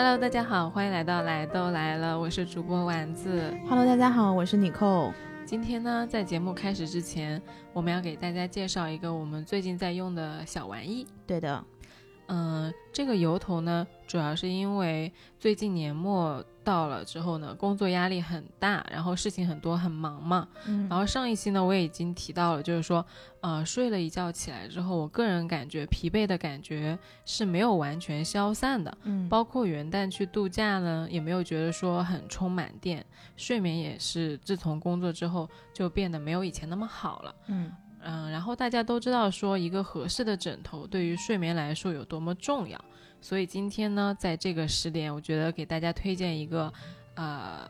[0.00, 3.52] Hello，大家好，欢迎来到来都来了，我是主播丸子。
[3.68, 5.12] Hello，大家好，我是妮蔻。
[5.44, 7.42] 今天呢，在节目开始之前，
[7.72, 11.04] 我们要给大家介绍一个我们最近在用的小玩意。
[11.26, 11.64] 对的，
[12.28, 20.46] 嗯，这个由头呢，主要是因为最近年末到了之后呢，工作压力很大，然后事情很多，很忙嘛。
[20.66, 23.04] 嗯然后上一期呢，我也已经提到了，就是说，
[23.40, 28.96] 呃，睡了一觉起来之后，我个人感觉疲惫的感觉是没有完全消散的。
[29.04, 33.04] 嗯，包括元旦去度假呢，也没有觉得说很充满电，
[33.36, 37.34] 睡眠也是自从工作之后就变得没有以前那么好了。
[37.46, 42.82] 嗯嗯，然后大家都知道说一个合适的枕头对于睡眠来说有多么重要，
[43.20, 46.72] 所以今天呢，在这个时点，我觉得给大家推荐一个
[47.14, 47.68] 呃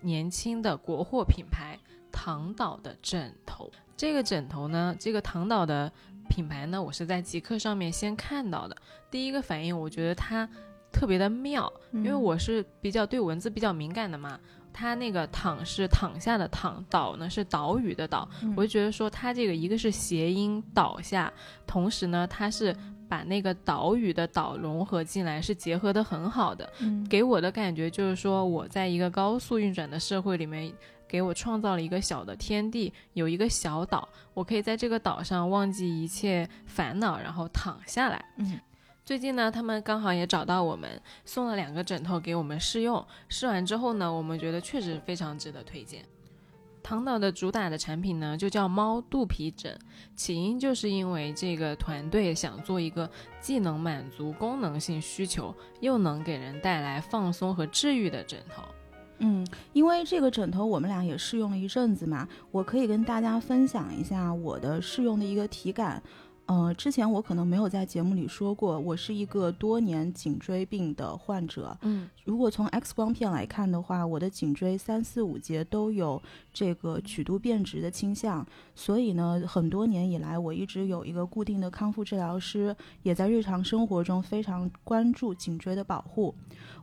[0.00, 1.78] 年轻的国货品牌
[2.10, 3.70] 唐岛的枕头。
[3.96, 5.92] 这个枕头呢，这个唐岛的
[6.28, 8.76] 品牌呢，我是在极客上面先看到的，
[9.10, 10.48] 第一个反应我觉得它
[10.90, 14.40] 特别的妙，因为我是比较对文字比较敏感的嘛。
[14.72, 21.32] 它那个躺是躺下的躺，岛呢是岛屿的岛，嗯我就觉得说它这个一个是谐音倒下，
[21.66, 22.74] 同时呢它是
[23.08, 26.72] 把那个岛屿的岛融合进来，是结合的很好的。
[26.80, 30.72] 嗯给我的感觉就是说我在一个高速运转的社会里面，
[31.08, 38.24] 给我创造了一个小的天地，有一个小岛，我可以在这个岛上忘记一切烦恼，然后躺下来。
[38.36, 38.58] 嗯
[39.10, 40.88] 最近呢，他们刚好也找到我们，
[41.24, 43.04] 送了两个枕头给我们试用。
[43.28, 46.04] 试完之后呢，我们觉得确实非常值得推荐。
[46.80, 49.76] 唐岛的主打的产品呢，就叫猫肚皮枕，
[50.14, 58.62] 起因就是因为这个团队想做一个既能满足功能性需求，又能给人带来放松和治愈的枕头。
[59.18, 66.00] 嗯，因为这个枕头我们俩也试用了一阵子嘛，我可以跟大家分享一下我的试用的一个体感。
[66.50, 71.78] 呃，之前我可能没有在节目里说过，我是一个多年颈椎病的患者。
[71.82, 76.20] 嗯如果从 X 光片来看的话，我的颈椎三四五节都有
[76.52, 78.44] 这个曲度变直的倾向，
[78.74, 82.74] 所以呢，很多年以来我一直有一个固定的康复治疗师，
[83.04, 86.34] 也在日常生活中非常关注颈椎的保护。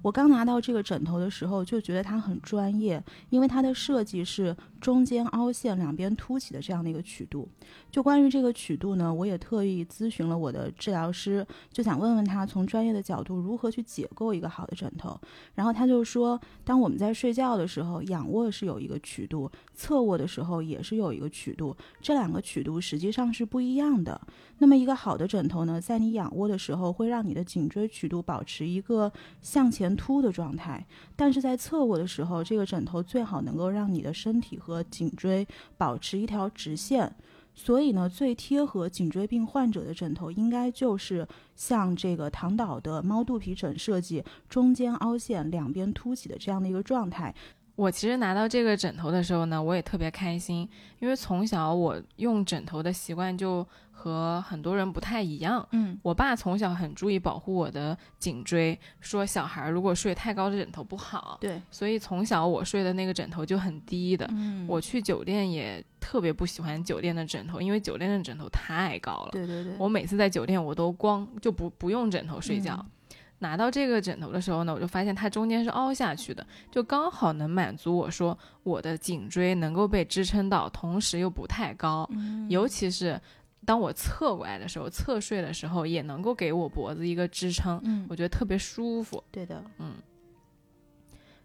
[0.02, 7.48] 我刚拿到这个枕头的时候就觉得它很专业，因为它的设计是中间凹陷、两边凸起的这样的一个曲度。
[7.92, 15.20] 就关于这个曲度呢，我也特意咨询了我的治疗师，就想问问他从专业的角度如何去解构一个好的枕头。
[15.56, 24.20] 然后他就说，当我们在睡觉的时候，仰卧是有一个曲度，侧卧的时候也是有一个曲度，这两个曲度实际上是不一样的。
[24.58, 29.12] 那么一个好的枕头呢，在你仰卧的时候，会让你的颈椎曲度保持一个
[29.44, 30.84] 向前凸的状态，
[31.16, 37.16] 但是在侧卧的时候，这个枕头最好能够让你的身体和颈椎保持一条直线。
[37.60, 47.34] 所以呢，最贴合颈椎病患者的枕头，应该就是像这个唐岛的猫肚皮枕设计，中间凹陷，两边凸起的这样的一个状态。
[47.78, 50.68] 我其实拿到这个枕头的时候呢，我也特别开心，
[50.98, 55.66] 因为从小我用枕头的习惯就和很多人不太一样。
[55.72, 64.28] 嗯我爸从小很注意保护我的颈椎，说小孩如果睡太高的枕头不好，对，所以从小我睡的那个枕头就很低的。
[64.32, 69.30] 嗯我去酒店也特别不喜欢酒店的枕头，因为酒店的枕头太高了。
[69.32, 72.74] 对对对，我每次在酒店我都光就不不用枕头睡觉。
[72.74, 72.92] 嗯
[73.40, 83.20] 拿到这个枕头的时候呢，我就发现它中间是凹下去的，就刚好能满足我说我的颈椎能够被支撑到，同时又不太高，嗯尤其是
[83.66, 89.24] 当我侧过来的时候，侧睡的时候也能够给我脖子一个支撑，嗯我觉得特别舒服。
[89.32, 89.94] 对的，嗯。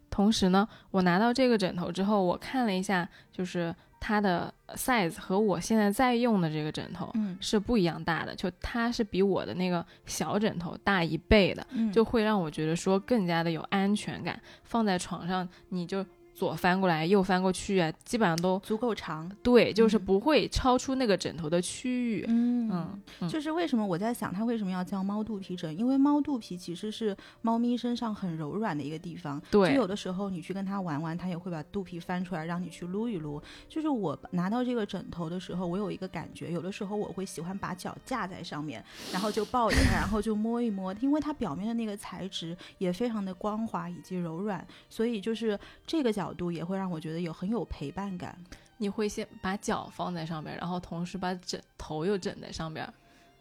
[0.08, 3.74] 同时呢，我拿到这个枕头之后，我看了一下，就是
[4.04, 14.40] 它的 size 和我现在在用的这个枕头，嗯是不一样大的，就它是比我的那个小枕头大一倍的，嗯就会让我觉得说更加的有安全感。
[14.64, 16.04] 放在床上，你就
[16.34, 19.30] 左翻过来，右翻过去啊，基本上都足够长。
[19.42, 22.24] 对，就是嗯不会超出那个枕头的区域。
[22.28, 25.76] 嗯嗯嗯就是为什么我在想它为什么要叫猫肚皮枕？
[25.78, 29.40] 因为猫肚皮其实是猫咪身上很柔软的一个地方。
[29.50, 33.40] 就对有的时候你去跟它玩玩，它也会把肚皮翻出来让你去撸一撸。
[33.68, 48.36] 就是我拿到这个枕头的时候，我有一个感觉，有的时候我会喜欢把脚架在上面，然后就抱着它，然后就摸一摸，因为它表面的那个材质也非常的光滑以及柔软，所以就是这个角度也会让我觉得有很有陪伴感。
[48.76, 52.86] 你会先把脚放在上面，然后同时把枕头又枕在上边。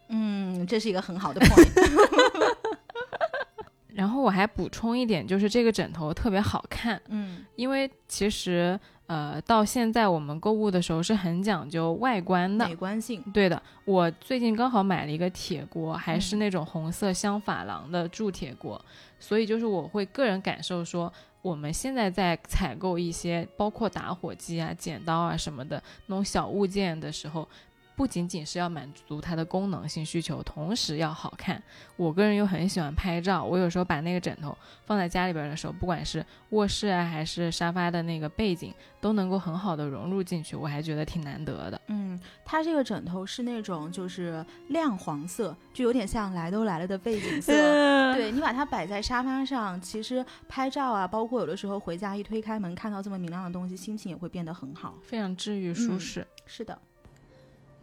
[0.08, 2.56] 嗯，这是一个很好的 point。
[3.92, 12.74] 然后我还补充一点，就是这个枕头特别好看，嗯因为其实呃到现在我们购物的时候是很讲究外观的美。
[12.74, 18.82] 观性，对的，我最近刚好买了一个铁锅，还是嗯那种红色镶珐琅的铸铁锅，
[19.20, 21.12] 所以就是我会个人感受说，
[21.42, 27.46] 我们现在在采购一些包括打火机啊、剪刀啊什么的那种小物件的时候，
[27.94, 31.62] 不仅仅是要满足它的功能性需求，同时要好看。
[31.96, 41.80] 我个人又很喜欢拍照，我有时候把那个枕头放在家里边的时候，不管是卧室啊还是沙发的那个背景，都能够很好的融入进去，我还觉得挺难得的。
[41.88, 47.52] 嗯，它这个枕头是那种就是亮黄色，就有点像来都来了的背景色。
[48.14, 54.94] 对你把它摆在沙发上，其实拍照啊，包括有的时候回家一推开门看到这么明亮的东西，心情也会变得很好。
[55.02, 56.26] 非常治愈舒嗯适。
[56.44, 56.78] 是的，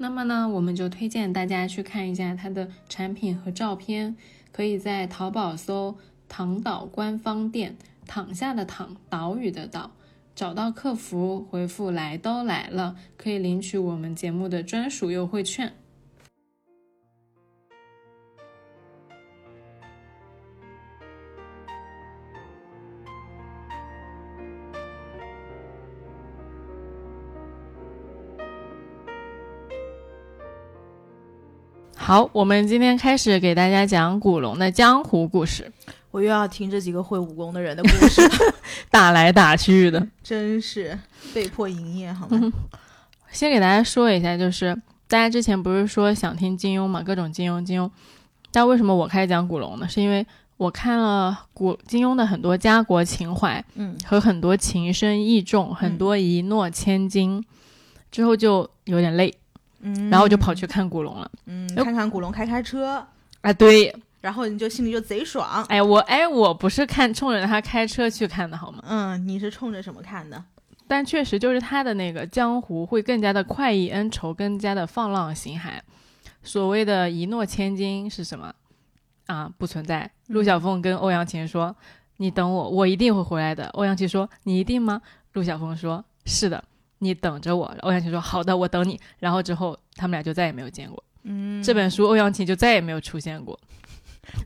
[0.01, 4.15] 那么呢，我们就推荐大家去看一下它的产品和照片，
[4.49, 5.97] 可以在淘宝搜
[6.29, 7.75] “躺岛官方店”，
[8.07, 9.91] 躺下的躺，岛屿的岛，
[10.33, 15.73] 找到客服，回复“来都来了”，可以领取我们节目的专属优惠券。
[32.09, 35.71] 好，我们今天开始给大家讲古龙的江湖故事，
[36.09, 38.19] 我又要听这几个会武功的人的故事，
[38.89, 40.07] 打来打去的。
[40.23, 40.97] 真是
[41.35, 42.51] 被迫营业，好吗？
[43.29, 44.75] 先给大家说一下，就是
[45.07, 47.87] 大家之前不是说想听金庸嘛，各种金庸金庸，
[48.51, 49.87] 但为什么我开始讲古龙呢？
[49.87, 50.25] 是因为
[50.57, 57.45] 我看了古金庸的很多家国情怀嗯和很多情深意重，很多一诺千金，
[58.09, 59.31] 之后就有点累，
[59.81, 61.29] 嗯，然后我就跑去看古龙了。
[61.45, 63.05] 嗯哎看看古龙开开车，
[63.41, 65.63] 啊，对，然后你就心里就贼爽。
[65.69, 68.83] 哎，我哎，我不是看冲着他开车去看的好吗？
[68.87, 70.43] 嗯，你是冲着什么看的？
[70.87, 75.79] 但确实就是他的那个江湖会更加的快意恩仇，更加的放浪形骸。
[76.41, 78.51] 所谓的一诺千金是什么
[79.27, 79.51] 啊？
[79.57, 80.09] 不存在。
[80.27, 81.75] 陆小凤跟欧阳琴说
[82.17, 85.01] ：“你等我，我一定会回来的。”欧阳琴说：“你一定吗？”
[85.33, 86.63] 陆小凤说：“是的，
[86.99, 91.03] 你等着我。”欧阳晴说：“好的，我等你。”然后之后他们俩就再也没有见过。
[91.23, 93.59] 嗯，这本书欧阳晴就再也没有出现过。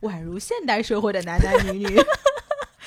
[0.02, 2.00] 宛如现代社会的男男女女。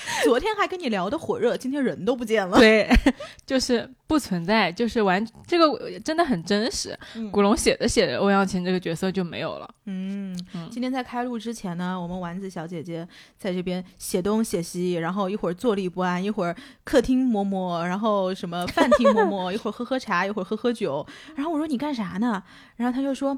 [0.24, 2.58] 昨天还跟你聊得火热，今天人都不见了。
[2.58, 2.90] 对，
[3.46, 6.98] 就是不存在，就是完这个真的很真实。
[7.16, 9.70] 嗯古龙写着写着，欧阳琴这个角色就没有了。
[9.86, 13.08] 嗯嗯，今天在开录之前呢，我们丸子小姐姐
[13.38, 21.06] 在这边写东写西，然后一会儿坐立不安，一会儿客厅摸摸，然后什么饭厅摸摸，一会儿喝喝茶，一会儿喝喝酒。
[21.36, 22.42] 然后我说你干啥呢？
[22.76, 23.38] 然后她就说。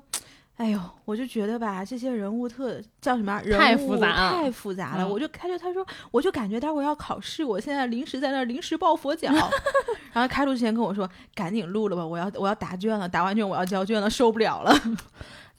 [0.60, 5.04] 哎呦，我就觉得吧，这些人物特叫什么啊人物太复杂了太复杂了。
[5.06, 9.32] 嗯我就他就他说，我就感觉待会儿要考试，我现在临时在那儿临时抱佛脚。
[10.12, 14.76] 然后开录之前跟我说，赶紧录了吧，我要我要答卷了，答完卷我要交卷了，受不了了。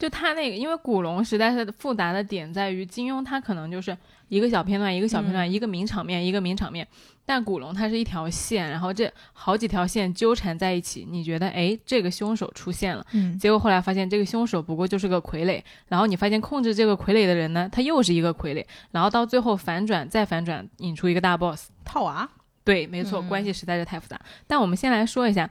[0.01, 3.95] 就他那个，因为古龙实在是复杂的点在于，金庸他可能就是
[4.29, 6.89] 一个小片段一个小片段，嗯一个名场面一个名场面，
[7.27, 21.69] 但古龙它是一条线，然后这好几条线纠缠在一起，你觉得哎这个凶手出现了，嗯结果后来发现这个凶手不过就是个傀儡，然后你发现控制这个傀儡的人呢，他又是一个傀儡，然后到最后反转再反转，引出一个大 boss。
[21.85, 22.29] 套娃。
[22.63, 24.21] 对，没错，嗯关系实在是太复杂。
[24.47, 25.51] 但我们先来说一下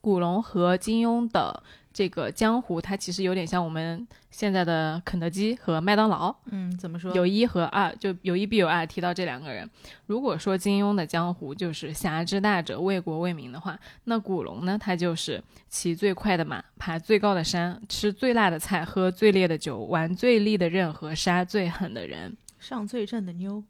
[0.00, 1.62] 古龙和金庸的
[1.94, 7.14] 这个江湖，它其实有点像我们现在的肯德基和麦当劳，嗯，怎么说？
[7.14, 8.84] 有一和二，就有一必有二。
[8.84, 9.70] 提到这两个人，
[10.06, 22.36] 如果说金庸的江湖就是侠之大者，为国为民的话，那古龙呢，他就是骑最快的马，爬最高的山，吃最辣的菜，喝最烈的酒，玩最利的刃和杀最狠的人。
[22.58, 23.62] 上最正的妞。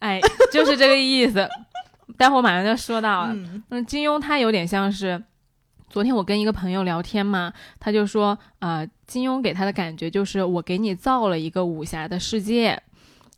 [0.00, 0.20] 哎，
[0.52, 1.48] 就是这个意思。
[2.18, 3.32] 待会儿马上就说到了。
[3.32, 5.22] 嗯嗯，金庸他有点像是，
[5.92, 12.82] 昨天我跟一个朋友聊天嘛，他就说，啊，金庸给他的感觉就是我给你造了一个武侠的世界，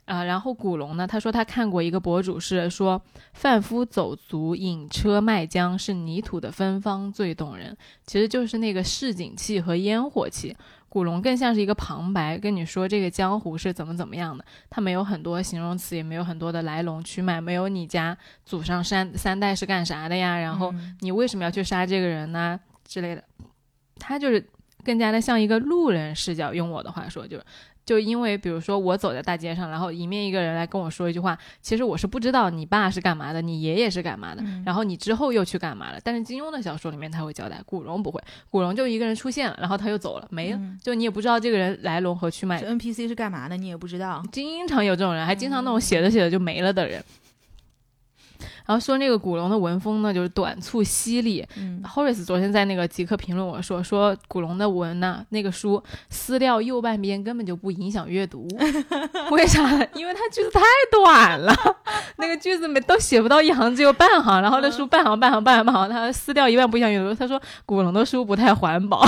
[0.05, 10.57] 啊、然后古龙呢，他说他看过一个博主是说，贩夫走卒、引车卖浆是泥土的芬芳最动人，其实就是那个市井气和烟火气。
[10.95, 23.25] 古龙更像是一个旁白，跟你说这个江湖是怎么怎么样的，他没有很多形容词，也没有很多的来龙去脉，没有你家祖上三三代是干啥的呀，然后嗯你为什么要去杀这个人呢之类的，
[23.97, 24.49] 他就是
[24.85, 26.55] 更加的像一个路人视角。
[26.55, 27.45] 用我的话说，就是
[27.85, 35.99] 就因为比如说我走在大街上，然后迎面一个人来跟我说一句话，其实我是不知道你爸是干嘛的，你爷爷是干嘛的，然后你之后又去干嘛了。
[36.03, 42.61] 但是金庸的小说里面他会交代，古龙不会，古龙就一个人出现了，然后他又走了，没了，就你也不知道这个人来龙和去脉。
[42.61, 44.23] 这 NPC 是干嘛的，你也不知道。
[44.33, 47.05] 经常有这种人，还经常那种写着写着就没了的人。
[48.67, 51.47] 然后说那个古龙的文风呢，就是短促犀利。
[51.57, 58.49] 嗯，Horace 昨天在那个极客评论我说，说古龙的文呢，那个书撕掉右半边根本就不影响阅读。
[59.31, 59.61] 为啥？
[59.95, 61.55] 因为它句子太短了，
[62.17, 64.41] 那个句子没都写不到一行，只有半行。
[64.41, 67.15] 然后那书半行半行半行半行，他撕掉一半不影响阅读。
[67.15, 69.07] 他说古龙的书不太环保。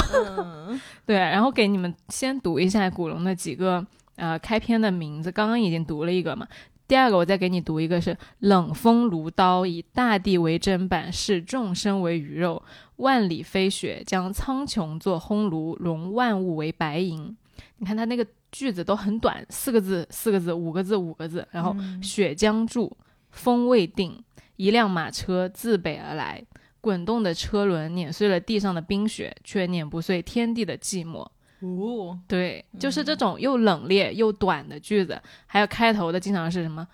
[1.07, 3.83] 对，然后给你们先读一下古龙的几个
[4.17, 6.47] 呃开篇的名字，刚刚已经读了一个嘛。
[6.89, 12.63] 第二个，我再给你读一个，是冷风如刀，以大地为砧板，视众生为鱼肉。
[12.97, 17.37] 万里飞雪，将苍穹作烘炉，融万物为白银。
[17.79, 21.47] 你看他那个句子都很短，四个字，四个字，五个字，五个字。
[21.51, 22.97] 然后雪将住，
[23.31, 24.23] 风未定，
[24.57, 26.43] 一辆马车自北而来，
[26.81, 31.27] 滚动的车轮碾碎了地上的冰雪，却碾不碎天地的寂寞。
[31.67, 36.87] 哦，对，就是这种又冷冽又短的句子，还有开头的经常是什么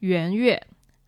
[0.00, 0.60] 圆月，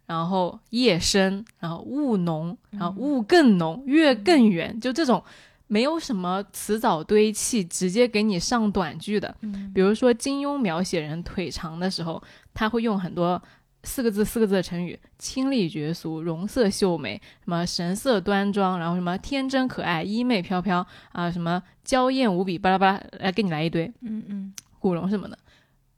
[0.07, 5.23] 然后夜深，然后雾浓，然后雾更浓，月更圆，就这种
[5.67, 9.35] 没有什么词藻堆砌，直接给你上短句的。
[9.75, 12.23] 比如说金庸描写人腿长的时候，
[12.55, 13.43] 他会用很多。
[13.89, 23.91] 四个字，四个字的成语：清丽绝俗、容色秀美，什么神色端庄，然后什么天真可爱、衣袂飘飘啊，什么娇艳无比，巴拉巴拉，来给你来一堆。
[24.03, 25.39] 嗯嗯，古龙什么的，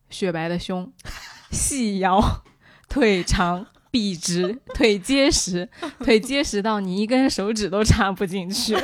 [0.09, 0.91] 雪白的胸，
[1.51, 2.23] 细腰，
[2.89, 5.69] 腿长，笔直，腿结实，
[5.99, 8.77] 腿结实到你一根手指都插不进去，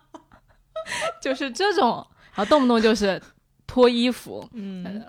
[1.20, 3.20] 就是这种，然后动不动就是
[3.66, 5.02] 脱衣服，嗯。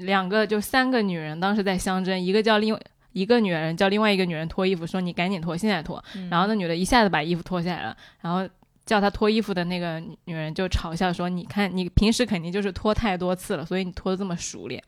[0.00, 2.78] 两个就三个女人当时在相争，一个叫另
[3.12, 6.02] 一个女人叫另外一个女人脱衣服，说你赶紧脱，现在脱。
[6.30, 8.46] 然后那女的一下子把衣服脱下来了，然后
[8.84, 14.82] 叫她脱衣服的那个女人就嘲笑说：“你看你平时肯定就是脱太多次了，所以你脱的这么熟练。”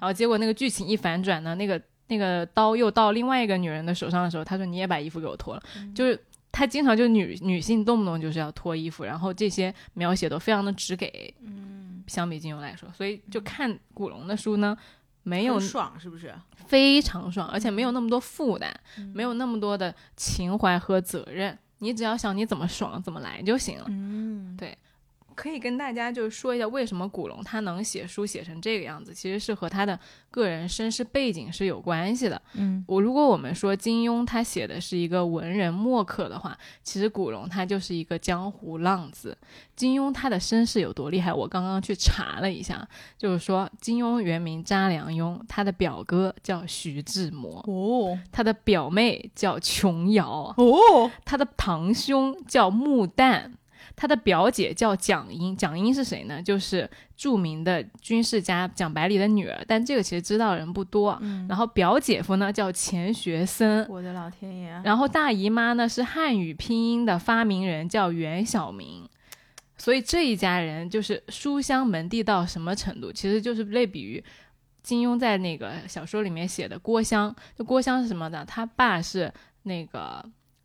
[0.00, 5.62] 后结果那个剧情一反转呢，那个那个刀又到另外一个女人的手上的时候，她说：“你也把衣服给我脱了。”
[5.94, 6.18] 就是
[6.50, 11.34] 她经常就女女性动不动就是要脱衣服，然后这些描写都非常的直给。
[12.12, 14.76] 相比金庸来说，所以就看古龙的书呢，
[15.22, 16.34] 没有爽是不是？
[16.66, 18.70] 非常爽，而且没有那么多负担，
[19.14, 23.86] 没有那么多的情怀和责任，你只要想你怎么爽怎么来就行了。
[23.88, 24.76] 嗯，对。
[25.34, 29.98] 可以跟大家就是说一下，为什么古龙他能写书写成这个样子，其实是和他的
[30.30, 32.40] 个人身世背景是有关系的。
[32.54, 39.36] 嗯，我如果我们说金庸他写的是一个文人墨客的话，其实古龙他就是一个江湖浪子。
[39.74, 41.32] 金庸他的身世有多厉害？
[41.32, 42.86] 我刚刚去查了一下，
[43.18, 53.52] 就是说金庸原名查良镛，他的表哥叫徐志摩，哦，他的表妹叫琼瑶，哦，他的堂兄叫穆旦。
[53.94, 56.42] 他的表姐叫蒋英，蒋英是谁呢？
[56.42, 61.16] 就是著名的军事家蒋百里的女儿，但这个其实知道的人不多。
[61.20, 64.82] 嗯，然后表姐夫呢叫钱学森，我的老天爷！
[64.82, 69.08] 然后大姨妈呢是汉语拼音的发明人，叫袁晓明。
[69.76, 73.12] 所以这一家人就是书香门第到什么程度？
[73.12, 74.22] 其实就是类比于
[74.82, 77.34] 金庸在那个小说里面写的郭襄。
[77.56, 78.44] 就郭襄是什么呢？
[78.46, 79.32] 他爸是
[79.62, 80.24] 那个。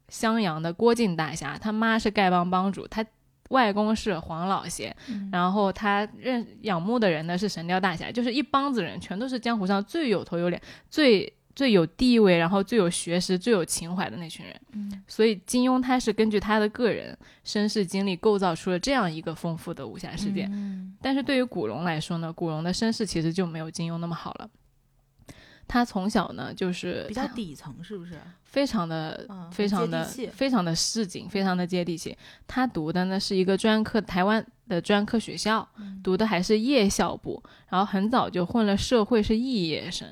[0.09, 3.05] 襄阳的郭靖大侠，他妈是丐帮帮主，他
[3.49, 4.95] 外公是黄老邪，
[5.31, 14.55] 然后他认仰慕的人呢是神雕大侠，就是一帮子人，全都是江湖上最有头有脸、最最有地位，然后最有学识、最有情怀的那群人。
[14.73, 20.47] 嗯，所以金庸他是根据他的个人身世经历构造出了这样一个丰富的武侠世界。
[20.51, 24.49] 嗯，但是对于古龙来说呢，古龙的身世其实就没有金庸那么好了。
[25.67, 28.19] 他从小呢就是比较底层，是不是？
[28.43, 32.17] 非常的、非常的、非常的市井，非常的接地气。
[32.47, 35.67] 他读的呢是一个专科，台湾的专科学校，
[36.01, 40.07] 读的还是夜校部，然后很早就混了社会，是肄业生。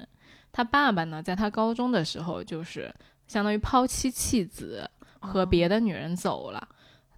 [0.51, 2.93] 他爸爸呢，在他高中的时候就是
[3.27, 4.87] 相当于抛妻弃子，
[5.19, 6.67] 和别的女人走了，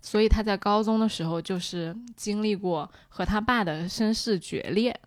[0.02, 4.98] 所以他在高中的时候就是经历过和他爸的身世决裂。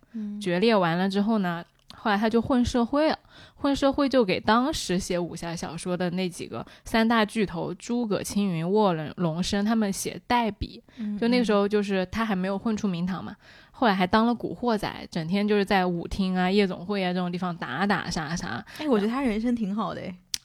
[0.41, 1.63] 决裂完了之后呢？
[2.03, 3.19] 后来他就混社会了，
[3.53, 10.81] 混社会就给当时写武侠小说的那几个三大巨头诸葛青云、卧龙龙生他们写代笔。
[11.19, 13.35] 就那个时候，就是他还没有混出名堂嘛。
[13.69, 18.65] 后来还当了古惑仔，整天就是在舞厅啊、夜总会啊这种地方打打杀杀。
[18.79, 20.01] 哎，我觉得他人生挺好的，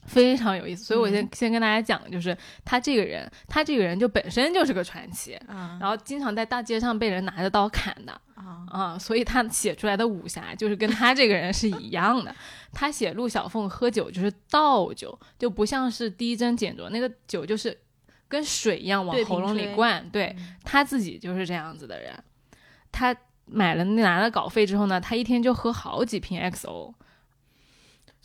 [0.06, 0.84] 非常有意思。
[0.84, 1.28] 所以我先、嗯。
[1.32, 8.12] 先跟大家讲，就是他这个人，他这个人就本身就是个传奇，啊然后经常在大街上被人拿着刀砍的。
[8.34, 8.64] 啊。
[8.68, 12.34] 啊、所以他写出来的武侠就是跟他这个人是一样的。
[12.72, 17.78] 他写陆小凤喝酒就是倒酒，就不像是滴针减酌，那个酒就是
[18.28, 20.34] 跟水一样往喉咙里灌，对。
[20.38, 20.56] 嗯。
[20.64, 22.12] 他自己就是这样子的人，
[22.92, 26.92] 他买了拿了稿费之后呢，他一天就喝好几瓶 XO，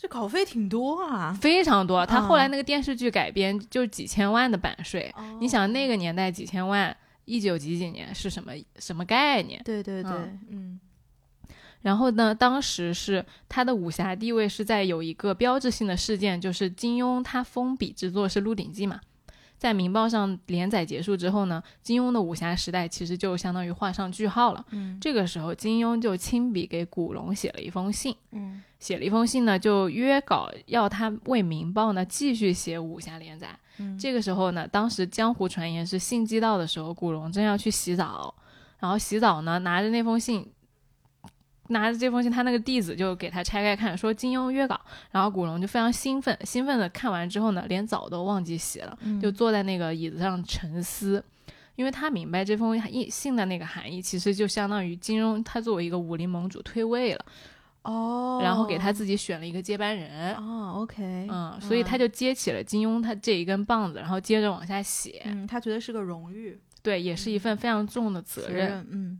[0.01, 1.31] 这稿费挺多啊。
[1.39, 2.03] 非常多。
[2.03, 9.61] 他后来啊那个电视剧改编就是几千万的版税，你想那个年代几千万，一九几几年是什么什么概念？
[9.63, 10.79] 对对对嗯，嗯
[11.81, 18.99] 然后呢，当时是他的武侠地位是在有一个标志性的事件，就是金庸他封笔之作是《鹿鼎记》嘛。
[19.61, 24.65] 在《明报》上连载结束之后呢，金庸的武侠时代其实就相当于画上句号了。
[24.71, 33.49] 嗯这个时候，金庸就亲笔给古龙写了一封信，嗯写了一封信呢，就约稿要他为《明报》呢继续写武侠连载。
[33.77, 38.33] 嗯这个时候呢，当时江湖传言是信寄到的时候，古龙正要去洗澡，
[38.79, 40.51] 然后洗澡呢，拿着那封信，
[41.71, 44.79] 拿着这封信，他那个弟子就给他拆开看，说金庸约稿，
[45.11, 51.23] 然后古龙就非常兴奋，兴奋的看完之后呢，连澡都忘记洗了，嗯就坐在那个椅子上沉思。
[51.77, 57.25] 因为他明白这封信的那个含义，其实就相当于金庸他作为一个武林盟主退位了，
[57.83, 68.67] 哦，然后给他自己选了一个接班人，哦，OK，嗯，所以他就接起了金庸他这一根棒子，然后接着往下写，嗯，他觉得是个荣誉对，也是一份非常重的责任。
[68.67, 69.19] 任，嗯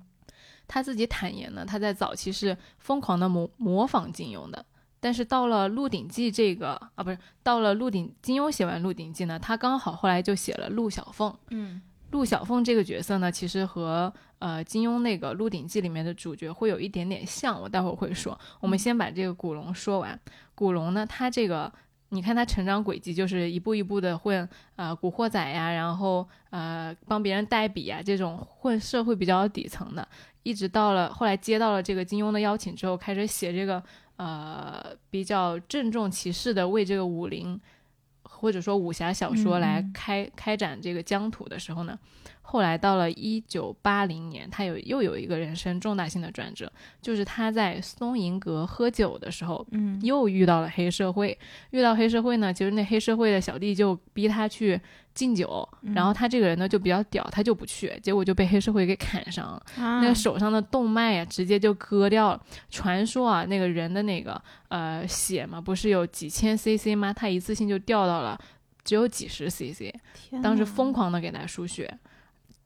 [0.74, 4.66] 他自己坦言呢，他在早期是疯狂的模模仿金庸的，
[5.02, 11.36] 但是到了《鹿鼎记》这个啊，不是到了鹿鼎金庸写完《鹿鼎记》呢，他刚好后来就写了陆小凤。
[11.50, 18.38] 嗯陆小凤这个角色呢，其实和呃金庸那个《鹿鼎记》里面的主角会有一点点像，我待会儿会说。
[18.62, 20.18] 我们先把这个古龙说完。
[20.56, 21.72] 古龙呢，他这个
[22.14, 30.06] 你看他成长轨迹，就是一步一步的混呃古惑仔呀，然后呃帮别人代笔啊，这种混社会比较底层的，
[30.44, 33.82] 一直到了后来接到了这个金庸的邀请之后，开始写这个
[34.18, 37.58] 呃比较郑重其事的为这个武林
[38.42, 41.98] 或者说武侠小说来开、开展这个疆土的时候呢，
[42.42, 46.72] 后来到了一九八零年，他有又有一个人生重大性的转折，
[47.02, 51.38] 就是他在松银阁喝酒的时候，嗯又遇到了黑社会。
[51.70, 54.82] 遇到黑社会呢，其实那黑社会的小弟就逼他去
[55.14, 59.64] 敬酒，嗯然后他这个人呢就比较屌，他就不去，结果就被黑社会给砍伤了。
[59.78, 62.42] 那那个手上的动脉呀、直接就割掉了。
[62.70, 67.14] 传说啊，那个人的那个呃血嘛，不是有几千 CC 吗？
[67.14, 68.40] 他一次性就掉到了
[68.84, 69.94] 只有几十 CC，
[70.42, 71.94] 当时疯狂的给他输血，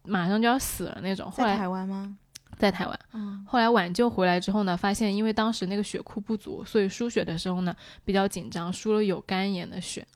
[0.03, 1.29] 马上就要死了那种。
[1.29, 2.17] 后在来台湾吗？
[2.57, 10.07] 在台湾，嗯后来挽救回来之后呢，发现因为当时那个血库不足，所以输血的时候呢比较紧张，输了有肝炎的血。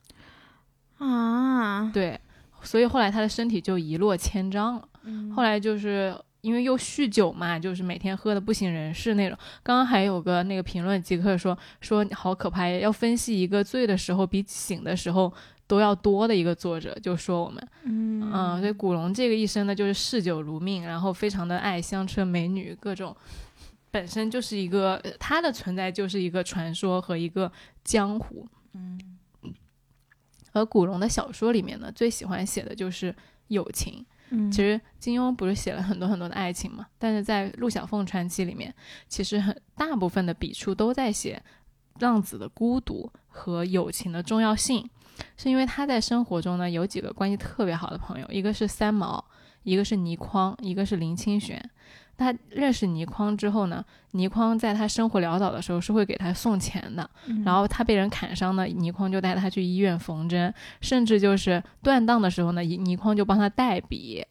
[1.00, 2.20] 啊，对，
[2.62, 4.88] 所以后来他的身体就一落千丈了。
[5.04, 9.38] 嗯后来就是因为又酗酒嘛，就是每天喝的不省人事那种。
[9.64, 15.34] 刚刚还有个那个评论即刻说说好可怕呀，要分析一个醉的时候比醒的时候
[15.68, 23.16] 都要多的一个作者，就说我们，嗯嗯，所以古龙这个一生呢就是嗜酒如命，然后非常的爱香车美女各种。
[23.92, 27.52] 本身就是一个，呃他的存在就是一个传说和一个
[27.84, 28.48] 江湖。
[28.74, 29.00] 嗯
[30.52, 33.16] 而古龙的小说里面呢，最喜欢写的就是
[33.48, 34.06] 友情。
[34.32, 38.72] 嗯其实金庸不是写了很多很多的爱情嘛，但是在《陆小凤传奇》里面，
[39.08, 41.42] 其实很大部分的笔触都在写
[42.00, 44.88] 浪子的孤独和友情的重要性，
[45.36, 49.26] 是因为他在生活中呢有几个关系特别好的朋友，一个是三毛，
[49.64, 51.60] 一个是倪匡，一个是林清玄。
[52.20, 64.24] 他认识倪匡之后呢，倪匡在他生活潦倒的时候是会给他送钱的，嗯然后他被人砍伤呢，倪匡就带他去医院缝针，甚至就是断档的时候呢，倪倪匡就帮他代笔。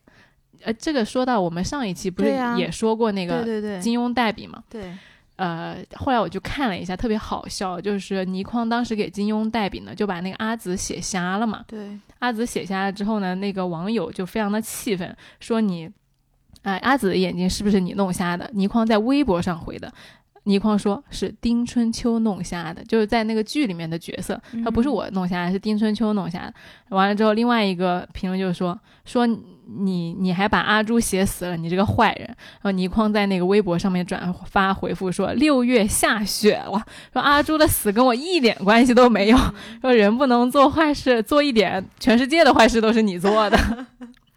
[0.64, 3.44] 呃，这个说到我们上一期不是也说过那个
[3.80, 4.60] 金庸代笔嘛？
[4.68, 4.92] 对，
[5.36, 11.64] 呃，后来我就看了一下，特别好笑，就是倪匡当时给金庸代笔呢，就把那个阿紫写瞎了嘛。
[11.68, 15.88] 对，阿紫写瞎了之后呢，那个网友就非常的气愤，说你，
[16.62, 18.50] 哎，阿紫的眼睛是不是你弄瞎的？
[18.54, 19.92] 倪匡在微博上回的。
[20.44, 26.54] 倪匡说是丁春秋弄瞎的，就是在那个剧里面的角色，他不是我弄瞎的，是丁春秋弄瞎的。
[26.88, 32.26] 完了之后，另外一个评论就是说说你你还把阿朱写死了，你这个坏人。
[32.26, 39.36] 然后倪匡在那个微博上面转发回复说六月下雪了，说阿朱的死跟我一点关系都没有，
[39.82, 43.58] 说人不能做坏事，做一点全世界的坏事都是你做的。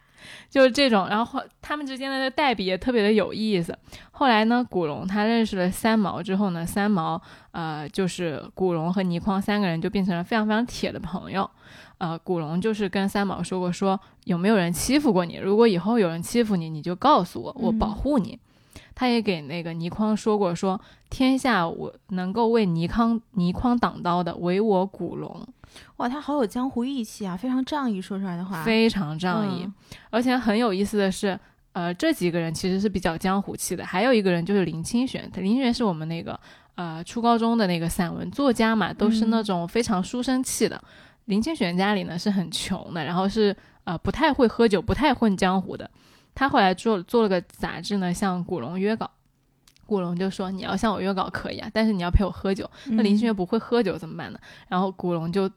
[0.51, 1.07] 就是这种。
[1.07, 3.75] 然后他们之间的代笔也特别的有意思。
[4.11, 7.19] 后来呢，古龙他认识了三毛之后呢，三毛
[7.53, 11.49] 呃就是古龙和倪匡三个人就变成了非常非常铁的朋友。
[11.97, 15.37] 呃，古龙就是跟三毛说过，说有没有人欺负过你？
[15.37, 18.37] 如果以后有人欺负你，你就告诉我，我保护你。
[18.93, 25.47] 他也给那个倪匡说过，说天下我能够为倪匡倪匡挡刀的，唯我古龙。
[25.97, 29.69] 哇，他好有江湖义气啊，非常仗义，说出来的话非常仗义。
[30.09, 31.39] 而且很有意思的是，
[31.73, 33.85] 呃，这几个人其实是比较江湖气的。
[33.85, 36.39] 还有一个人就是林清玄，林清玄是我们那个
[36.75, 40.81] 呃初高中的那个散文作家嘛，都是那种非常书生气的。
[41.25, 45.89] 林清玄家里呢是很穷的，然后是呃不太会喝酒，不太混江湖的。
[46.33, 49.09] 他后来做做了个杂志呢，向古龙约稿，
[49.85, 52.69] 古龙就说你要向我约稿可以啊，但是你要陪我喝酒。
[52.85, 54.39] 那林清玄不会喝酒怎么办呢？
[54.67, 55.49] 然后古龙就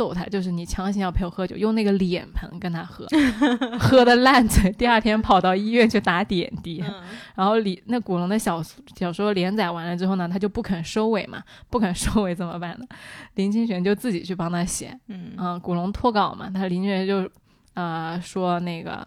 [0.00, 3.06] 逗他，就是你强行要陪我喝酒，用那个脸盆跟他喝，
[3.78, 6.82] 喝的烂醉，第二天跑到医院去打点滴。
[7.36, 8.62] 然后李那古龙的小
[8.96, 12.86] 小说连载完了之后呢，他就不肯收尾嘛，不肯收尾怎么办呢？
[13.34, 17.30] 林清玄就自己去帮他写，嗯啊，古龙脱稿嘛，他林清玄就
[17.74, 19.06] 呃说那个。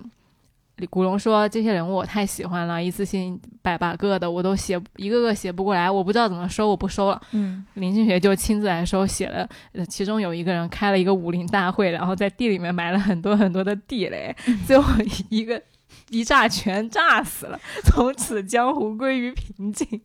[0.87, 9.47] 古龙说：“这些人物我太喜欢了，一次性百把个的，我都写一个个写不过来，我不知道怎么收，我不收了。”嗯，林清玄就亲自来收，写了。
[9.89, 14.35] 其中有一个人开了一个武林大会，然后在地里面埋了很多很多的地雷，
[14.67, 14.93] 最后
[15.29, 15.61] 一个
[16.09, 19.87] 一炸全炸死了，从此江湖归于平静。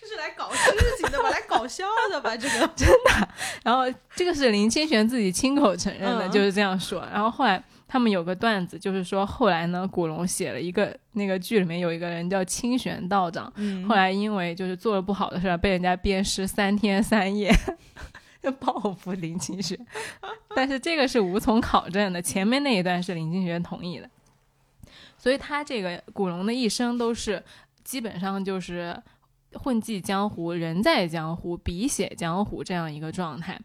[0.00, 0.70] 就是来搞事
[1.00, 3.28] 情的吧，来搞笑的吧，这个 真的。
[3.62, 7.06] 然后这个是林清玄自己亲口承认的，就是这样说。
[7.12, 7.62] 然后后来。
[7.92, 13.52] 他们有个段子，就是说后来呢，古龙写了一个那个剧里面有一个人叫清玄道长，
[13.86, 17.54] 后来因为就是做了不好的事儿，被人家鞭尸三天三夜，
[18.42, 19.78] 就报复林清玄。
[20.56, 24.08] 但是这个是无从考证的，前面那一段是林清玄同意的，
[25.18, 27.44] 所以他这个古龙的一生都是
[27.84, 28.98] 基本上就是
[29.52, 33.60] 混迹江湖，人在江湖，笔写江湖这样一个状态。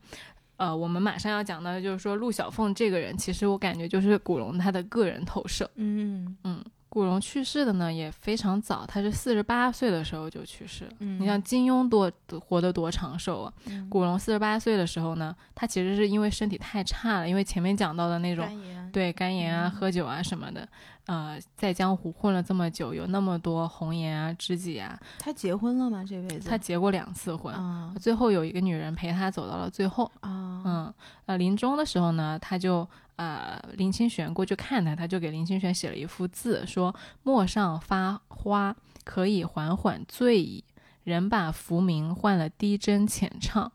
[0.58, 5.70] 呃，我们马上要讲的就是说陆小凤这个人，其实我感觉就是古龙他的个人投射。
[5.76, 10.92] 嗯嗯，古龙去世的呢也非常早，他是四十八岁的时候就去世了。
[11.00, 13.54] 你像金庸多活得多长寿啊？
[13.90, 18.46] 古龙四十八岁的时候呢，他其实是因为身体太差了，因为前面讲到的那种
[18.92, 20.68] 对肝炎啊、喝酒啊什么的。
[21.08, 25.00] 呃，在江湖混了这么久，有那么多红颜啊、知己啊。
[25.18, 26.04] 他结婚了吗？
[26.08, 26.48] 这辈子？
[26.48, 27.54] 他结过两次婚，
[28.00, 30.12] 最后有一个女人陪他走到了最后。
[30.20, 30.94] 啊，嗯，
[31.26, 36.94] 呃，临终的时候呢，他就呃，林清玄过去看他，他就给林清玄写了一幅字，说
[37.24, 40.64] ：“陌上发花，可以缓缓醉矣。
[41.04, 43.72] 人把浮名换了低斟浅唱。”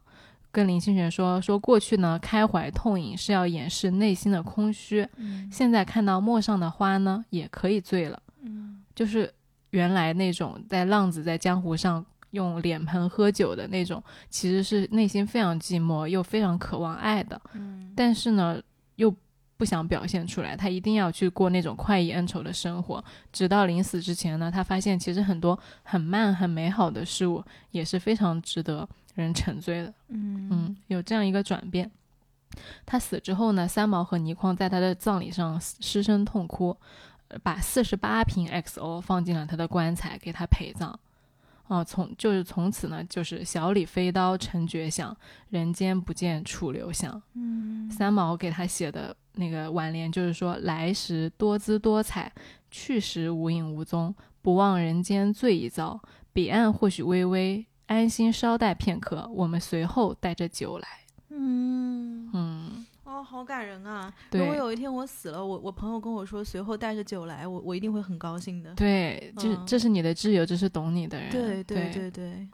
[0.53, 5.09] 跟林清玄说说过去呢，开怀痛饮是要掩饰内心的空虚。
[5.17, 8.23] 嗯，现在看到陌上的花呢，也可以醉了。
[8.43, 9.33] 嗯，就是
[9.71, 17.41] 原来那种在浪子在江湖上用脸盆喝酒的那种，其实是内心非常寂寞又非常渴望爱的。
[17.55, 18.61] 嗯，但是呢，
[18.97, 19.15] 又
[19.57, 23.03] 不想表现出来，他一定要去过那种快意恩仇的生活。
[23.33, 28.87] 直到临死之前呢，他发现其实很多很慢很美好的事物也是非常值得。
[29.15, 31.91] 人沉醉的，嗯嗯，有这样一个转变。
[32.85, 36.77] 他死之后呢，三毛和倪匡在他的葬礼上失声痛哭，
[37.43, 40.99] 把四十八瓶 XO 放进了他的棺材，给他陪葬。
[41.69, 45.17] 哦，从就是从此呢，就是小李飞刀成绝响，
[45.49, 47.23] 人间不见楚留香。
[47.33, 52.31] 嗯，三毛给他写的那个挽联就是说：来时多姿多彩，
[52.71, 55.99] 去时无影无踪，不忘人间醉一遭，
[56.35, 57.65] 彼岸或许微微。
[57.93, 60.89] 安心稍待片刻，我们随后带着酒来。
[61.29, 64.13] 嗯嗯，哦，好感人啊！
[64.31, 68.75] 如果有一天我死了，我我朋友跟我说随后带着酒来，我我一定会很高兴的。
[68.75, 71.31] 对，这这是你的挚友，这是懂你的人。
[71.31, 72.49] 对对对对。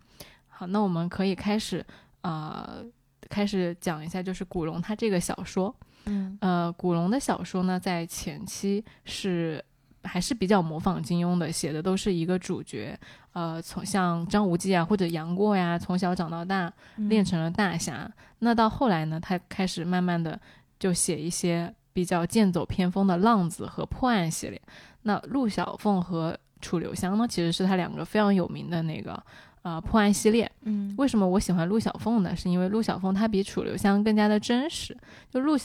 [0.48, 1.84] 好，那我们可以开始
[2.22, 2.84] 呃，
[3.30, 5.74] 开始讲一下，就是古龙他这个小说。
[6.06, 9.64] 嗯呃，古龙的小说呢，在前期是。
[10.04, 12.98] 还是比较模仿金庸的，写的都是一个主角，
[13.32, 18.10] 呃，从像张无忌啊或者杨过呀，从小长到大练成了大侠。
[18.38, 20.40] 那到后来呢，他开始慢慢的
[20.78, 24.60] 就写一些比较剑走偏锋的浪子和破案系列。
[25.02, 29.20] 那陆小凤和楚留香呢，其实是他两个非常有名的那个
[29.62, 30.50] 呃破案系列。
[30.62, 32.34] 嗯，为什么我喜欢陆小凤呢？
[32.36, 34.96] 是因为陆小凤她比楚留香更加的真实。
[35.30, 35.56] 就陆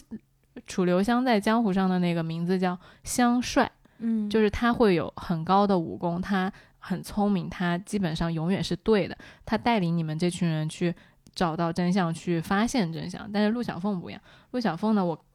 [0.66, 3.72] 楚留香在江湖上的那个名字叫香帅。
[4.06, 9.18] 嗯，就是他会有很高的武功，他很聪明，他基本上永远是对的。
[9.46, 10.94] 他带领你们这群人去
[11.34, 13.30] 找到真相，去发现真相。
[13.32, 15.26] 但是陆小凤不一样，陆小凤呢，我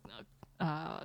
[0.59, 1.01] 呃，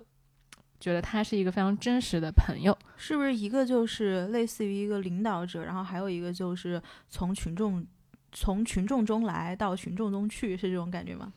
[0.77, 2.77] 觉得他是一个非常真实的朋友。
[2.97, 7.85] 是不是一个就是类似于一个领导者，然后还有一个就是从群众
[8.33, 11.31] 从群众中来到群众中去，是这种感觉吗？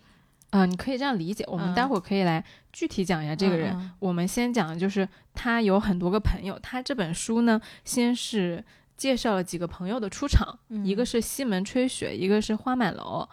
[0.65, 1.45] 嗯，你可以这样理解。
[1.49, 2.43] 我们待会儿可以来
[2.73, 3.91] 具体讲一下这个人。
[3.99, 6.59] 我们先讲，就是他有很多个朋友。
[6.63, 8.65] 他这本书呢，先是
[8.97, 13.29] 介绍了几个朋友的出场，一个是西门吹雪，一个是花满楼，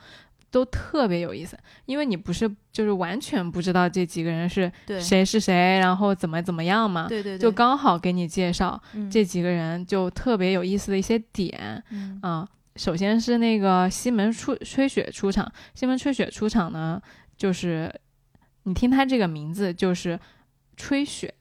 [0.52, 1.58] 都特别有意思。
[1.86, 7.08] 因为你不是就是完全不知道这几个人是谁是谁，然后怎么怎么样嘛？
[7.08, 11.84] 对对，就刚好给你介绍这几个人，就特别有意思的一些点
[12.22, 12.48] 啊。
[12.76, 17.02] 首先是那个西门出吹雪出场，西门吹雪出场呢，
[17.38, 17.94] 就是
[18.64, 20.20] 你听他这个名字就是
[20.76, 21.32] 吹雪，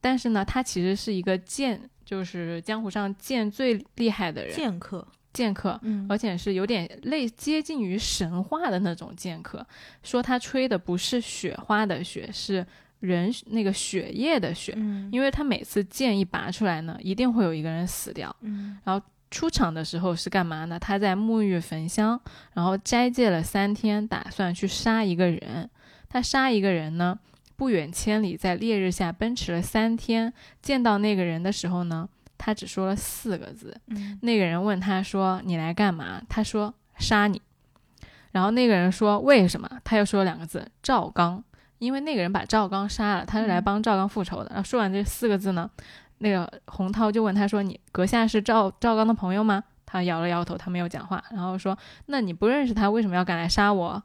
[0.00, 9.66] 但是呢，他其实是一个剑，就是江湖上剑最厉害的人，剑客，剑客，嗯，而且是有点类接近于神话的那种剑客。
[10.02, 12.66] 说他吹的不是雪花的雪，是
[13.00, 19.02] 人那个血液的血，嗯，因为他每次剑一拔出来呢，一定会有一个人死掉，嗯，然后。
[19.30, 20.78] 出场的时候是干嘛呢？
[20.78, 22.20] 他在沐浴焚香，
[22.54, 25.68] 然后斋戒了三天，打算去杀一个人。
[26.08, 27.18] 他杀一个人呢，
[27.54, 30.32] 不远千里，在烈日下奔驰了三天。
[30.62, 33.78] 见到那个人的时候呢，他只说了四个字。
[34.22, 37.42] 那个人问他说：“你来干嘛？”他说：“杀你。”
[38.32, 41.44] 然后那个人说：“为什么？”他又说了两个字：“赵刚。”
[41.78, 44.46] 因为那个人把赵刚杀了，他是来帮赵刚复仇的。
[44.50, 45.70] 然后说完这四个字呢。
[46.18, 51.22] 那个洪涛就问他说：“你阁下是赵赵刚的朋友吗？”他摇了摇头，他没有讲话。
[51.30, 51.76] 然后说
[52.06, 54.02] ：“那你不认识他，为什么要赶来杀我？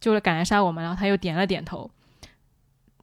[0.00, 1.90] 就是赶来杀我们。”然后他又点了点头。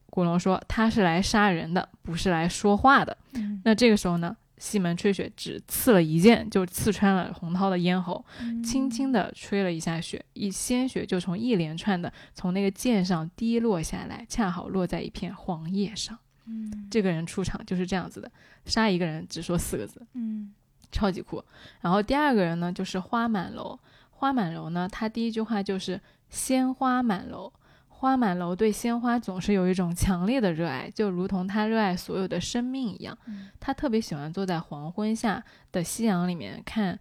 [0.10, 3.16] 古龙说：“他是来杀人的，不是来说话的。”
[3.64, 8.26] 那这个时候呢，西门吹雪只刺了一剑，就刺穿了洪涛的咽喉，
[8.64, 16.18] 轻轻的吹了一下雪，一鲜血就从一连串的从那个剑上滴落下来，恰好落在一片黄叶上。
[16.52, 18.32] 嗯，这个人出场就是这样子的，
[18.66, 20.52] 杀一个人只说四个字，嗯，
[20.92, 21.44] 超级酷。
[21.82, 23.78] 然后第二个人呢，就是花满楼。
[24.10, 27.54] 花满楼呢，他第一句话就是鲜花满楼。
[27.88, 33.16] 花满楼对鲜花总是有一种强烈的热爱，就如同他热爱所有的生命一样。
[33.60, 37.00] 他特别喜欢坐在黄昏下的夕阳里面看。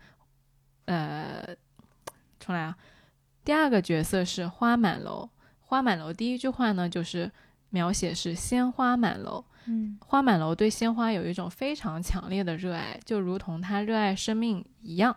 [0.84, 1.56] 呃，
[2.38, 2.76] 重来啊。
[3.44, 5.30] 第二个角色是花满楼。
[5.61, 7.32] 花满楼第一句话呢就是。
[7.70, 15.14] 描写是鲜花满楼，嗯，花满楼对鲜花有一种非常强烈的热爱，就如同他热爱生命一样。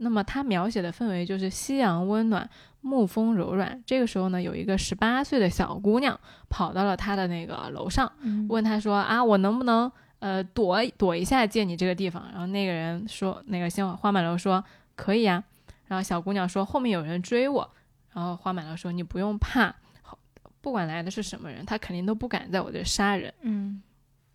[0.00, 2.48] 那么他描写的氛围就是夕阳温暖，
[2.82, 3.82] 暮风柔软。
[3.84, 8.12] 这个时候呢，有一个十八岁的小姑娘跑到了他的那个楼上，
[8.48, 15.42] 问他说：“啊，我能不能呃躲躲一下借你这个地方？”然后那个人说：“那个鲜花满楼说可以呀。”
[15.88, 17.68] 然后小姑娘说：“后面有人追我。”
[18.14, 19.74] 然后花满楼说：“你不用怕。”
[20.60, 23.32] 不管来的是什么人，他肯定都不敢在我这杀人。
[23.42, 23.80] 嗯，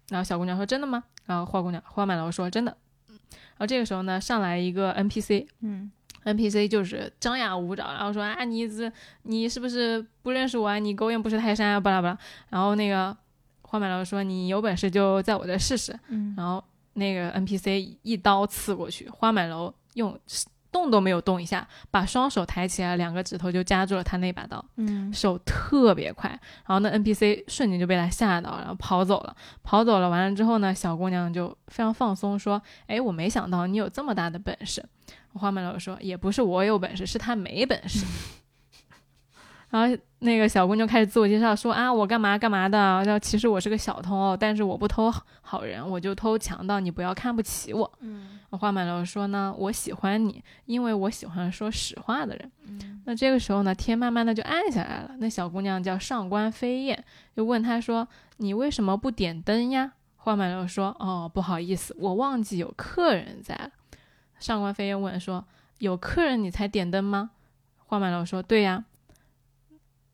[0.10, 2.76] 然后小姑娘说：“真的吗？”然后花姑娘花满楼说：“真的。”
[3.10, 5.92] 然后这个时候呢，上来一个 NPC，嗯
[6.24, 8.92] ，NPC 就是张牙舞爪，然后说：“啊，你这
[9.24, 10.80] 你是不是不认识我啊？
[10.80, 12.18] 你狗眼不识泰山啊，巴拉巴拉。”
[12.50, 13.16] 然后那个
[13.62, 20.20] 花满楼说：“你有本事就在我这试试。”嗯，然后那个 NPC 一刀刺过去，花满楼用。
[20.74, 24.64] 动都没有动一下，把双手抬起来，两个指头就夹住了他那把刀。
[24.76, 26.30] 嗯，手特别快，
[26.66, 29.34] 然后那 NPC 瞬间就被他吓到，然后跑走了。
[29.62, 34.84] 跑走了，完了之后呢，小姑娘就非常放松，说：“哎，我没想到你有这么大的本事。”
[35.34, 38.06] 花满楼说：“也不是我有本事，是他没本事。”
[39.74, 42.78] 然后那个小姑娘开始自我介绍说啊，我干嘛干嘛的。
[42.78, 46.80] 然后其实我是个小偷，但是我不偷好人，我就偷强盗。
[46.80, 47.92] 你不要看不起我。
[48.02, 52.52] 嗯，花满楼说呢，我喜欢你，因为我喜欢说实话的人。
[52.68, 55.16] 嗯，那这个时候呢，天慢慢的就暗下来了。
[55.18, 57.04] 那小姑娘叫上官飞燕，
[57.36, 58.08] 就问他说，
[58.38, 59.94] 你为什么不点灯呀？
[60.18, 63.72] 花满楼说，哦，不好意思，我忘记有客人在了。
[64.40, 65.44] 上官飞燕问说，
[65.80, 67.32] 有客人你才点灯吗？
[67.88, 68.86] 花满楼说，对呀。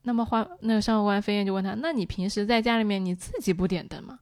[0.10, 4.18] 那么花那个上官飞燕就问他：“那你平时在家里面你自己不点灯吗？”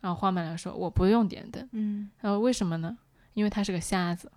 [0.00, 2.96] 然后花满楼说：“我不用点灯。”嗯，然后为什么呢？
[3.34, 4.30] 因为他是个瞎子。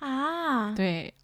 [0.00, 1.14] 啊，对，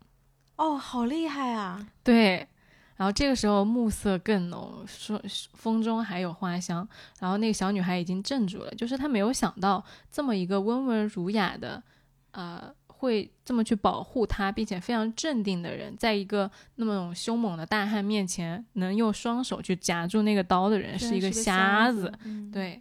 [0.54, 1.84] 哦，好厉害啊！
[2.04, 2.46] 对，
[2.94, 5.20] 然后这个时候暮色更浓，说
[5.54, 6.88] 风中还有花香。
[7.18, 11.82] 然后那个小女孩已经镇住了，就是她没有想到这么一个温文儒雅的，
[12.30, 12.72] 呃。
[13.02, 22.12] 会这么去保护他，并且非常镇定的人，在一个那么凶猛的大汉面前，能用双手去夹住那个刀的人，是一个瞎子。
[22.52, 22.80] 对。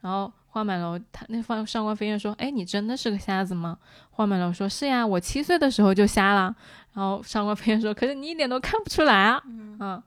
[0.00, 3.78] 然后花满楼他那方上官飞燕说：“哎，你真的是个瞎子吗？”
[4.10, 6.52] 花满楼说：“是呀，我七岁的时候就瞎了。”
[6.92, 10.02] 然后上官飞燕说：“可是你一点都看不出来啊。”嗯。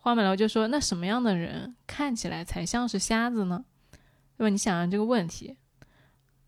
[0.00, 3.64] 花满楼就说：“那什么样的人看起来才像是瞎子呢？
[4.36, 4.48] 对吧？
[4.50, 5.56] 你想想这个问题。”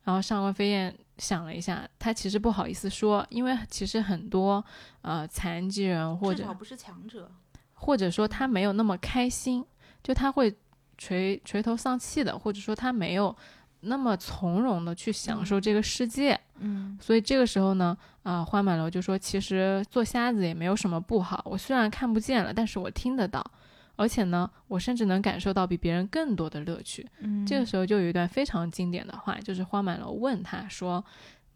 [0.04, 4.64] 然后上官飞燕想了一下，他其实不好意思说，因为其实很多
[5.02, 7.30] 呃残疾人或者不是强者，
[7.74, 9.64] 或者说他没有那么开心，
[10.02, 10.54] 就他会
[10.98, 13.34] 垂垂头丧气的，或者说他没有
[13.80, 16.38] 那么从容的去享受这个世界。
[16.58, 21.42] 嗯所以这个时候呢，啊、花满楼就说，其实做瞎子也没有什么不好。
[21.44, 23.44] 我虽然看不见了，但是我听得到，
[23.96, 27.06] 而且呢，我甚至能感受到比别人更多的乐趣。
[27.20, 31.04] 嗯，这个时候就有一段非常经典的话，就是花满楼问他说：“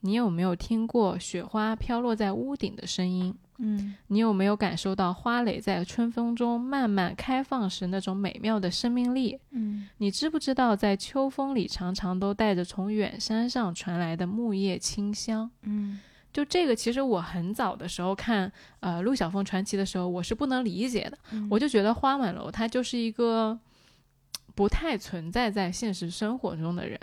[0.01, 3.35] 你有没有听过雪花飘落在屋顶的声音？
[3.63, 9.39] 嗯你有没有感受到花蕾在春风中慢慢开放时那种美妙的生命力？
[9.51, 16.01] 嗯你知不知道，在秋风里常常都带着从远山上传来的木叶清香？”嗯
[16.33, 21.19] 就这个，其实我很早的时候看呃《陆小凤传奇》的时候，我是不能理解的。
[21.33, 23.59] 嗯我就觉得花满楼他就是一个
[24.55, 26.99] 不太存在在现实生活中的人，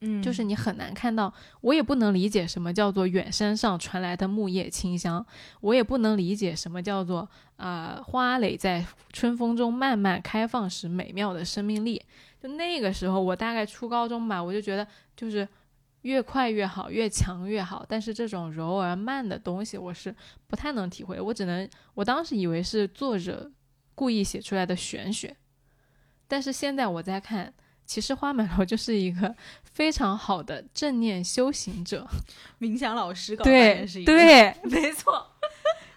[0.00, 1.32] 嗯，就是你很难看到。
[1.60, 5.24] 我也不能理解什么叫做远山上传来的木叶清香，
[5.60, 7.20] 我也不能理解什么叫做
[7.56, 12.02] 啊、呃花蕾在春风中慢慢开放时美妙的生命力。
[12.42, 15.48] 就那个时候，我大概初高中吧，我就觉得就是
[16.06, 17.84] 越快越好，越强越好。
[17.88, 20.14] 但是这种柔而慢的东西，我是
[20.46, 21.20] 不太能体会。
[21.20, 23.50] 我只能，我当时以为是作者
[23.96, 25.36] 故意写出来的玄学，
[26.28, 27.52] 但是现在我在看，
[27.84, 32.06] 其实花满楼就是一个非常好的正念修行者。
[32.60, 35.26] 冥想老师 对天是一个，对， 没错，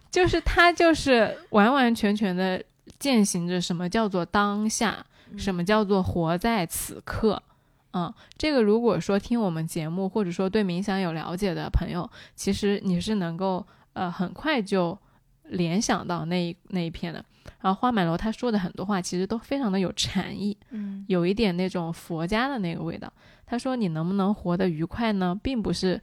[0.10, 2.63] 就是他就是完完全全的
[2.98, 5.06] 践行着什么叫做当下，
[5.38, 7.41] 什么叫做活在此刻。
[7.93, 14.97] 嗯，这个如果说听我们节目，或者说对冥想有了解的朋友，其实你是能够呃很快就
[15.43, 17.23] 联想到那一那一片的。
[17.62, 23.12] 然后花满楼他说的很多话，其实都非常的有禅意，嗯有一点那种佛家的那个味道。
[23.45, 25.99] 他说你能不能活得愉快呢，并不是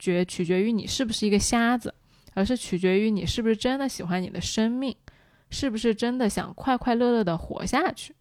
[0.00, 1.94] 决取决于你是不是一个瞎子，
[2.34, 4.94] 而是取决于你是不是真的喜欢你的生命，
[5.48, 8.12] 是不是真的想快快乐乐的活下去。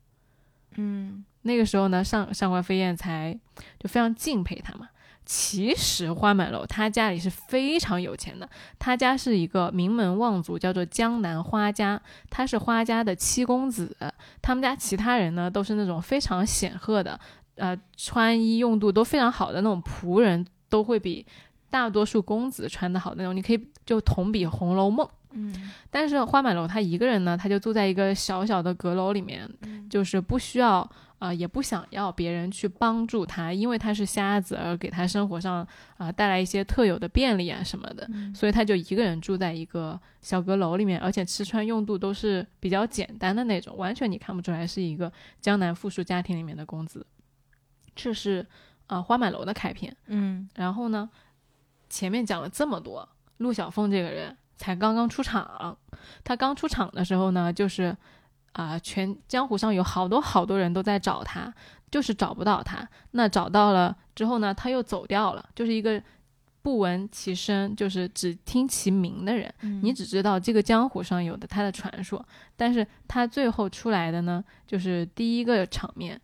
[0.75, 3.37] 嗯那个时候呢，上上官飞燕才
[3.79, 4.89] 就非常敬佩他嘛。
[5.25, 8.49] 其实花满楼他家里是非常有钱的，
[8.79, 13.95] 他家是一个名门望族，叫做江南花家，他是花家的七公子。
[14.41, 17.19] 他们家其他人呢都是那种非常显赫的，
[17.55, 21.23] 呃，穿衣用度都非常好的那种仆人，都会比
[21.69, 23.35] 大多数公子穿的好那种。
[23.35, 25.05] 你可以就同比《红楼梦》。
[25.31, 29.47] 嗯但是花满楼他一个人呢，他就住在一个小小的阁楼里面，
[29.87, 35.57] 就是不需要啊、呃也不想要别人去帮助他，因为他是瞎子而给他生活上
[35.97, 47.05] 啊、呃带来一些特有的便利啊什么的，嗯所以他就一个人住在一个小阁楼里面，而且吃穿用度都是比较简单的那种，完全你看不出来是一个江南富庶家庭里面的公子。
[47.95, 48.45] 这是
[48.87, 49.95] 啊、呃花满楼的开篇。
[50.07, 51.09] 嗯然后呢，
[51.89, 55.77] 前面讲了这么多，陆小凤这个人才刚刚出场。
[56.23, 57.95] 他刚出场的时候呢，就是
[58.53, 61.53] 啊、全江湖上有好多好多人都在找他，
[61.89, 62.87] 就是找不到他。
[63.11, 66.01] 那找到了之后呢，他又走掉了，就是一个
[66.61, 69.53] 不闻其声，就是只听其名的人。
[69.61, 72.23] 嗯你只知道这个江湖上有的他的传说，
[72.57, 76.19] 但是他最后出来的呢，就是第一个场面，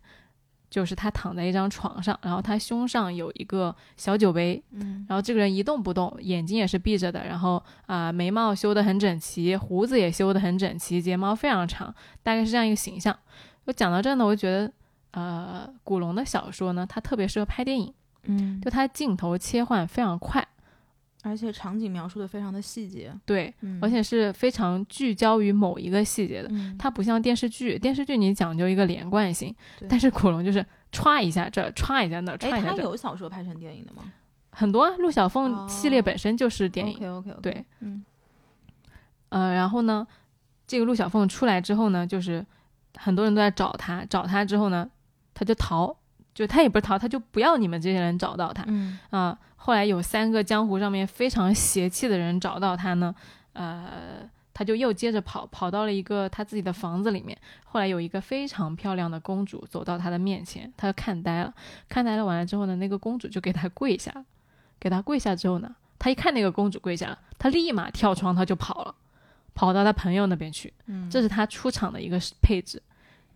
[0.68, 13.16] 就是他躺在一张床上，然后他胸上有一个小酒杯，嗯然后这个人一动不动，眼睛也是闭着的，然后啊、眉毛修得很整齐，胡子也修得很整齐，睫毛非常长，大概是这样一个形象。
[13.64, 14.72] 我讲到这呢，我就觉得，
[15.12, 17.92] 呃，古龙的小说呢，它特别适合拍电影，
[18.24, 20.46] 嗯，就它镜头切换非常快，
[21.28, 26.48] 而且场景描述的非常的细节，对，嗯而且是非常聚焦于某一个细节的。
[26.52, 34.04] 嗯它不像电视剧，电视剧你讲究一个连贯性，对但是古龙就是歘一下这儿，歘一下那儿，歘哎，一下这儿，他有小说拍成电影的吗？
[34.50, 34.94] 很多啊。
[34.98, 38.04] 陆小凤系列哦本身就是电影，OK OK OK，对，嗯
[39.30, 40.06] 呃，然后呢，
[40.66, 42.46] 这个陆小凤出来之后呢，就是
[42.96, 44.88] 很多人都在找他，找他之后呢，
[45.34, 45.94] 他就逃，
[46.36, 53.14] 就他也不是逃，他就不要你们这些人找到他嗯啊、后来有三个江湖上面非常邪气的人找到他呢，
[53.54, 57.36] 呃，他就又接着跑，跑到了一个他自己的房子里面。
[57.64, 61.54] 后来有一个非常漂亮的公主走到他的面前，他就看呆了，
[61.88, 64.12] 看呆了完了之后呢，那个公主就给他跪下，
[64.78, 68.94] 给他跪下之后呢，他一看那个公主跪下了，他立马跳窗，他就跑了。
[69.54, 72.82] 跑到他朋友那边去，嗯，这是他出场的一个配置。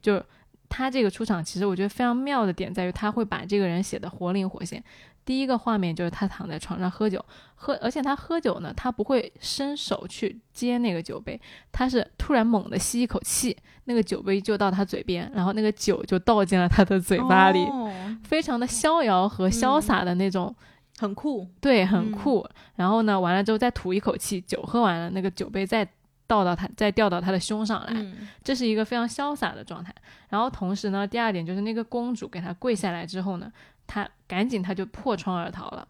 [0.03, 0.25] 就是
[0.71, 4.83] 他这个出场，其实我觉得非常妙的点在于，他会把这个人写的活灵活现。
[5.23, 7.23] 第一个画面就是他躺在床上喝酒，
[7.55, 11.39] 喝，而且他喝酒呢，他不会伸手去接那个酒杯，
[11.71, 13.55] 他是突然猛地吸一口气，
[13.85, 17.93] 那个酒杯就到他嘴边，然后那个酒就倒进了他的嘴巴里，哦
[18.25, 20.55] 非常的逍遥和潇洒的那种，
[20.99, 21.47] 很酷。
[21.61, 22.49] 对，很嗯酷。
[22.77, 25.87] 然后呢，完了之后再吐一口气，酒喝完了，那个酒杯再
[26.31, 29.93] 倒到他，再掉到他的胸上来，嗯这是一个非常潇洒的状态。
[30.28, 33.53] 然后同时呢，第二点就是那个公主给他跪下来之后呢，
[33.89, 35.89] 他赶紧他就破窗而逃了。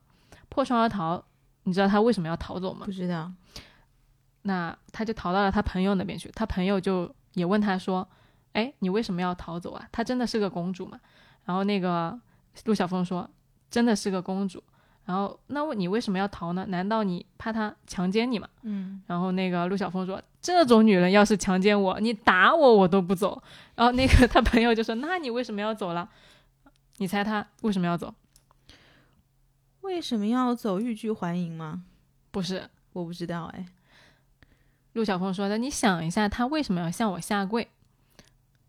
[0.49, 1.23] 破窗而逃，
[1.65, 2.91] 你知道他为什么要逃走吗不？
[2.91, 3.31] 知道。
[4.43, 6.31] 那他就逃到了他朋友那边去。
[6.35, 8.09] 他朋友就也问他说
[8.55, 9.87] ：“哎，你为什么要逃走啊？
[9.93, 10.99] 她真的是个公主吗？”
[11.45, 12.19] 然后那个
[12.65, 13.29] 陆小凤说
[13.71, 14.63] ：“真的是个公主。”
[15.11, 16.65] 然后那你为什么要逃呢？
[16.69, 18.49] 难道你怕他强奸你吗？
[18.63, 23.43] 嗯，然后那个陆小凤说：“这种女人要是强奸我，你打我我都不走。”
[23.75, 26.09] 然后那个 他朋友就说：“那你为什么要走了？
[26.99, 28.15] 你猜他为什么要走？
[29.81, 31.83] 为什么要走欲拒还迎吗？
[32.31, 33.67] 不是我不知道哎。
[34.93, 37.69] 陆小凤说的，你想一下，他为什么要向我下跪？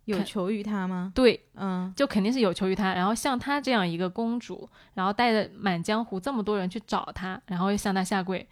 [0.08, 1.12] 看有求于他吗？
[1.14, 2.94] 对，嗯就肯定是有求于他。
[2.94, 8.48] 然后像她这样一个公主，然后带着满江湖这么多人去找他，然后又向他下跪，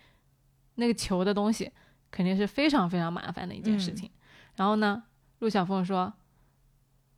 [0.76, 1.72] 那个求的东西
[2.12, 4.10] 肯定是非常非常麻烦的一件事情。
[4.56, 5.04] 然后呢，
[5.40, 6.14] 陆小凤说：“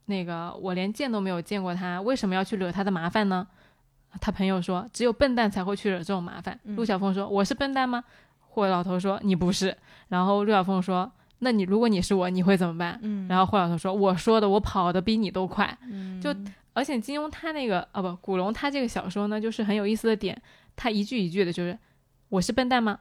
[0.06, 3.46] 那个我连见都没有见过他，为什么要去惹他的麻烦呢？”
[4.20, 6.58] 他朋友说：“只有笨蛋才会去惹这种麻烦。
[6.64, 8.04] 嗯陆小凤说：“我是笨蛋吗？”
[8.40, 9.76] 霍老头说：“你不是。”
[10.08, 11.10] 然后陆小凤说
[11.44, 16.34] ：“那你如果你是我，你会怎么办？”嗯，然后霍老头说：“我说的，我跑得比你都快。”嗯就
[16.72, 20.40] 而且金庸他那个啊不，古龙他这个小说呢，就是很有意思的点，
[20.74, 21.78] 他一句一句的，就是
[22.30, 23.00] 我是笨蛋吗？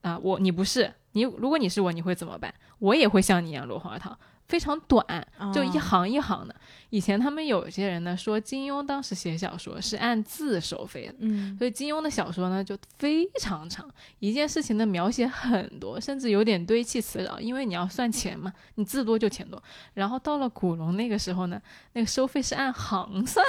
[0.00, 2.52] 啊，我你不是，你如果你是我，你会怎么办？
[2.78, 4.18] 我也会像你一样落荒而逃，
[4.48, 5.04] 非常短，
[5.52, 6.54] 就一哦行一行的。
[6.90, 11.14] 以前他们有些人呢说，金庸当时写小说是按字收费的。
[11.18, 13.88] 嗯所以金庸的小说呢就非常长，
[14.20, 19.60] 一件事情的描写很多，甚至有点堆砌词藻，因为你要算钱嘛，你字多就钱多。
[19.94, 21.60] 然后到了古龙那个时候呢，
[21.94, 23.44] 那个收费是按行算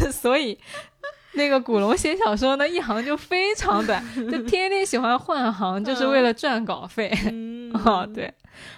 [0.00, 0.56] 的， 所以
[1.34, 7.12] 那个古龙写小说呢一行就非常短，就天天喜欢换行，就是为了赚稿费。
[7.26, 8.32] 嗯哦，对，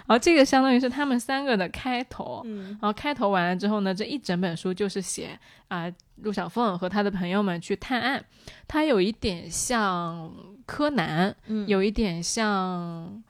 [0.05, 2.41] 然后这个相当于是他们三个的开头。
[2.45, 8.23] 嗯然后开头完了之后呢，这一整本书就是写啊、陆小凤和他的朋友们去探案，
[8.67, 10.33] 它有一点像
[10.65, 13.21] 柯南，嗯有一点像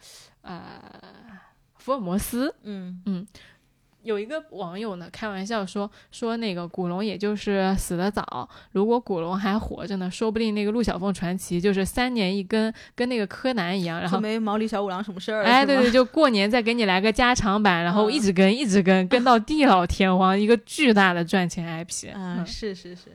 [0.41, 0.81] 呃
[1.77, 2.53] 福尔摩斯。
[2.63, 3.27] 嗯嗯
[4.09, 14.19] 有一个网友呢开玩笑说说那个古龙也就是死得早，如果古龙还活着呢，说不定那个陆小凤传奇就是三年一更，跟那个柯南一样，然后。
[14.19, 15.47] 没毛利小五郎什么事儿了。
[15.47, 22.09] 哎，对对，，就过年再给你来个加长版，然后嗯一直跟，一直更，更到地老天荒，一个巨大的赚钱 IP。
[22.17, 23.11] 嗯，是是是，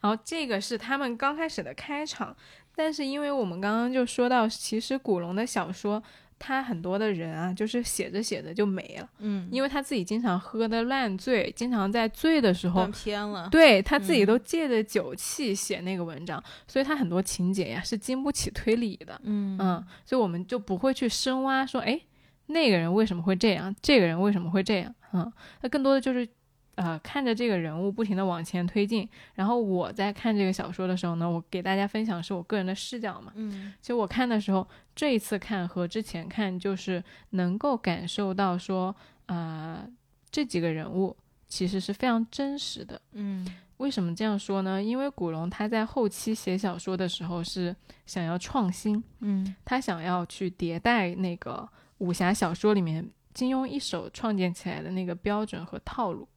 [0.00, 2.34] 然后这个是他们刚开始的开场，
[2.74, 6.02] 但是因为我们刚刚就说到，其实古龙的小说，
[6.38, 12.92] 他很多的人啊，就是写着写着就没了，嗯，因为他自己经常喝的烂醉，经常在醉的时候断。
[12.92, 13.48] 片了。
[13.50, 14.26] 对他自己嗯。
[14.26, 19.56] 都借着酒气写那个文章，所以他很多情节呀是经不起推理的，嗯。
[19.58, 21.98] 嗯，所以我们就不会去深挖说，哎，
[22.46, 25.32] 那个人为什么会这样，这个人为什么会这样，嗯，
[25.62, 26.28] 那更多的就是，
[26.74, 33.72] 呃，看着这个人物不停的往前推进，然后我在看这个小说的时候呢，我给大家分享是我个人的视角嘛，嗯。
[33.80, 38.94] 其实我看的时候，这一次看和之前看，就是能够感受到说，
[39.26, 39.88] 呃，
[40.30, 41.16] 这几个人物
[41.48, 43.00] 其实是非常真实的。
[43.12, 43.46] 嗯
[43.78, 44.80] 为什么这样说呢？
[44.80, 47.74] 因为古龙他在后期写小说的时候是
[48.06, 51.68] 想要创新，嗯他想要去迭代那个
[51.98, 56.28] 武侠小说里面金庸一手创建起来的那个标准和套路。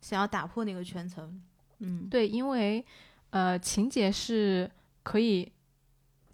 [0.00, 1.42] 想要打破那个圈层。
[1.80, 2.82] 嗯对，因为
[3.30, 4.70] 呃情节是
[5.02, 5.50] 可以，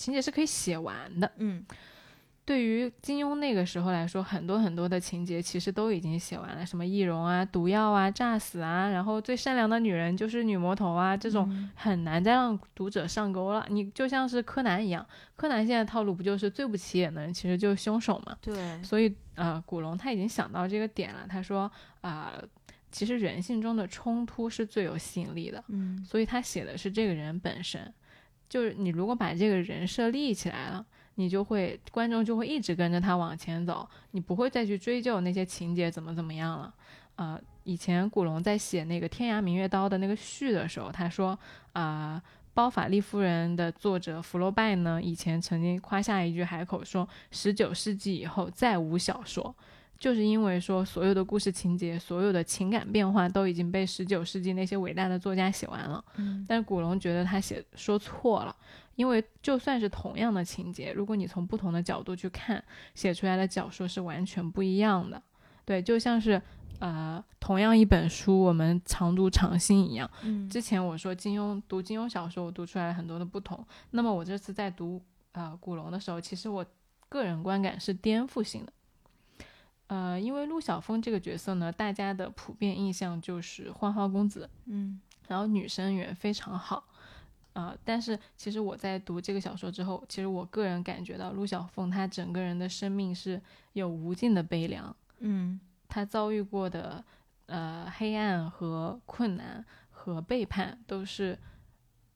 [0.03, 1.31] 情节是可以写完的。
[1.37, 1.65] 嗯
[2.45, 13.65] 对于金庸那个时候来说，很多很多的情节其实都已经写完了，什么易容啊、毒药啊、诈死啊，然后最善良的女人就是女魔头啊，这种嗯很难再让读者上钩了。
[13.71, 18.37] 你就像是柯南一样，柯南现在套路不就是最不起眼的人其实就是凶手嘛？
[18.41, 22.33] 对，所以呃，古龙他已经想到这个点了，他说啊、
[22.91, 27.95] 其实人性中的冲突是最有吸引力的，嗯所以他写的是这个人本身。
[28.53, 30.85] 就是你如果把这个人设立起来了，
[31.15, 36.75] 你就会观众就会一直跟着他往前走，你不会再去追究那些情节怎么怎么样了。
[37.17, 41.39] 呃，以前古龙在写那个《天涯明月刀》的那个序的时候，他说
[41.73, 42.23] 啊。
[42.55, 49.55] 包法利夫人的作者福楼拜呢，以前曾经夸下一句海口说，十九世纪以后再无小说，
[50.03, 56.05] 就是因为说所有的故事情节、所有的情感变化都已经被十九世纪那些伟大的作家写完了。
[56.17, 58.57] 嗯但是古龙觉得他写说错了，
[58.97, 62.61] 因为就算是同样的情节，如果你从不同的角度去看，
[62.97, 65.23] 写出来的小说是完全不一样的。
[65.65, 66.43] 对，就像是
[66.81, 70.11] 呃，同样一本书，我们常读常新一样。
[70.25, 73.65] 嗯之前我说金庸读金庸小说，我读出来了很多的不同。
[73.93, 75.01] 那么我这次在读
[75.31, 76.67] 呃古龙的时候，其实我
[77.09, 78.73] 个人观感是颠覆性的。
[79.89, 86.85] 呃，因为陆小凤这个角色呢，大家的普遍印象就是花花公子，嗯然后女生缘非常好。
[87.55, 93.39] 啊、但是其实我在读这个小说之后，其实我个人感觉到陆小凤她整个人的生命是
[93.75, 97.05] 有无尽的悲凉，嗯她遭遇过的
[97.45, 101.39] 呃黑暗和困难和背叛，都是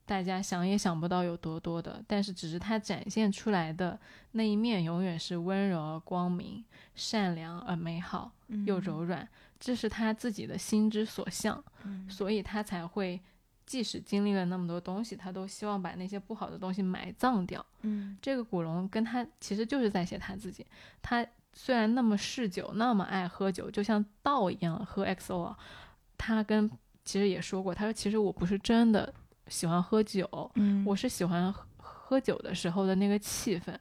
[0.07, 2.03] 大家想也想不到有多多的。
[2.07, 4.01] 但是只是他展现出来的
[4.33, 9.29] 那一面，永远是温柔而光明、善良而美好嗯又柔软，
[9.61, 13.21] 这是他自己的心之所向，嗯所以他才会。
[13.67, 17.67] 即使经历了那么多东西，他都希望把那些不好的东西埋葬掉。
[17.81, 20.65] 嗯这个古龙跟他其实就是在写他自己。
[21.03, 25.59] 他虽然那么嗜酒，那么爱喝酒，就像道一样喝 XO 啊。
[26.17, 26.71] 他跟
[27.05, 29.13] 其实也说过，他说其实我不是真的
[29.49, 33.77] 喜欢喝酒，嗯我是喜欢喝喝酒的时候的那个气氛，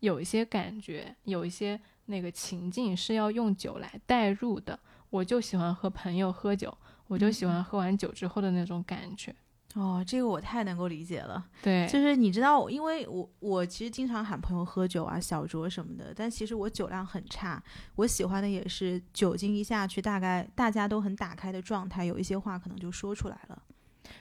[0.00, 4.78] 有一些感觉，有一些那个情境是要用酒来代入的。
[5.10, 9.34] 我就喜欢和朋友喝酒，我就喜欢喝完酒之后的那种感觉。
[9.74, 11.44] 哦，这个我太能够理解了。
[11.62, 17.62] 对，就是你知道，因为我我其实经常喊朋友喝酒啊、小酌什么的，但其实我酒量很差。
[17.96, 23.62] 我喜欢的也是酒精一下去，大概大家都很打开的状态，有一些话可能就说出来了。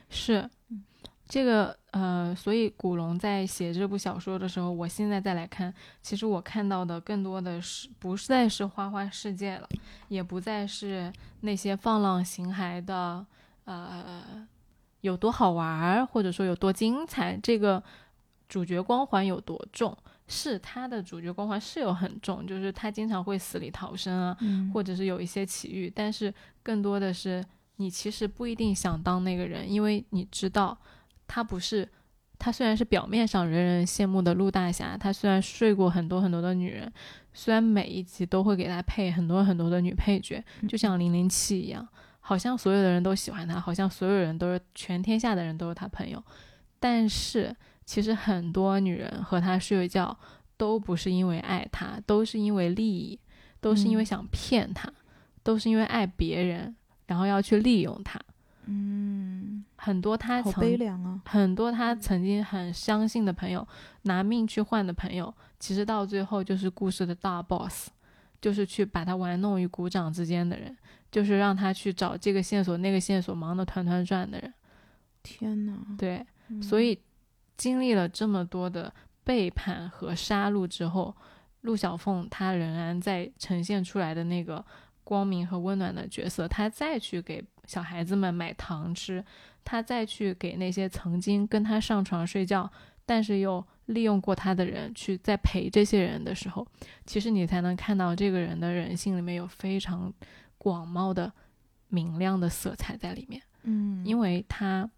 [0.10, 0.84] 是嗯，
[1.28, 9.68] 这个呃，所以古龙在写这部小说的时候，我现在再来看，其实我看到的更多的是不是再是花花世界了，
[10.08, 11.12] 也不再是
[11.42, 13.26] 那些放浪形骸的
[13.66, 14.48] 呃
[15.02, 17.84] 有多好玩儿，或者说有多精彩，这个
[18.48, 19.98] 主角光环有多重。
[20.30, 27.42] 是他的主角光环是有很重，就是他经常会死里逃生啊，嗯或者是有一些奇遇，但是更多的是
[27.78, 30.78] 你其实不一定想当那个人，因为你知道
[31.28, 31.88] 他不是，
[32.38, 36.92] 他虽然是表面上人人羡慕的陆大侠，他虽然睡过很多很多的女人，
[37.34, 41.88] 虽然每一集都会给他配很多很多的女配角，就像零零七一样，
[42.20, 46.24] 好像所有的人都喜欢他，好像所有人都是全天下的人都是他朋友，
[46.80, 47.56] 但是
[47.86, 50.18] 其实很多女人和他睡觉
[50.58, 53.20] 都不是因为爱他，都是因为利益，
[53.62, 54.06] 都是因为嗯。
[54.06, 54.92] 想骗他，
[55.44, 56.76] 都是因为爱别人，
[57.08, 58.20] 然后要去利用他。
[58.66, 61.22] 嗯，很多他曾悲凉啊。
[61.26, 63.66] 很多他曾经很相信的朋友，
[64.04, 67.90] 拿命去换的朋友，其实到最后就是故事的大 boss，
[68.42, 70.76] 就是去把他玩弄于股掌之间的人，
[71.10, 74.54] 就是让他去找这个线索那个线索，忙得团团转的人。
[75.24, 75.74] 天哪！
[75.98, 77.00] 对，嗯所以
[77.56, 78.94] 经历了这么多的
[79.24, 81.16] 背叛和杀戮之后，
[81.62, 84.64] 陆小凤她仍然在呈现出来的那个
[85.08, 89.24] 光明和温暖的角色，他再去给小孩子们买糖吃，
[89.64, 92.70] 他再去给那些曾经跟他上床睡觉，
[93.06, 96.68] 但是又利用过他的人去再陪这些人的时候，
[97.06, 100.14] 其实你才能看到这个人的人性里面有非常
[100.58, 101.32] 广袤的
[101.88, 103.42] 明亮的色彩在里面。
[103.64, 104.90] 嗯，因为他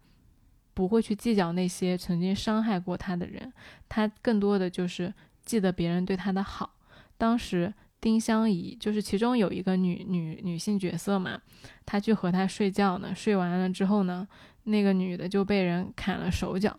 [0.74, 3.52] 不会去计较那些曾经伤害过他的人，
[3.88, 6.74] 他更多的就是记得别人对他的好。
[7.16, 11.40] 当时丁香怡就是其中有一个女女女性角色嘛，
[11.84, 14.26] 她去和他睡觉呢，睡完了之后呢，
[14.64, 16.78] 那个女的就被人砍了手脚，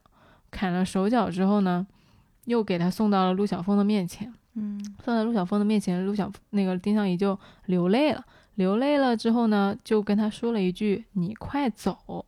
[0.49, 1.86] 砍了手脚之后呢，
[2.45, 4.34] 又给他送到了陆小凤的面前。
[4.53, 8.26] 嗯送到陆小凤的面前，陆小那个丁香怡就流泪了。
[8.55, 12.26] 流泪了之后呢，就跟他说了一句：“你快走。”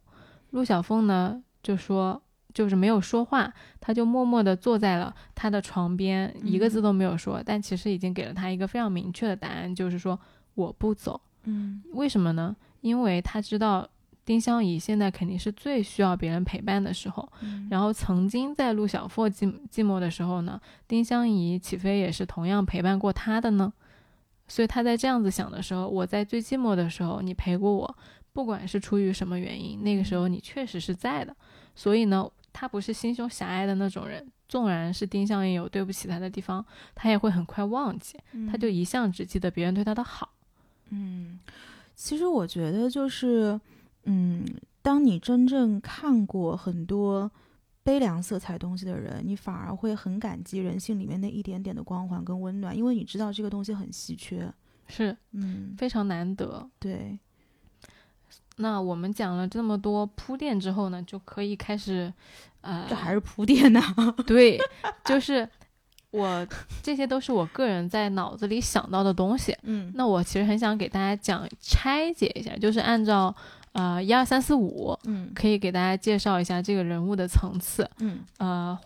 [0.51, 2.22] 陆小凤呢就说，
[2.53, 7.41] 就是没有说话，他就默默地坐在了他的床边，一个字都没有说。
[7.45, 10.19] 但其实已经给了他一个非常明确的答案，就是说
[10.55, 11.19] 我不走。
[11.45, 12.55] 嗯为什么呢？
[12.81, 13.87] 因为他知道
[14.23, 17.27] 丁香怡现在肯定是最需要别人陪伴的时候。
[17.41, 23.73] 嗯然后曾经在陆小凤寂寂寞的时候呢，丁香怡岂非也是同样陪伴过他的呢？
[24.47, 27.97] 所以他在这样子想的时候，我在最寂寞的时候，你陪过我，
[28.33, 31.35] 不管是出于什么原因，那个时候你确实是在的。
[31.75, 38.17] 所以呢，他不是心胸狭隘的那种人，纵然是丁香也有对不起他的地方，他也会很快忘记，
[38.49, 40.29] 他就一向只记得别人对他的好。
[40.91, 41.39] 嗯，
[41.95, 43.59] 其实我觉得就是，
[44.03, 44.45] 嗯，
[44.81, 47.29] 当你真正看过很多
[47.81, 54.53] 悲凉色彩东西的人，你反而会很感激人性里面那一点点的光环跟温暖，因为你知道这个东西很稀缺。
[54.85, 56.69] 是嗯，非常难得。
[56.77, 57.17] 对，
[58.57, 62.11] 那我们讲了这么多铺垫之后呢，就可以开始，
[62.61, 63.81] 呃，这还是铺垫呢。
[64.27, 64.59] 对，
[65.05, 65.47] 就是
[66.11, 66.47] 我
[66.81, 69.57] 这些都是我个人在脑子里想到的东西。
[69.63, 73.35] 嗯那我其实很想给大家讲拆解一下，就是按照
[73.71, 77.89] 呃一二三四五，嗯可以给大家介绍一下这个人物的层次。
[77.99, 78.77] 嗯呃，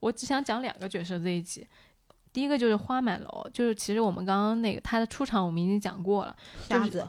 [0.00, 1.66] 我只想讲两个角色这一集。
[2.32, 6.36] 第一个就是花满楼，就是其实我们刚刚那个他的出场我们已经讲过了，
[6.68, 7.08] 瞎子，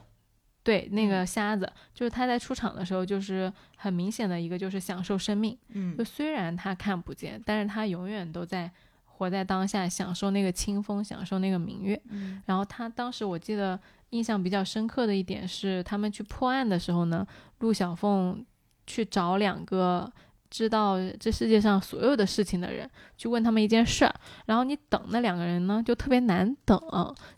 [0.67, 8.69] 对，那嗯个瞎子，就是他在出场的时候，就是很明显的一个就是享受生命，嗯就虽然他看不见，但是他永远都在
[9.05, 11.97] 活在当下，享受那个清风，享受那个明月。
[12.09, 17.25] 嗯然后他当时我记得印象比较深刻的一点是，他们去破案的时候呢，
[17.59, 18.45] 陆小凤
[18.85, 20.11] 去找两个
[20.49, 24.13] 知道这世界上所有的事情的人，去问他们一件事儿。
[24.47, 26.77] 然后你等那两个人呢，就特别难等，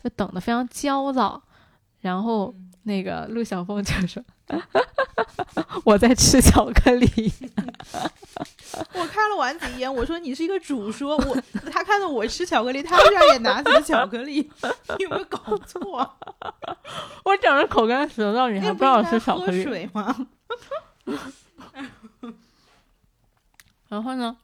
[0.03, 1.39] 就等得非常焦躁。
[2.01, 4.23] 然后那个陆小凤就说
[5.84, 7.07] ：“我在吃巧克力。
[8.93, 11.38] ”我看了丸子一眼，我说你是一个主说，我
[11.71, 14.49] 他看到我吃巧克力，他居然也拿起了巧克力，
[14.97, 16.17] 你有没有搞错？
[17.25, 19.63] 我整着口干舌燥，你还那不让我应该喝吃巧克力？
[19.63, 20.15] 水吗？
[23.89, 24.38] 然后呢，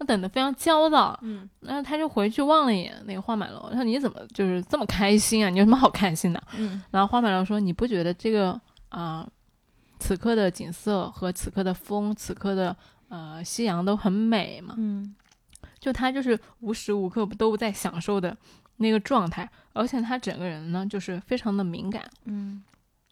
[0.00, 5.50] 他等得非常焦躁，嗯然后他就回去望了一眼那个花满楼，他说：“你怎么就是这么开心啊？
[5.50, 9.28] 你有什么好开心的嗯？”然后花满楼说：“你不觉得这个啊、
[9.98, 12.74] 此刻的景色和此刻的风，此刻的
[13.10, 14.74] 呃夕阳都很美吗？
[14.78, 15.14] 嗯
[15.78, 18.34] 就他就是无时无刻都在享受的
[18.76, 22.64] 那个状态，而且他整个人呢就是非常的敏感，嗯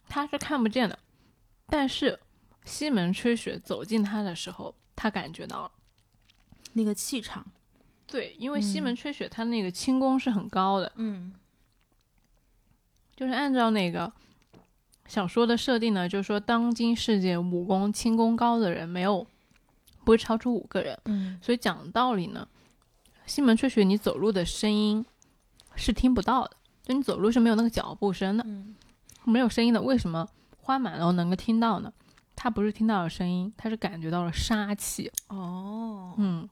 [0.07, 0.97] 他是看不见的，
[1.67, 2.19] 但是
[2.65, 5.71] 西门吹雪走近他的时候，他感觉到了。”
[6.79, 7.45] 那个气场，
[8.07, 11.33] 对，因为西嗯门吹雪他那个轻功是很高的，嗯
[13.15, 14.11] 就是按照那个
[15.05, 19.27] 小说的设定呢，就是说当今世界武功轻功高的人没有
[20.05, 22.47] 不会超出五个人，嗯所以讲道理呢，
[23.25, 25.05] 西门吹雪你走路的声音
[25.75, 28.75] 是听不到的，就你走路是没有那个脚步声的，嗯
[29.25, 29.81] 没有声音的。
[29.81, 30.27] 为什么
[30.61, 31.91] 花满楼能够听到呢？
[32.41, 35.11] 他不是听到了声音，他是感觉到了杀气。
[35.27, 36.49] 哦，嗯，嗯，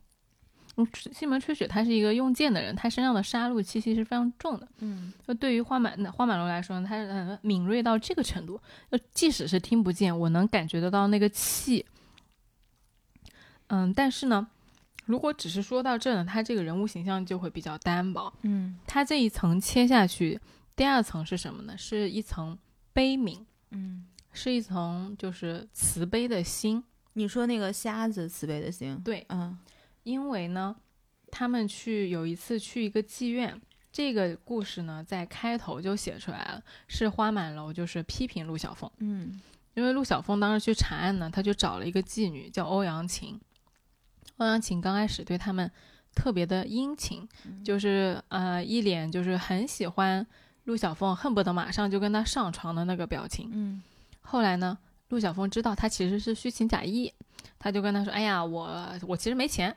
[1.12, 4.68] 西门吹雪他是一个用剑的人，他身上的杀戮气息是非常重的。
[4.80, 8.60] 嗯就对于花满花满楼来说呢，他是很敏锐到这个程度，
[8.92, 11.86] 就即使是听不见，我能感觉得到那个气。
[13.68, 14.48] 嗯，但是呢，
[15.06, 18.32] 如果只是说到这呢，他这个人物形象就会比较单薄。
[18.44, 20.40] 嗯他这一层切下去，
[20.76, 21.78] 第二层是什么呢？
[21.78, 22.58] 是一层
[22.94, 23.40] 悲悯，
[23.72, 26.84] 嗯，是一层就是慈悲的心。
[27.14, 29.58] 你说那个瞎子慈悲的心，对，嗯
[30.08, 30.74] 因为呢，
[31.30, 39.38] 他们去有一次去一个妓院，这个故事呢在开头就写出来了，是花满楼就是批评陆小凤，嗯
[39.74, 43.38] 因为陆小凤当时去查案呢，他就找了一个妓女叫欧阳琴，
[44.38, 45.70] 欧阳琴刚开始对他们
[46.16, 47.28] 特别的殷勤，
[47.62, 50.26] 就是呃一脸就是很喜欢
[50.64, 53.50] 陆小凤，恨不得马上就跟他上床的那个表情。
[53.52, 53.84] 嗯
[54.22, 54.78] 后来呢，
[55.10, 57.14] 陆小凤知道他其实是虚情假意，
[57.60, 59.76] 他就跟他说：“哎呀，我我其实没钱。”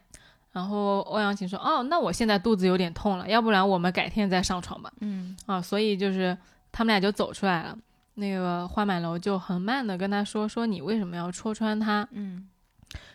[0.53, 4.93] 然后欧阳琴说：“哦，那我现在肚子有点痛了，要不然我们改天再上床吧。
[5.01, 6.37] 嗯”啊，所以就是
[6.73, 7.79] 他们俩就走出来了。
[8.15, 12.07] 那个花满楼就很慢的跟他说：“说你为什么要戳穿他？
[12.13, 12.49] 嗯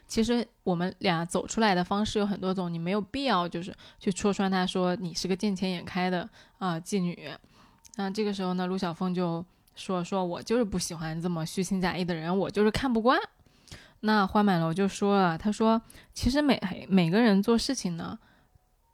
[0.08, 6.30] 其实我们俩走出来的方式有很多种，你没有必要就是去戳穿他说你是个见钱眼开的
[6.60, 7.30] 啊、妓女。
[7.96, 9.44] 那这个时候呢，陆小凤就
[9.76, 13.20] 说：“说我就是不喜欢这么虚情假意的人，我就是看不惯。”
[14.06, 15.82] 那花满楼就说了：“他说
[16.14, 18.18] 其实每每个人做事情呢，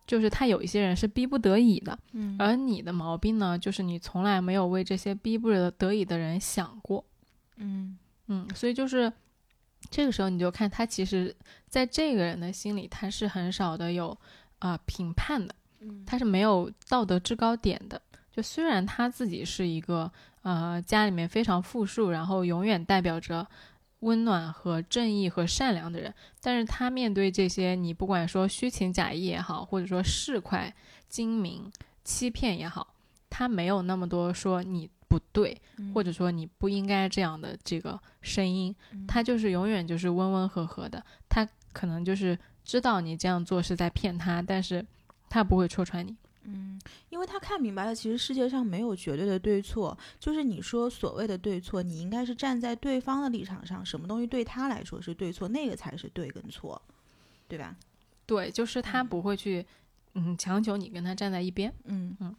[0.07, 7.03] 就是他有一些人是逼不得已的，嗯而你的毛病呢，就是你从来没有为这些逼不得已的人想过。”
[7.57, 7.97] 嗯
[8.27, 9.11] 嗯，所以就是
[9.89, 11.35] 这个时候你就看他其实
[11.67, 14.17] 在这个人的心里，他是很少的有
[14.59, 18.01] 啊、评判的，嗯他是没有道德制高点的。
[18.31, 20.09] 就虽然他自己是一个
[20.43, 23.45] 呃家里面非常富庶，然后永远代表着
[24.01, 30.71] 温暖和正义和善良的人，但是他面对这些你不管说虚情假意也好，或者说市侩、
[31.09, 31.71] 精明、
[32.03, 32.93] 欺骗也好，
[33.29, 35.59] 他没有那么多说你不对，
[35.93, 38.75] 或者说你不应该这样的这个声音，
[39.07, 44.85] 他就是永远就是温温和和的，他可能就是知道你这样做是在骗他，但是
[45.29, 46.15] 他不会戳穿你。
[46.43, 46.79] 嗯，
[47.09, 56.81] 因为他看明白了，其实世界上没有绝对的对错，就是你说所谓的对错，你应该是站在对方的立场上，什么东西对他来说是对错，那个才是对跟错，
[57.47, 57.75] 对吧？
[58.25, 59.65] 对，就是他嗯不会去，
[60.13, 61.73] 嗯，强求你跟他站在一边。
[61.85, 62.35] 嗯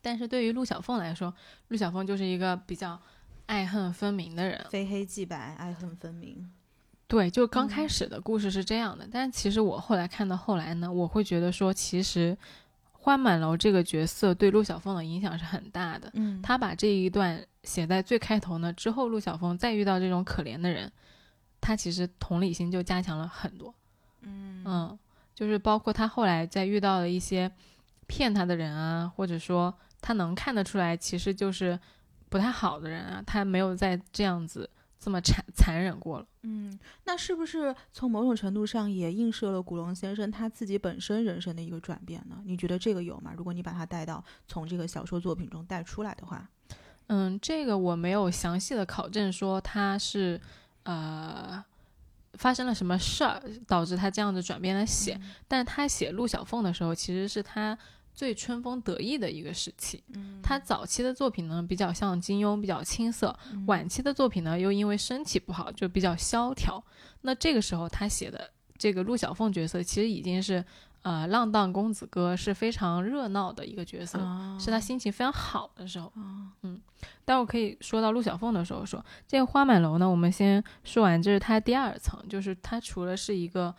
[0.00, 1.34] 但是对于陆小凤来说，
[1.68, 2.98] 陆小凤就是一个比较
[3.46, 4.64] 爱恨分明的人。
[4.70, 6.50] 非黑即白，爱恨分明。
[7.08, 12.36] 对，就刚开始的故事是这样的，但其实我后来看到后来呢，我会觉得说，其实
[13.08, 16.10] 花满楼这个角色对陆小凤的影响是很大的。
[16.12, 20.92] 嗯他把这一段写在最开头呢，之后陆小凤再遇到这种可怜的人，
[21.58, 23.74] 他其实同理心就加强了很多。
[24.20, 24.98] 嗯嗯，
[25.34, 27.50] 就是包括他后来在遇到的一些
[28.06, 31.80] 骗他的人啊，或者说他能看得出来其实就是
[32.28, 34.68] 不太好的人啊，他没有再这样子
[35.00, 36.26] 这么残残忍过了。
[36.42, 42.42] 嗯，那是不是从某种程度上也映射了古龙先生他自己本身人生的一个转变呢？
[42.44, 43.32] 你觉得这个有吗？
[43.36, 46.48] 如果你把他带到从这个小说作品中带出来的话，
[47.06, 50.40] 嗯，这个我没有详细的考证说他是
[50.82, 51.64] 呃
[52.34, 57.76] 发生了什么事儿导致他这样子转变的写，但是他写陆小凤的时候，其实是他
[58.18, 60.02] 最春风得意的一个时期。
[60.14, 63.32] 嗯他早期的作品呢比较像金庸，比较青涩；
[63.68, 66.82] 晚期的作品呢又因为身体不好就比较萧条。
[67.20, 70.64] 那这个时候他写的这个陆小凤角色，其实已经是
[71.02, 74.18] 呃浪荡公子哥，是非常热闹的一个角色。
[74.18, 76.80] 啊是他心情非常好的时候，啊嗯，
[77.24, 83.72] 但我可以说到陆小凤的时候说，这个花满楼呢，我们先说完，这是它第二层，就是它除了是一个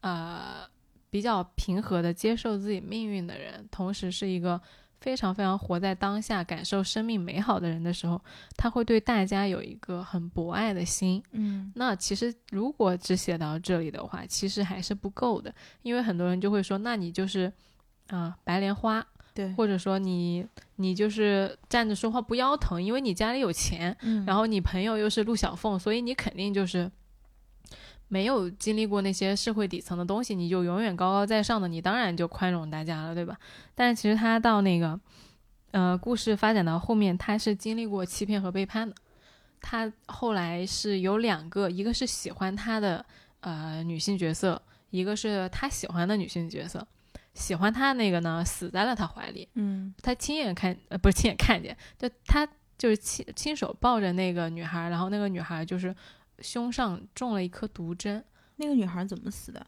[0.00, 0.66] 呃
[1.10, 4.60] 比较平和的接受自己命运的人，同时是一个
[5.00, 8.20] 非常非常活在当下、感受生命美好的人的时候，
[8.56, 11.22] 他会对大家有一个很博爱的心。
[11.32, 11.72] 嗯。
[11.76, 17.52] 那其实如果只写到这里的话，其实还是不够的，因为很多人就会说，那你就是
[18.08, 20.44] 啊、白莲花，对，或者说你
[20.76, 24.26] 你就是站着说话不腰疼，因为你家里有钱，嗯。
[24.26, 26.90] 然后你朋友又是陆小凤，所以你肯定就是
[28.08, 33.38] 没有经历过那些社会底层的东西，你就永远高高在上的，你当然就宽容大家了，对吧？
[33.74, 34.98] 但是其实他到那个
[35.70, 38.94] 呃故事发展到后面，他是经历过欺骗和背叛的。
[39.60, 43.04] 他后来是有两个，一个是喜欢他的
[43.40, 46.86] 呃女性角色，一个是他喜欢的女性角色。
[47.34, 49.48] 喜欢他那个呢，死在了他怀里。
[49.54, 55.94] 嗯他亲眼看，呃，不是亲眼看见，就他就是亲亲手抱着那个女孩，然后那个女孩就是
[56.40, 58.24] 胸上中了一颗毒针。
[58.56, 59.64] 那个女孩怎么死的？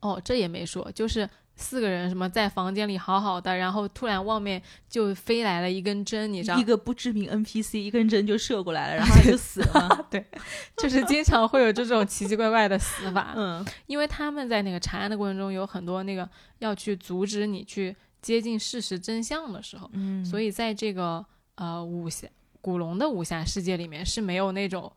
[0.00, 10.26] 哦，这也没说，就是四个人什么在房间里好好的，然后突然外面就飞来了一根针，你知道一，个不知名 NPC 一根针就射过来了，然后他就死了 对。
[10.76, 13.32] 就是经常会有这种奇奇怪怪的死法。
[13.38, 16.28] 嗯因为他们在那个查案的过程中有很多那个
[16.58, 21.24] 要去阻止你去接近事实真相的时候，嗯，所以以在这个
[21.54, 22.26] 呃武侠
[22.60, 24.92] 古龙的武侠世界里面是没有那种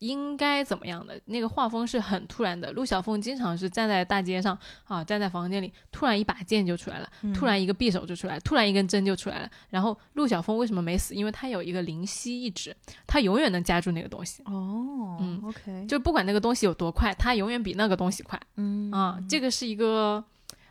[0.00, 2.70] 应该怎么样的，那个画风是很突然的。
[2.72, 9.50] 陆小凤经常是站在大街上啊，站在房间里，突然一把剑就出来了，突然一个匕首就出来，突然一根针就出来了。
[9.70, 11.14] 然后陆小凤为什么没死？
[11.14, 12.76] 因为他有一个灵犀一指，
[13.06, 14.42] 他永远能夹住那个东西。
[14.44, 19.18] 哦，嗯，OK，就不管那个东西有多快，他永远比那个东西快嗯啊！
[19.28, 20.22] 这个是一个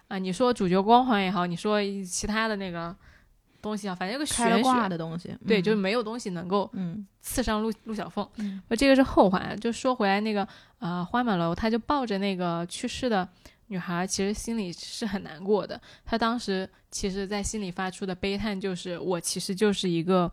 [0.08, 2.96] 啊，你说主角光环也好，你说其他的那个
[3.66, 8.28] 东西啊，反正有个玄学，挂的东西，对，就是嗯没有东西能够嗯刺伤陆陆小凤。
[8.38, 9.56] 嗯呃，这个是后话。
[9.56, 10.48] 就说回来，那个
[10.78, 13.28] 呃，花满楼他就抱着那个去世的
[13.68, 15.82] 女孩，其实心里是很难过的。
[16.06, 20.32] 他当时其实，在心里发出的悲叹就是：我其实就是一个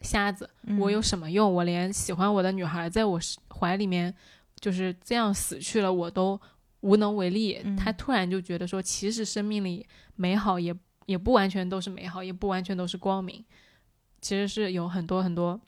[0.00, 0.48] 瞎子，
[0.78, 1.52] 我有什么用？
[1.52, 3.18] 我连喜欢我的女孩在我
[3.58, 4.14] 怀里面
[4.60, 6.40] 就是这样死去了，我都
[6.82, 7.60] 无能为力。
[7.64, 10.72] 嗯他突然就觉得说，其实生命里美好也
[11.08, 13.42] 也不完全都是美好，也不完全都是光明，
[14.20, 15.58] 其实是有很多很多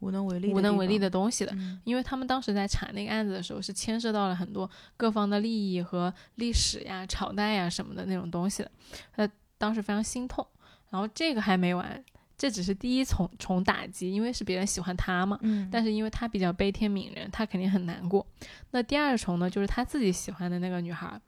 [0.00, 1.52] 无能为力，无能为力的东西的。
[1.54, 8.70] 嗯因为他们当时在查那个案子的时候，是牵涉到了很多各方的利益和历史呀、朝代呀什么的那种东西的，
[9.16, 10.46] 他当时非常心痛。
[10.90, 12.04] 然后这个还没完，
[12.36, 18.26] 这只是第一重重打击，因为是别人喜欢他嘛，嗯，但是因为他比较悲天悯人，他肯定很难过。
[18.72, 21.18] 那第二重呢，就是他自己喜欢的那个女孩，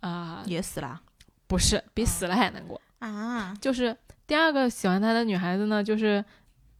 [0.00, 1.00] 啊、也死了
[1.46, 3.96] 不是比哦死了还难过，啊，就是
[4.26, 6.24] 第二个喜欢他的女孩子呢，就是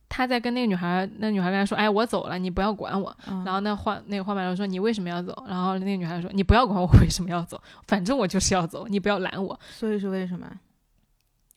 [0.08, 9.58] 他在跟那个女孩，那女孩跟他说：“哎，我走了，你不要管我。”然然后那花那个花满楼说：“你为什么要走？”然后那个女孩说：“你不要管我为什么要走，反正我就是要走，你不要拦我。
[9.70, 10.46] 所以是为什么？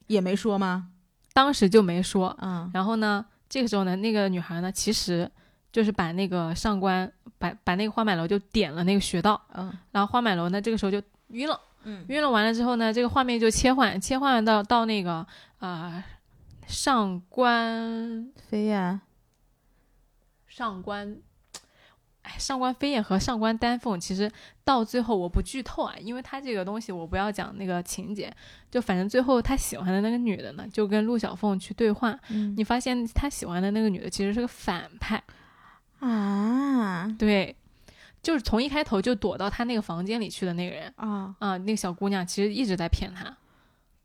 [0.08, 0.90] 也没说吗？”
[1.34, 2.36] 当时就没说。
[2.42, 5.30] 嗯然后呢，这个时候呢，那个女孩呢，其实
[5.72, 12.06] 就是把那个上官把把那个花满楼就点了那个穴道，嗯然后花满楼呢这个时候就晕了，嗯。
[12.10, 15.26] 晕了完了之后呢，这个画面就切换切换到到那个
[15.60, 16.04] 呃
[16.68, 19.02] 上官飞燕，
[20.48, 21.18] 上官，
[22.24, 24.30] 哎，上官飞燕和上官丹凤其实
[24.66, 28.30] 到最后我不剧透啊，因为他这个东西我不要讲那个情节，
[28.70, 32.54] 就反正最后他喜欢的那个女的呢，就跟陆小凤去对话，嗯。
[32.58, 35.24] 你发现他喜欢的那个女的其实是个反派，
[36.00, 37.08] 啊。
[37.18, 37.56] 对，
[38.28, 43.34] 就是从一开头就躲到他那个房间里去的那个人啊啊、那个小姑娘其实一直在骗他，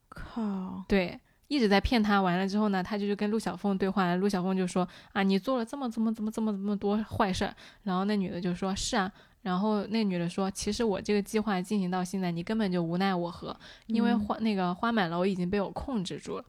[0.09, 1.18] 靠，对，
[1.49, 2.23] 一直在骗他。
[2.23, 7.53] 完了之后呢，他就去跟陆小凤对话，陆小凤就说啊，你做了这么这么这么这么这么多坏事儿。
[7.83, 9.11] 然后那女的就说是啊。
[9.43, 13.59] 然后那女的说，其实我这个计划进行到现在，你根本就无奈我何，
[13.89, 16.45] 因为嗯花、那个花满楼已经被我控制住了。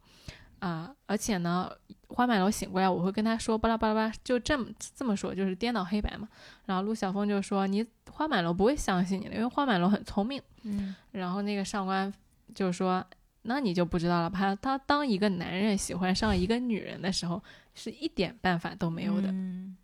[0.64, 1.70] 啊、而且呢，
[2.07, 6.26] 花满楼醒过来，我会跟他说巴拉巴拉巴拉，就这么这么说，就是颠倒黑白嘛。
[6.68, 12.14] 然后陆小凤就说：“你花满楼不会相信你的，因为花满楼很聪明。”嗯然后那个上官
[12.55, 13.05] 就说
[13.43, 14.30] ：“那你就不知道了。
[14.30, 17.43] 吧他当一个男人喜欢上一个女人的时候，
[17.76, 19.28] 是一点办法都没有的。
[19.30, 19.76] 嗯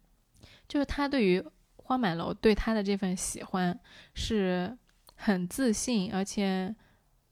[0.66, 1.44] 就是他对于
[1.76, 3.78] 花满楼对他的这份喜欢
[4.14, 4.78] 是
[5.16, 6.74] 很自信，而且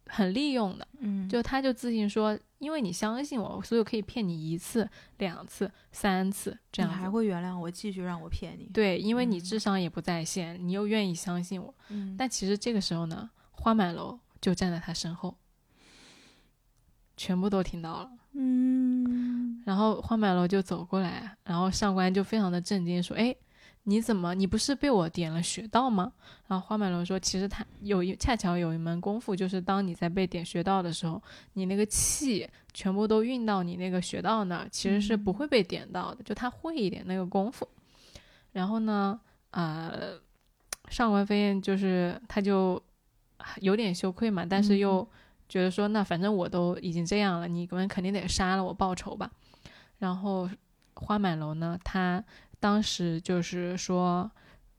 [0.10, 0.88] 很利用的。
[1.00, 6.98] 嗯，就他就自信说，因为你相信我，所以我可以骗你一次、两次、三次这样子。
[6.98, 8.70] 你还会原谅我，继续让我骗你？
[8.74, 11.74] 对，因为你嗯智商也不在线，你又愿意相信我。
[11.90, 15.38] 嗯，但其实这个时候呢，花满楼就站在他身后，
[17.16, 18.12] 全部都听到了。
[18.34, 23.36] 嗯然后花满楼就走过来，然后上官就非常的震惊，说：“哎，
[23.90, 24.36] 你怎么？
[24.36, 26.12] 你不是被我点了穴道吗？”
[26.48, 31.22] 然后花满楼说：“其实他有一恰巧有一门功夫，就是当你在被点穴道的时候，
[31.54, 37.66] 你那个气全部都运到你那个穴道那儿，其实是不会被点到的，就他会一点那个功夫。
[38.52, 39.18] 然后呢，
[39.52, 40.20] 呃，
[40.90, 42.82] 上官飞燕就是他就
[43.62, 45.08] 有点羞愧嘛，但是又
[45.48, 49.32] 觉得说，那反正我都已经这样了，你们肯定得杀了我报仇吧。
[50.00, 50.50] 然后
[50.94, 52.24] 花满楼呢，他
[52.60, 54.30] 当时就是说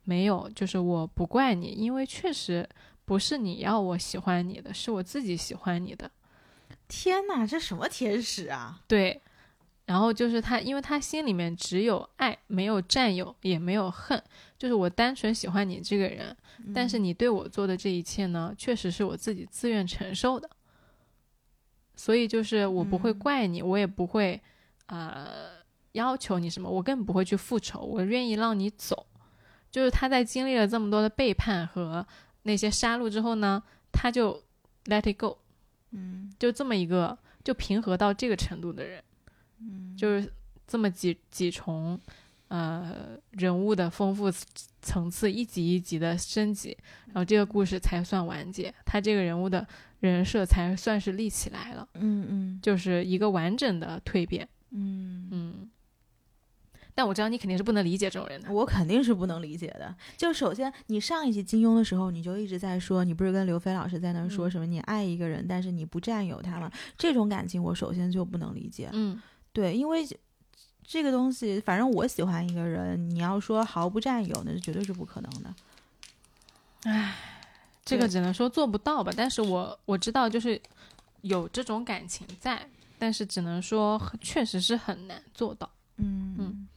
[0.05, 2.69] 没有，就是我不怪你，因为确实
[3.05, 6.11] 不是你要我喜欢你的，是我自己喜欢你的。
[6.89, 8.81] 天哪，这什么天使啊？
[8.87, 9.21] 对，
[9.85, 14.23] 然后就是他，因为他心里面只有爱，没有占有，也没有恨，
[14.59, 16.35] 就是我单纯喜欢你这个人，
[16.75, 20.49] 但是你对我做的这一切呢，确实是我自己自愿承受的。
[21.95, 24.41] 所以就是我不会嗯怪你，我也不会
[24.87, 25.58] 呃
[25.99, 29.07] 要求你什么，我更不会去复仇，我愿意让你走。
[29.71, 32.07] 就是他在经历了这么多的背叛和
[32.45, 34.43] 那些杀戮之后呢，他就
[34.87, 35.37] let it go，
[35.91, 36.33] 嗯。
[36.39, 39.03] 就这么一个就平和到这个程度的人，
[39.61, 40.33] 嗯，就是
[40.67, 42.01] 这么几几重
[42.47, 44.31] 呃人物的丰富
[44.81, 46.77] 层次，一级一级的升级，
[47.07, 49.67] 然后这个故事才算完结，他这个人物的
[50.01, 52.61] 人设才算是立起来了，嗯嗯。
[52.63, 54.49] 就是一个完整的蜕变。
[54.71, 55.71] 嗯，嗯，
[56.99, 58.51] 但我知道你肯定是不能理解这种人的。
[58.53, 59.95] 我肯定是不能理解的。
[60.17, 66.69] 就首先，你上一集金庸的时候，你就一直在说，你不是跟刘飞老师在那儿说嗯什么你爱一个人，但是你不占有他吗？
[66.97, 68.89] 这种感情，我首先就不能理解。
[68.93, 69.23] 嗯
[69.53, 70.05] 对，因为
[70.83, 75.55] 这个东西，反正我喜欢一个人，你要说毫不占有，那是绝对是不可能的。
[76.83, 77.15] 唉
[77.85, 80.61] 这个只能说做不到吧，但是我我知道就是
[81.21, 82.69] 有这种感情在，
[82.99, 86.69] 但是只能说确实是很难做到，嗯嗯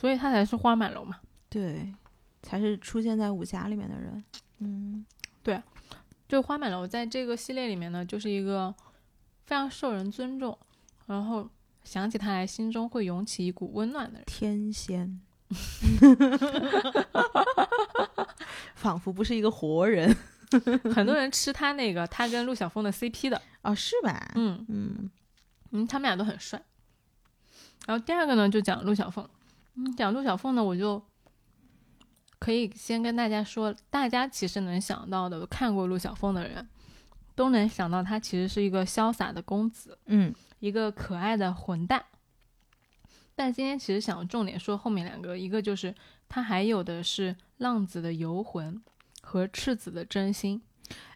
[0.00, 1.18] 所以他才是花满楼嘛。
[1.50, 1.92] 对，
[2.42, 4.24] 才是出现在武侠里面的人。
[4.60, 5.04] 嗯
[5.42, 5.60] 对
[6.28, 8.72] 就花满楼在这个系列里面呢，就是一个
[9.46, 10.56] 非常受人尊重，
[11.06, 11.48] 然后
[11.82, 14.24] 想起他来心中会涌起一股温暖的人。
[14.26, 15.20] 天仙，
[18.76, 20.14] 仿佛不是一个活人
[20.94, 24.32] 很多人吃他那个他跟陆小凤的 CP 的，哦，是吧？
[24.36, 25.10] 嗯嗯
[25.72, 26.62] 嗯，他们俩都很帅。
[27.86, 29.28] 然后第二个呢，就讲陆小凤。
[29.74, 31.02] 嗯，讲陆小凤呢，我就
[32.38, 36.68] 可以先跟大家说，大家其实能想到的，看过陆小凤的人，
[37.34, 42.04] 都能想到他其实是一个潇洒的公子，嗯一个可爱的混蛋。
[43.34, 45.94] 但今天其实想重点说后面两个，一个就是
[46.28, 48.82] 他还有的是浪子的游魂
[49.22, 50.60] 和赤子的真心。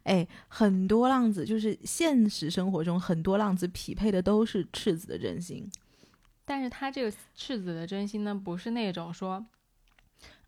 [0.05, 5.71] 哎，很多浪子就是现实生活中很多浪子匹配的都是赤子的真心。
[6.45, 9.45] 但是他这个赤子的真心呢，不是那种说，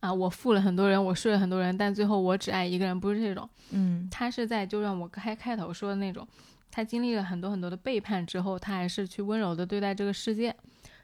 [0.01, 3.49] 啊，我负了很多人，我睡了很多人，但最后我只爱一个人，不是这种。
[3.71, 6.27] 嗯他是在就让我开开头说的那种，
[6.71, 10.55] 他经历了很多很多的背叛之后，他还是去温柔的对待这个世界，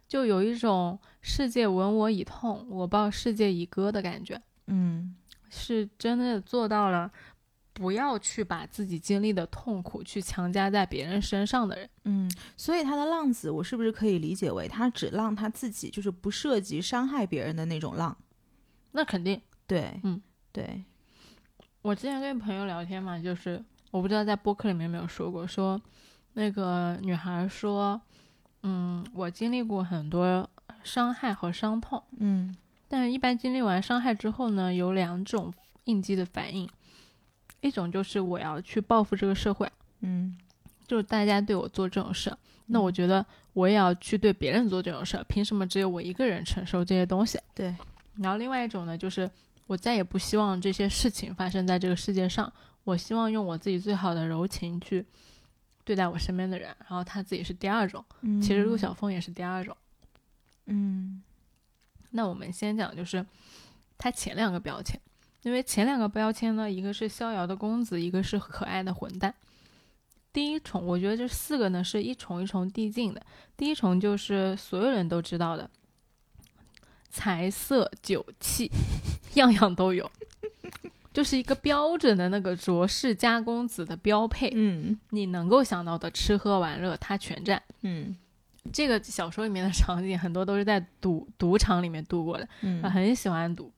[0.07, 5.17] 就有一种世界闻我以痛，我报世界以歌的感觉，嗯
[5.49, 7.11] 是真的做到了。
[7.73, 18.17] 不要去把自己经历的痛苦去强加在别人身上的人，嗯，所以他的浪子，我是不是可以理解为他只浪他自己，就是不涉及伤害别人的那种浪？
[18.93, 20.21] 那肯定对，嗯，
[20.53, 20.85] 对，
[21.81, 25.81] 我之前跟朋友聊天嘛，就是我不知道在播客里面有没有说过，说
[26.35, 28.01] 那个女孩说，
[28.63, 30.49] 嗯，我经历过很多
[30.83, 32.55] 伤害和伤痛，嗯
[32.89, 35.51] 但是一般经历完伤害之后呢，有两种
[35.85, 36.69] 应激的反应，
[37.63, 39.67] 一种就是我要去报复这个社会，
[40.01, 40.37] 嗯
[40.87, 42.37] 就是大家对我做这种事，
[42.67, 47.39] 那我觉得我也要去对别人做这种事，凭什么只有我一个人承受这些东西？
[47.55, 47.75] 对，
[48.17, 49.31] 然后另外一种呢，就是
[49.67, 52.53] 我再也不希望这些事情发生在这个世界上，
[52.85, 55.07] 我希望用我自己最好的柔情去
[55.85, 56.69] 对待我身边的人。
[56.81, 59.75] 然后他自己是第二种，嗯其实陆小凤也是第二种。
[60.67, 61.23] 嗯
[62.11, 63.25] 那我们先讲就是
[63.97, 65.01] 他前两个标签，
[65.43, 69.35] 因为前两个标签呢，一个是逍遥的公子，一个是可爱的混蛋。
[70.33, 73.21] 第一重，我觉得这四个呢是一重一重递进的。
[73.57, 75.69] 第一重就是所有人都知道的，
[77.11, 78.71] 财色酒气，
[79.35, 80.11] 样样都有，
[81.13, 84.51] 就是一个标准的那个卓氏家公子的标配。
[84.55, 87.63] 嗯你能够想到的吃喝玩乐，他全占。
[87.83, 88.17] 嗯
[88.73, 92.49] 这个小说里面的场景很多都是在赌赌场里面度过的。
[92.63, 93.71] 嗯他很喜欢赌，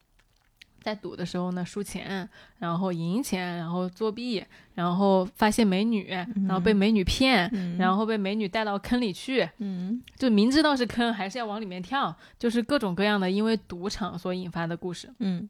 [0.85, 2.29] 在赌的时候呢，输钱，
[2.59, 6.09] 然后赢钱，然后作弊，然后发现美女，
[6.47, 7.79] 然后被美女骗，嗯。
[7.79, 10.03] 然后被美女带到坑里去，嗯。
[10.19, 15.11] 就明知道是坑，还是要往里面跳，就是各种各样的因为赌场所引发的故事。
[15.21, 15.49] 嗯。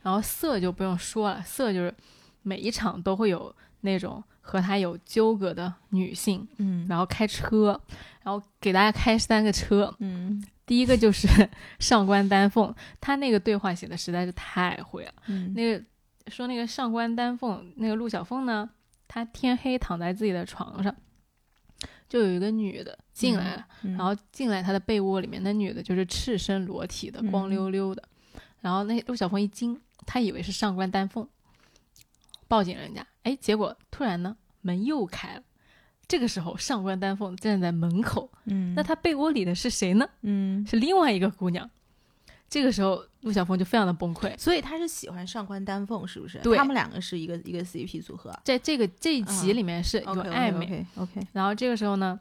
[0.00, 1.94] 然后色就不用说了，色就是
[2.40, 6.86] 每一场都会有那种和他有纠葛的女性，嗯。
[6.88, 7.78] 然后开车，
[8.22, 11.28] 然后给大家开三个车，嗯第一个就是
[11.78, 15.12] 上官丹凤，他那个对话写的实在是太会了。
[15.28, 15.84] 嗯那个
[16.26, 18.68] 说那个上官丹凤，那个陆小凤呢，
[19.06, 20.92] 她天黑躺在自己的床上，
[22.08, 28.02] 就有一个女的进来了，嗯然后进来她的被窝里面，那女的就是赤身裸体的，嗯光溜溜的。
[28.60, 31.28] 然后那陆小凤一惊，她以为是上官丹凤，
[32.48, 35.42] 报警人家，哎，结果突然呢门又开了。
[36.08, 40.08] 这个时候，上官丹凤站在门口，嗯那她被窝里的是谁呢？
[40.22, 41.68] 嗯，是另外一个姑娘。
[42.48, 44.32] 这个时候，陆小凤就非常的崩溃。
[44.38, 46.38] 所以他是喜欢上官丹凤，是不是？
[46.38, 52.20] 对他们两个是一个一个 CP 组合，在这个这一集里面是有暧昧，OK OK，然后这个时候呢，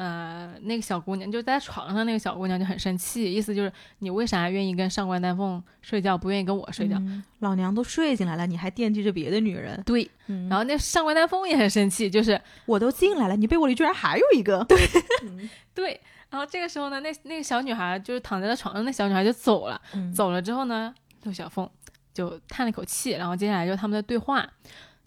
[0.00, 6.96] 呃，那个小姑娘就在床上，那个小姑娘就很生气，意思就是你为啥愿意跟上官丹凤睡觉，不愿意跟我睡觉？
[7.00, 9.78] 嗯老娘都睡进来了，你还惦记着别的女人？
[9.84, 14.64] 对，嗯然后那上官丹凤也很生气，就是我都进来了，你被窝里居然还有一个？
[14.64, 14.78] 对，
[15.74, 16.00] 对。
[16.30, 19.78] 然后这个时候呢，那那个小女孩就是躺在了床上，那小女孩就走了。
[19.92, 20.94] 嗯走了之后呢，
[21.24, 21.68] 陆小凤
[22.14, 24.48] 就叹了口气，然后接下来就是他们的对话。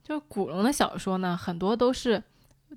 [0.04, 2.22] 就是古龙的小说呢，很多都是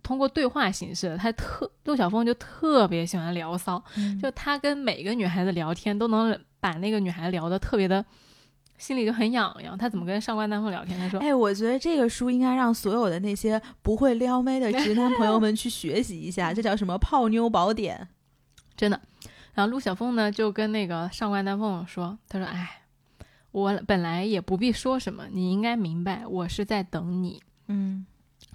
[0.02, 1.16] 通过对话形式的。
[1.16, 8.04] 他特陆小凤就特别喜欢聊骚，嗯就他跟每个女孩子聊天都能把那个女孩聊得特别的，
[8.78, 9.76] 心里就很痒痒。
[9.76, 10.98] 他怎么跟上官丹凤聊天？
[10.98, 18.08] 他说哎，我觉得这个书应该让所有的那些不会撩妹的直男朋友们去学习一下， 这叫什么泡妞宝典？
[18.76, 19.00] 真的。
[19.54, 22.82] 然后陆小凤呢就跟那个上官丹凤说：“他说，哎，
[23.52, 28.04] 我本来也不必说什么，你应该明白，我是在等你。”嗯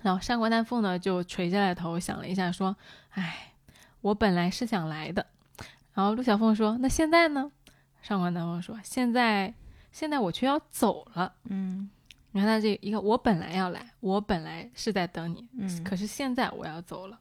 [0.02, 2.76] 然后上官丹凤呢就垂下来头想了一下，说
[3.12, 3.54] ：“哎，
[4.02, 5.26] 我本来是想来的。”
[5.94, 7.52] 然后陆小凤说：“那现在呢？”
[8.02, 9.54] 上官丹凤说：“现在，
[9.92, 11.34] 现在我却要走了。
[11.50, 11.90] 嗯
[12.32, 17.20] 你看他这一个，我本来要来，我本来是在等你，嗯可是现在我要走了。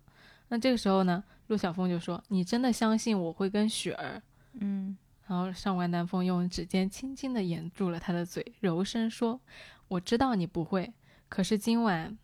[0.48, 4.22] 那这个时候呢，陆小凤就说：‘你真的相信我会跟雪儿？’
[4.60, 9.40] 嗯然后上官丹凤用指尖轻轻地掩住了他的嘴，柔声说
[9.86, 10.92] ：“我知道你不会，
[11.28, 12.16] 可是今晚，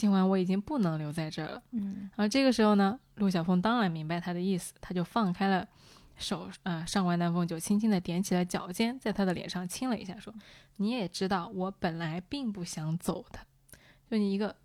[0.00, 5.68] 今晚我已经不能留在这儿了。”嗯然后这个时候呢，陆小凤当然明白他的意思，他就放开了
[6.16, 10.32] 手，呃，上官南风就轻轻地踮起了脚尖，在他的脸上亲了一下，说
[10.76, 13.38] ：“你也知道，我本来并不想走的，
[14.10, 14.56] 就你一个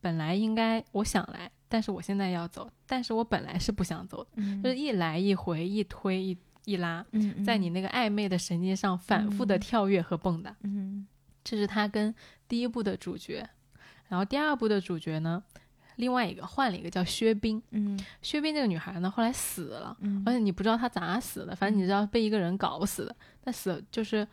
[0.00, 10.52] 本来应该我想来，但是我现在要走，但是我本来是不想走的，嗯就是一来一回，一推一一拉，嗯在你那个暧昧的神经上反复的嗯跳跃和蹦跶。
[10.62, 11.06] 嗯
[11.42, 12.14] 这是他跟
[12.46, 13.48] 第一部的主角，
[14.10, 15.42] 然后第二部的主角呢，
[15.96, 17.62] 另外一个换了一个叫薛冰。
[17.70, 23.16] 嗯薛冰这个女孩呢，后来死了，嗯而且你不知道她咋死的，反正你知道被一个人搞死的。
[23.42, 24.26] 但死就是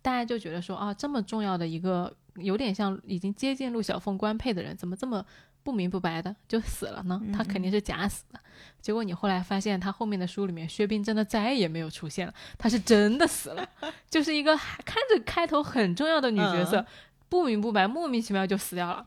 [0.00, 5.24] 大家就觉得说啊，这么重要的一个，有点像已经接近陆小凤官配的人，怎么这么
[5.62, 7.20] 不明不白的就死了呢？
[7.34, 8.38] 他肯定是假死的。
[8.80, 13.68] 结果你后来发现，他后面的书里面，薛冰真的再也没有出现了，他是真的死了，
[14.08, 16.84] 就是一个看着开头很重要的女角色，
[17.28, 19.06] 不明不白，莫名其妙就死掉了。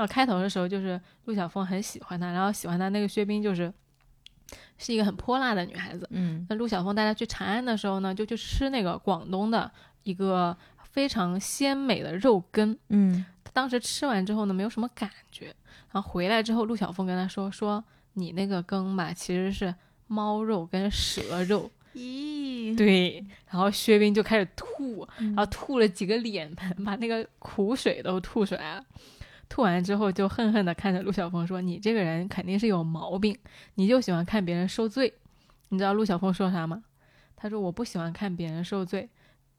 [0.00, 3.70] 然后开头的时候就是陆小凤很喜欢他，然后喜欢他那个薛冰就是
[4.78, 6.08] 是一个很泼辣的女孩子。
[6.10, 9.70] 嗯那陆小凤带她去长安的时候呢，就去吃那个广东的
[10.04, 12.74] 一个非常鲜美的肉羹。
[12.88, 15.54] 嗯他当时吃完之后呢，没有什么感觉。
[15.92, 17.84] 然后回来之后，陆小凤跟他说：“说
[18.14, 19.74] 你那个羹吧，其实是
[20.06, 21.70] 猫肉跟蛇肉。
[21.94, 28.84] 咦，对，然后薛冰就开始吐，嗯然后吐了几个脸盆，把那个苦水都吐出来了。
[29.50, 33.36] 吐完之后，就恨恨地看着陆小凤说：“你这个人肯定是有毛病，
[33.74, 35.12] 你就喜欢看别人受罪。”
[35.68, 36.82] 你知道陆小凤说啥吗？
[37.36, 39.08] 他说：“我不喜欢看别人受罪，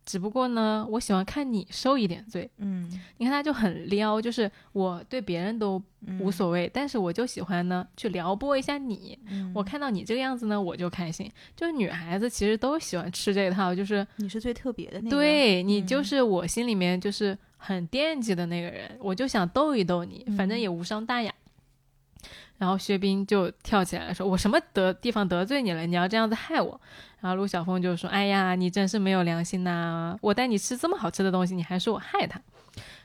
[0.05, 5.75] 只不过呢，我喜欢看你受一点罪。”嗯你看他就很撩，就是我对别人都
[6.19, 9.17] 无嗯所谓，但是我就喜欢呢去撩拨一下你。
[9.29, 11.29] 嗯我看到你这个样子呢，我就开心。
[11.55, 21.31] 就是女孩子其实都喜欢吃这一套，就是你是最特别的那个，对你嗯就是我心里面就是很惦记的那个人，我就想逗一逗你，反正也无伤大雅。
[22.57, 25.85] 然后薛冰就跳起来说：“我什么得地方得罪你了？
[25.85, 26.79] 你要这样子害我？”
[27.21, 30.17] 然后陆小凤就说：“哎呀，你真是没有良心呐！
[30.21, 32.39] 我带你吃这么好吃的东西，你还说我害他。”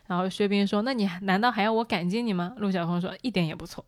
[0.07, 3.84] 然后薛冰说：“那你难道还要我感激你吗？”陆小凤说：“一点也不错。”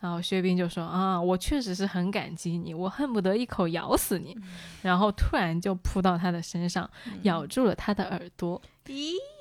[0.00, 4.36] 然后薛冰就说：“啊，我确实是很感激你，我恨不得一口咬死你。”
[4.82, 6.88] 然后突然就扑到他的身上，
[7.22, 8.64] 咬住了他的耳朵，咦，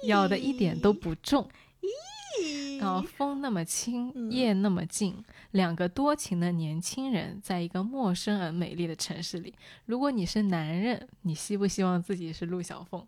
[0.04, 1.48] 咬的一点都不重。
[1.82, 9.54] 咦然后风那么轻，嗯夜那么静，两个多情的年轻人在一个陌生而美丽的城市里。
[9.86, 13.06] 如果你是男人，你希不希望自己是陆小凤？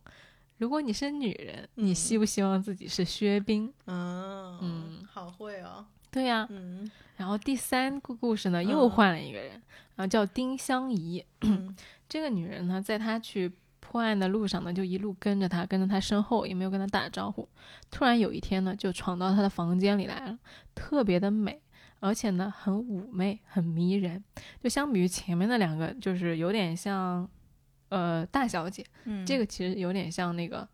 [0.58, 3.72] 如果你是女人，你嗯希不希望自己是薛冰？
[3.86, 9.52] 嗯嗯好会哦，对呀、嗯然后第三个故事呢，又嗯换了一个人，
[9.96, 11.24] 然后叫丁香怡。
[11.42, 11.76] 嗯
[12.08, 13.52] 这个女人呢，在她去
[13.90, 17.48] 破案的路上呢，就一路跟着他，跟着他身后，也没有跟他打招呼。
[17.90, 20.38] 突然有一天呢，就闯到他的房间里来了，
[20.76, 21.62] 特别的美，
[22.02, 24.22] 而且呢，很妩媚，很迷人。
[24.62, 27.30] 就相比于前面的两个，就是有点像，
[27.88, 30.68] 呃，大小姐，嗯，这个其实有点像那个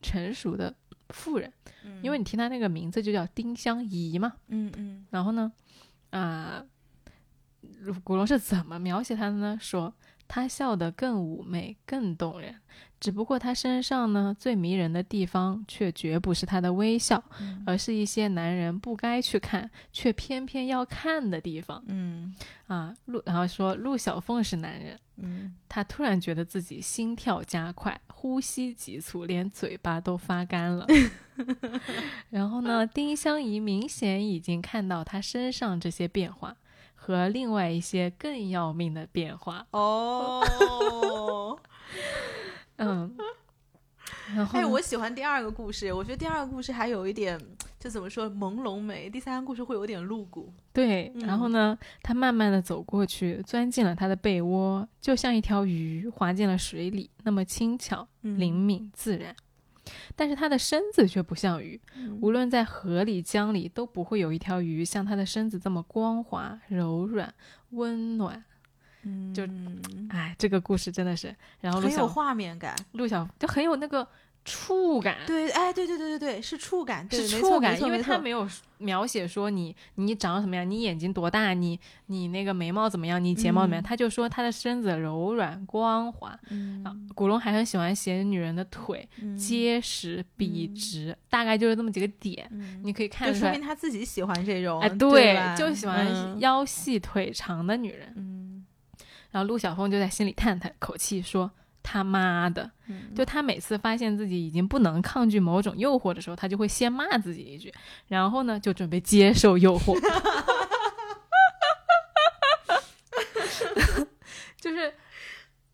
[0.00, 0.74] 成熟的
[1.10, 1.52] 妇人，
[2.00, 4.32] 因为你听她那个名字就叫丁香怡嘛。
[4.48, 5.52] 嗯嗯然后呢，
[6.10, 6.64] 啊、
[8.02, 9.58] 古龙是怎么描写她的呢？
[9.60, 9.94] 说
[10.34, 12.54] 她笑得更妩媚、更动人，
[12.98, 22.34] 只不过她身上呢最迷人的地方，却绝不是她的微笑，嗯而是一些男人不该去看，却偏偏要看的地方嗯
[22.66, 22.94] 啊。
[23.04, 30.86] 陆，然后说陆小凤是男人，嗯他突然觉得自己心跳加快，呼吸急促，连嘴巴都发干了。
[32.30, 36.56] 然后呢，丁香怡明显已经看到他身上这些变化，
[37.04, 39.66] 和另外一些更要命的变化。
[39.72, 41.58] 哦，
[42.78, 43.12] 嗯，
[44.36, 47.36] 然后哎，我喜欢第二个故事，我觉得第二个故事还有一点，
[47.80, 50.52] 就怎么说朦胧美，第三个故事会有点露骨。
[50.72, 59.34] 对，然后嗯呢，他慢慢的走过去，钻进了他的被窝，就像一条鱼滑进了水里，那么轻巧、嗯灵敏、自然。
[60.14, 67.32] 但是他的身子却不像鱼，嗯无论在河里、江里，都不会有一条鱼像它的身子这么光滑、柔软、
[67.70, 68.44] 温暖。
[69.04, 69.42] 嗯就
[70.10, 72.76] 哎，这个故事真的是，然后很有画面感。
[72.92, 74.06] 陆小就很有那个
[74.44, 83.84] 触感，对，哎，对对对对对，是触感，对，是触感，因为他没有描写说你你长什么样，你眼睛多大，你你那个眉毛怎么样，你睫毛怎么样，嗯。
[83.84, 86.36] 他就说他的身子柔软光滑。
[86.50, 86.82] 嗯。
[86.84, 89.36] 啊，古龙还很喜欢写女人的腿嗯。
[89.38, 93.60] 结实笔直，大概就是这么几个点，嗯你可以看出来就说明。
[93.60, 96.04] 他自己喜欢这种，哎，对吧，就喜欢？
[96.06, 96.40] 嗯。
[96.40, 98.12] 腰细腿长的女人。
[98.16, 98.66] 嗯。
[99.30, 101.50] 然后陆小凤就在心里叹叹口气说
[101.82, 107.72] ：“他妈的！”嗯就他每次发现自己已经不能抗拒某种诱惑的时候，他就会先骂自己一句，
[108.08, 109.98] 然后呢就准备接受诱惑。
[114.60, 114.94] 就是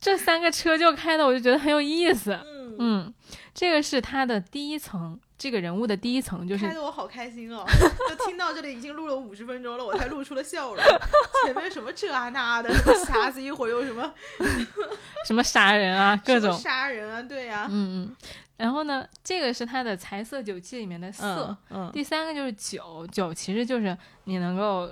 [0.01, 2.33] 这三个车就开的，我就觉得很有意思。
[2.45, 3.15] 嗯，嗯，
[3.59, 7.65] 这个是他的第一层，这个人物的第一层就是开的我好开心哦！
[8.09, 10.85] 就听到这里已经录了五十分钟了，我才露出了笑容。
[11.45, 14.15] 前面什么这啊那的，什么瞎子，一会儿又什么
[15.27, 16.57] 什么杀人啊，各种。
[16.57, 18.17] 杀人啊，对呀、嗯嗯。
[18.59, 21.57] 然后呢，这个是他的彩色酒器里面的色。
[21.71, 24.87] 嗯第三个就是酒，酒其实就是你能够，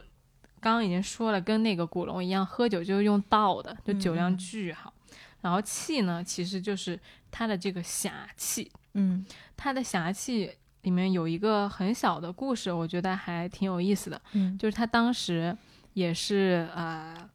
[0.61, 4.93] 刚刚已经说了，跟那个古龙一样，喝酒就是用倒的，就酒量巨好。
[5.47, 6.99] 然后气呢，其实就是
[7.31, 9.25] 他的这个侠气，嗯
[9.57, 10.51] 他的侠气
[10.83, 15.57] 里面有一个很小的故事，我觉得还挺有意思的，嗯就是他当时
[15.95, 17.31] 也是呃。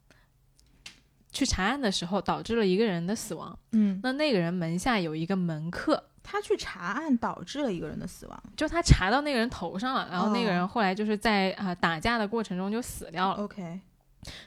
[1.34, 3.58] 去查案的时候，导致了一个人的死亡。
[3.70, 8.42] 嗯，那那个人门下有一个门客，他去查案导致了一个人的死亡。
[8.54, 13.42] 就他查到那个人头上了，然后那个哦人后来就是在啊、打架的过程中就死掉了。
[13.42, 13.80] OK，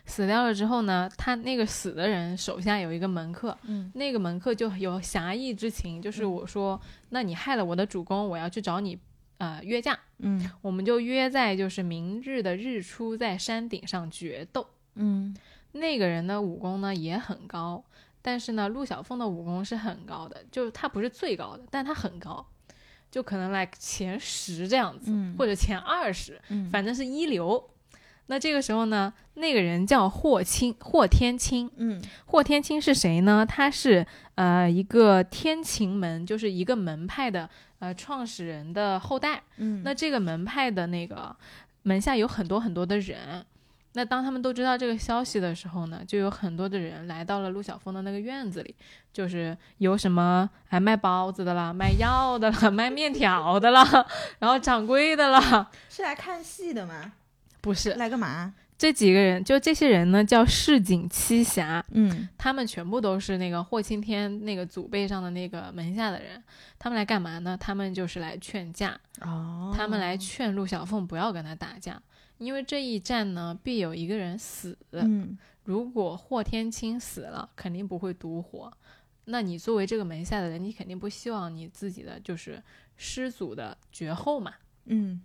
[0.05, 3.91] 死掉了之后呢，他那个死的人手下有一个门客，嗯。
[3.95, 6.79] 那个门客就有侠义之情，就是我说，
[7.09, 8.97] 那你害了我的主公，我要去找你，
[9.37, 10.49] 呃，约架，嗯。
[10.61, 14.65] 我们就约在就是明日的日出，在山顶上决斗。
[14.95, 15.35] 嗯。
[15.73, 17.83] 那个人的武功呢也很高，
[18.21, 22.45] 但是呢，陆小凤的武功是很高的，就是他不是最高的，但他很高，
[23.11, 25.35] 就可能来前十这样子，嗯。
[25.37, 26.69] 或者前二十，嗯。
[26.69, 27.69] 反正是一流。
[28.27, 31.69] 那这个时候呢，那个人叫霍青，霍天青。
[31.77, 33.45] 嗯霍天青是谁呢？
[33.45, 37.49] 他是呃一个天晴门，就是一个门派的
[37.79, 39.43] 呃创始人的后代。
[39.57, 41.35] 嗯那这个门派的那个
[41.83, 43.45] 门下有很多很多的人。
[43.97, 48.75] 那当他们都知道这个消息的时候呢，就有很多的人来到了陆小凤的那个院子里，
[49.13, 54.05] 就是有什么哎卖包子的啦，卖药的啦，卖面条的啦，
[54.39, 57.13] 然后掌柜的啦，是来看戏的吗？
[57.65, 58.53] 不是来干嘛？
[58.77, 66.43] 这几个人，就这些人呢叫市井七侠，嗯他们全部都是那个霍青天那个祖辈上的那个门下的人，
[66.77, 67.57] 他们来干嘛呢？
[67.59, 71.99] 他们就是来劝架，哦他们来劝陆小凤不要跟他打架，
[72.37, 74.77] 因为这一战呢必有一个人死。
[74.91, 78.71] 嗯如果霍天青死了，肯定不会独活。
[79.25, 82.61] 那你作为这个门下的人，你肯定不希望你自己的就是
[82.95, 84.53] 师祖的绝后嘛。
[84.85, 85.19] 嗯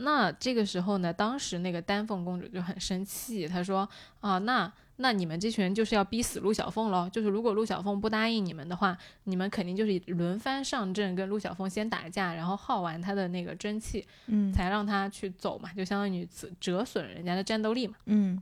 [0.00, 3.88] 那这个时候呢，当时那个丹凤公主就很生气，她说
[4.20, 7.08] ：“啊，那那你们这群人就是要逼死陆小凤喽？
[7.10, 17.94] 就是如果陆小凤不答应你们的话，你们肯定就是轮番上阵跟陆小凤先打架，然后耗完她的那个真气，嗯才让她去走嘛，就相当于折折损人家的战斗力嘛。
[18.06, 18.40] 嗯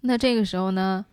[0.00, 1.04] 那这个时候呢，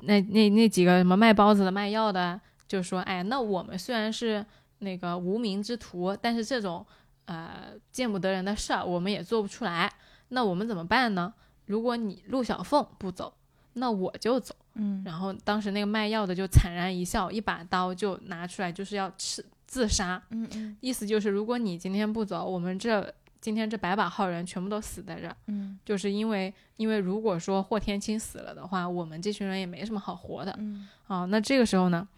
[0.00, 2.38] 那那那几个什么卖包子的、卖药的，
[2.68, 4.44] 就说：哎，那我们虽然是
[4.80, 6.84] 那个无名之徒，但是这种
[7.26, 9.92] 呃见不得人的事儿，我们也做不出来。
[10.28, 11.32] 那我们怎么办呢？
[11.66, 13.34] 如果你陆小凤不走，
[13.74, 14.54] 那我就走。
[14.76, 20.20] 嗯然后当时那个卖药的就惨然一笑，一把刀就拿出来，就是要吃自杀。
[20.30, 25.36] 嗯嗯意思就是，如果你今天不走，我们这今天这百把号人全部都死在这儿。
[25.46, 31.24] 嗯就是因为因为如果说霍天青死了的话，我们这群人也没什么好活的嗯啊。
[31.26, 32.08] 那这个时候呢，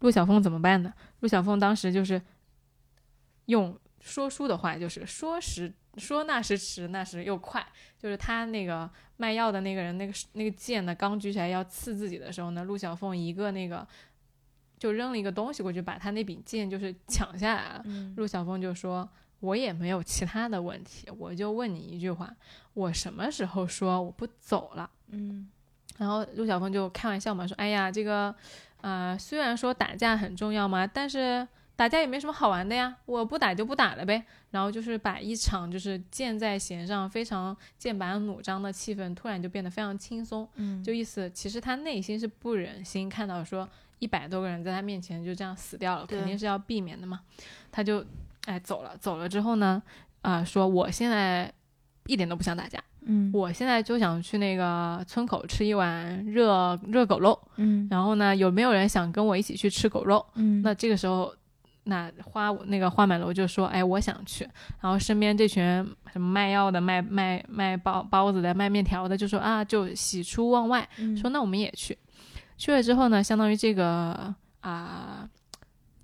[0.00, 0.92] 陆小凤怎么办呢？
[1.20, 2.20] 陆小凤当时就是
[3.46, 3.74] 用
[4.04, 7.66] 说书的话，就是说时说那时迟，那时又快。
[7.98, 13.86] 就是他那个卖药的那个人，那个那个剑呢，刚举起来要刺自己的时候呢，陆小凤一个那个
[14.78, 17.82] 就扔了一个东西过去，把他那柄剑就是抢下来了。
[17.86, 19.08] 嗯陆小凤就说
[19.40, 22.30] ：“我也没有其他的问题，我就问你一句话，
[22.74, 25.48] 我什么时候说我不走了嗯？”
[25.96, 28.34] 然后陆小凤就开玩笑嘛，说：“哎呀，这个，
[28.82, 40.48] 呃，虽然说打架很重要嘛，但是打架也没什么好玩的呀，我不打就不打了呗。”然后就是把一场就是箭在弦上非常剑拔弩张的气氛，突然就变得非常轻松。
[40.54, 43.68] 嗯就意思其实他内心是不忍心看到说
[43.98, 47.20] 一百多个人在他面前就这样死掉了，肯定是要避免的嘛。
[47.72, 48.04] 他就
[48.44, 49.82] 哎走了，走了之后呢，
[50.22, 51.52] 啊、说我现在
[52.06, 60.24] 一点都不想打架，嗯我现在就想去那个村口吃一碗热热狗肉，嗯然后呢，有没有人想跟我一起去吃狗肉？
[60.36, 61.34] 嗯那这个时候。
[61.84, 64.48] 那花那个花满楼就说：“哎，我想去。”
[64.80, 65.62] 然后身边这群
[66.12, 71.96] 什么卖药的、卖卖卖包包子的、卖面条的就说：“啊，就喜出望外。”嗯说那我们也去。
[72.56, 75.28] 去了之后呢，相当于这个啊、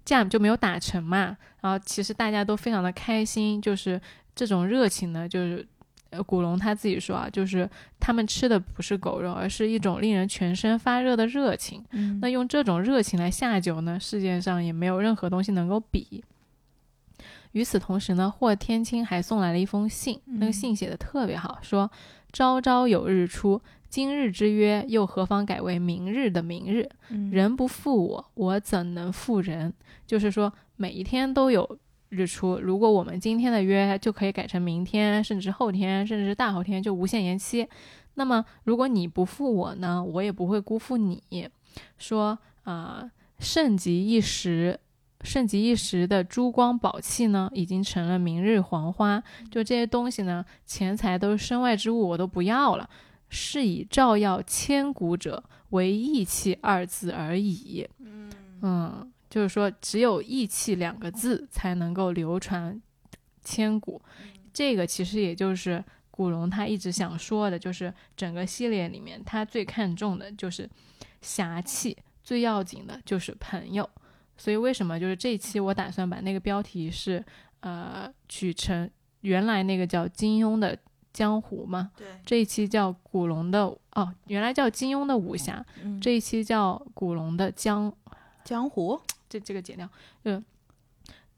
[0.05, 1.36] 架就没有打成嘛。
[1.61, 4.01] 然后其实大家都非常的开心，就是
[4.35, 5.66] 这种热情呢，就是
[6.11, 7.69] 呃古龙他自己说啊，就是
[7.99, 11.85] 他们吃的不是狗肉，而是一种令人全身发热的热情。
[11.93, 16.23] 嗯那用这种热情来下酒呢，世界上也没有任何东西能够比。
[17.53, 21.91] 与此同时呢，霍天青还送来了一封信，那个嗯信写的特别好，说
[22.32, 26.89] “朝朝有日出，今日之约又何妨改为明日的明日？
[27.09, 29.73] 嗯人不负我，我怎能负人？”
[30.07, 31.78] 就是说每一天都有
[32.11, 37.66] 日出，如果我们今天的约就可以改成明天，甚至后天，甚至大后天，就无限延期。
[38.15, 41.49] 那么如果你不负我呢，我也不会辜负你。
[41.97, 44.78] 说啊、呃盛极一时。
[45.23, 49.23] 盛极一时的珠光宝气呢，已经成了明日黄花。
[49.51, 52.89] 就这些东西呢，钱财都是身外之物，我都不要了。
[53.28, 57.87] 是以照耀千古者，为义气二字而已。
[58.62, 62.78] 嗯，就是说，只有义气两个字才能够流传
[63.43, 64.02] 千古。
[64.52, 70.69] 这个其实也就是古龙他一直想说的，就是整个系列里面他最看重的就是
[71.23, 73.89] 侠气，最要紧的就是朋友。
[74.36, 77.24] 所以为什么就是这一期我打算把那个标题是
[77.61, 78.90] 呃取成
[79.20, 80.77] 原来那个叫金庸的
[81.12, 87.93] 江湖嘛，对，这一期叫古龙的哦，原来叫金庸的武侠，嗯这一期叫古龙的江，
[88.44, 88.98] 江湖，
[89.31, 89.89] 这这个剪掉，
[90.23, 90.43] 就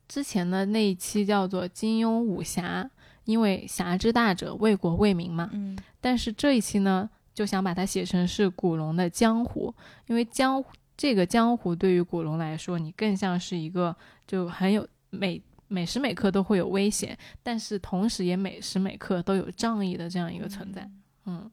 [0.08, 2.90] 之前的那一期叫做金庸武侠，
[3.24, 5.78] 因为侠之大者为国为民嘛，嗯。
[6.00, 9.72] 但是这一期呢，就想把它写成是古龙的江湖，
[10.06, 10.64] 因为江
[10.96, 13.94] 这个江湖对于古龙来说，你更像是一个
[14.26, 20.90] 就很有每每时每刻都会有危险，但是同时也每时每刻都有仗义的这样一个存在。
[21.26, 21.50] 嗯，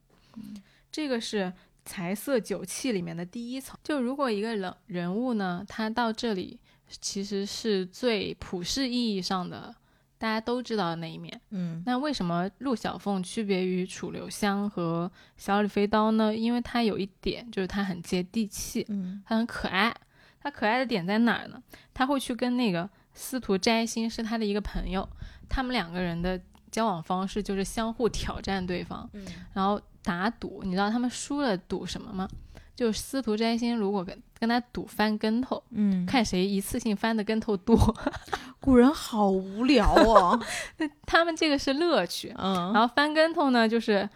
[0.90, 1.52] 这个是
[1.84, 3.78] 财色酒气里面的第一层。
[3.82, 6.58] 就如果一个人人物呢，他到这里
[6.88, 9.74] 其实是最普世意义上的。
[10.20, 16.36] 大家都知道的那一面，嗯那为什么陆小凤区别于楚留香和小李飞刀呢？
[16.36, 19.96] 因为他有一点就是他很接地气，嗯它很可爱。
[20.38, 21.62] 他可爱的点在哪儿呢？
[21.94, 25.08] 他会去跟那个司徒摘星是他的一个朋友，
[25.48, 26.38] 他们两个人的
[26.70, 29.24] 交往方式就是相互挑战对方，嗯
[29.54, 30.62] 然后打赌。
[30.64, 32.28] 你知道他们输了赌什么吗？
[32.76, 37.76] 就是司徒摘星如果跟跟他赌翻跟头，嗯，看谁一次性翻的跟头多。
[38.58, 40.40] 古人好无聊哦，
[41.06, 44.08] 他们这个是乐趣，嗯然后翻跟头呢，就是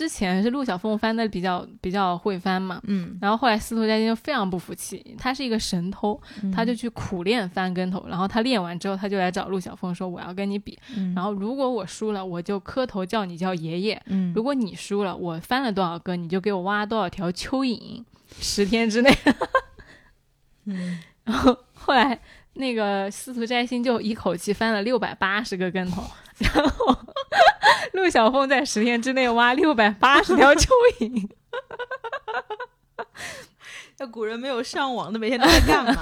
[0.00, 6.18] 之前是陆小凤翻的比较比较会翻嘛，嗯，然后后来司徒摘星就非常不服气，他是一个神偷，
[6.54, 14.32] 他就去苦练翻跟头，然后他练完之后，他就来找陆小凤说我要跟你比，嗯，然后如果我输了，我就磕头叫你叫爷爷；嗯。
[14.34, 18.02] 如果你输了，我翻了多少个，你就给我挖多少条蚯蚓，
[18.40, 19.14] 十天之内。
[20.64, 20.98] 嗯。
[21.24, 22.18] 然后后来
[22.54, 26.02] 那个司徒摘星就一口气翻了六百八十个跟头，
[26.40, 26.96] 然后
[27.92, 30.68] 陆小凤在十天之内挖六百八十条蚯
[30.98, 31.28] 蚓。
[33.98, 35.94] 那古人没有上网，的每天都在干嘛？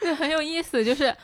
[0.00, 1.14] 对 很有意思，就是。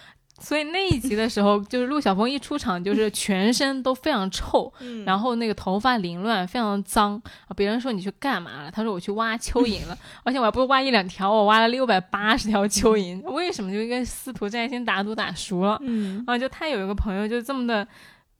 [0.40, 7.20] 所以那一集的时候，就是陆小凤一出场，就是全身都非常臭，嗯然后那个头发凌乱，非常脏。
[7.46, 8.70] 啊别人说你去干嘛了？
[8.70, 13.22] 他说我去挖蚯蚓了， 而且我还不是挖一两条，我挖了六百八十条蚯蚓。
[13.30, 13.70] 为什么？
[13.70, 15.78] 就跟司徒摘星打赌打输了。
[15.82, 17.86] 嗯啊，就他有一个朋友，就这么的，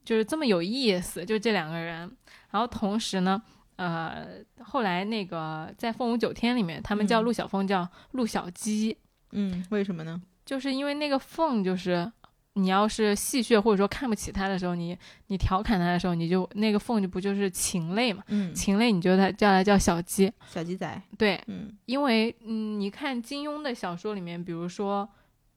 [0.04, 2.10] 就是这么有意思，就这两个人。
[2.50, 3.40] 然后同时呢，
[3.76, 4.26] 呃，
[4.64, 8.96] 后来那个在《凤舞九天》里面，他们叫嗯陆小凤叫陆小鸡，
[9.32, 10.20] 嗯，为什么呢？
[10.50, 12.10] 就是因为那个凤，就是
[12.54, 14.98] 你要是戏谑或者说看不起他的时候，你
[15.28, 18.24] 你调侃他的时候，你就那个凤就不就是禽类嘛？
[18.26, 25.08] 嗯，禽类你就它叫它叫小鸡，小鸡仔，对，嗯因为嗯，你看金庸的小说里面，比如说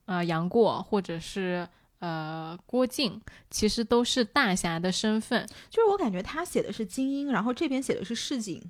[0.06, 1.68] 呃杨过或者是
[1.98, 5.44] 呃郭靖，其实都是大侠的身份。
[5.72, 8.61] 就是我感觉他写的是精英，然后这边写的是市井，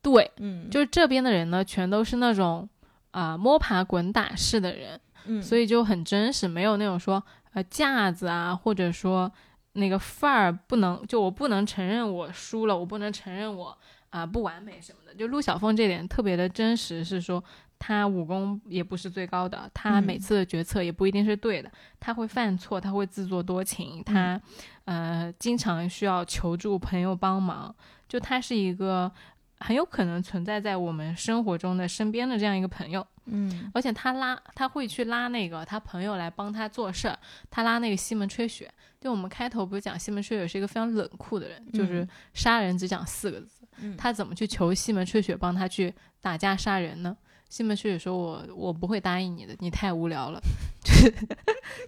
[0.00, 2.66] 对，嗯，就是这边的人呢，全都是那种
[3.10, 7.22] 啊、摸爬滚打式的人，嗯，所以就很真实，没有那种说
[7.52, 9.30] 呃架子啊，或者说
[9.72, 13.76] 那个范儿不能，就我不能承认我输了，我不能承认我
[14.10, 15.14] 啊、不完美什么的。
[15.14, 17.42] 就陆小凤这点特别的真实，是说
[17.78, 21.70] 他武功也不是最高的，他嗯每次的决策也不一定是对的，
[22.00, 24.40] 他会犯错，他会自作多情，他
[24.84, 27.74] 呃经常需要求助朋友帮忙，
[28.08, 29.10] 就他是一个。
[29.58, 37.18] 很有可能存在在我们生活中的身边的这样一个朋友，嗯而且他拉他会去拉那个他朋友来帮他做事儿，
[37.50, 38.72] 他拉那个西门吹雪。
[39.00, 43.66] 就我们开头不是讲西门吹雪是一个非常冷酷的人，就是嗯杀人只讲四个字。
[43.78, 47.16] 嗯他怎么去求西门吹雪帮他去打架杀人呢？
[47.48, 50.40] 西门吹雪说我我不会答应你的，你太无聊了。
[50.86, 51.14] 就是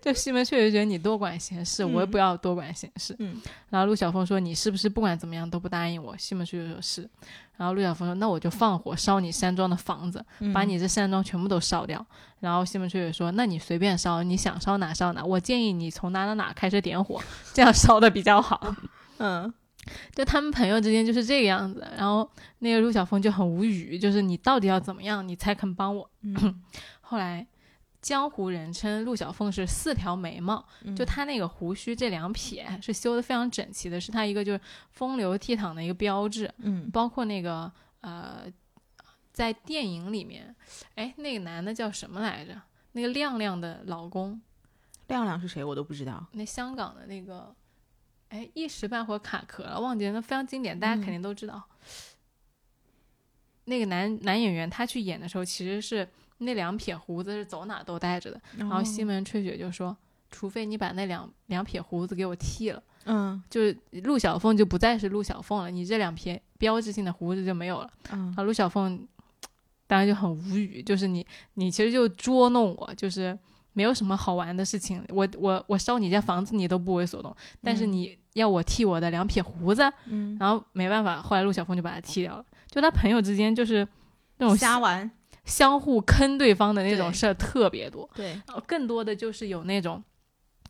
[0.02, 3.14] 就西门吹雪觉得你多管闲事，我也嗯不要多管闲事。
[3.18, 3.40] 嗯
[3.70, 6.16] 然后陆小凤说你是不是不管怎么样都不答应我？
[6.16, 7.08] 西门吹雪说是。
[7.56, 10.24] 然后陆小凤说那我就放火烧你山庄的房子。
[10.40, 12.04] 嗯把你这山庄全部都烧掉。
[12.40, 15.24] 然后西门吹雪说：“那你随便烧，你想烧哪烧哪。
[15.24, 17.20] 我建议你从哪哪哪开始点火，
[17.52, 18.74] 这样烧的比较好。
[19.18, 19.52] 嗯”
[20.14, 21.86] 就他们朋友之间就是这个样子。
[21.96, 22.28] 然后
[22.60, 26.10] 那个陆小凤就很无语，就是你到底要怎么样你才肯帮我？
[26.22, 26.62] 嗯
[27.00, 27.46] 后来
[28.00, 34.60] 江湖人称陆小凤是四条眉毛，嗯就她那个胡须这两撇是修的非常整齐的，是她一个就是
[34.90, 36.52] 风流倜傥的一个标志。
[36.58, 37.70] 嗯包括那个
[38.00, 38.44] 呃，
[39.32, 40.54] 在电影里面，
[40.94, 42.60] 哎，那个男的叫什么来着？
[42.92, 44.40] 那个亮亮的老公，
[45.08, 47.54] 亮亮是谁我都不知道，那香港的那个，
[48.30, 51.62] 哎，一时半会儿卡壳了，忘记了，那非常经典，大家肯定都知道。
[53.64, 58.40] 那个男男演员他去演的时候，其实是那两撇胡子是走哪都带着的。
[58.56, 59.96] 然后西门吹雪就说
[60.30, 67.90] ：“除非你把那两两撇胡子给我剃了。”嗯就是陆小凤就不再是陆小凤了，你这两撇标志性的胡子就没有了。
[68.10, 69.06] 嗯啊，陆小凤
[69.86, 73.38] 当然就很无语，就是你你其实就捉弄我，就是
[73.72, 77.92] 没有什么好玩的事情，我我我烧你家房子你都不为所动，但是嗯。
[77.92, 82.44] 你要我剃我的两撇胡子，嗯，然后没办法，后来陆小凤就把他剃掉了。
[82.70, 83.88] 就他朋友之间就是
[84.36, 85.10] 那种瞎玩，
[85.44, 90.00] 相互坑对方的那种事儿特别多，对，然后更多的就是有那种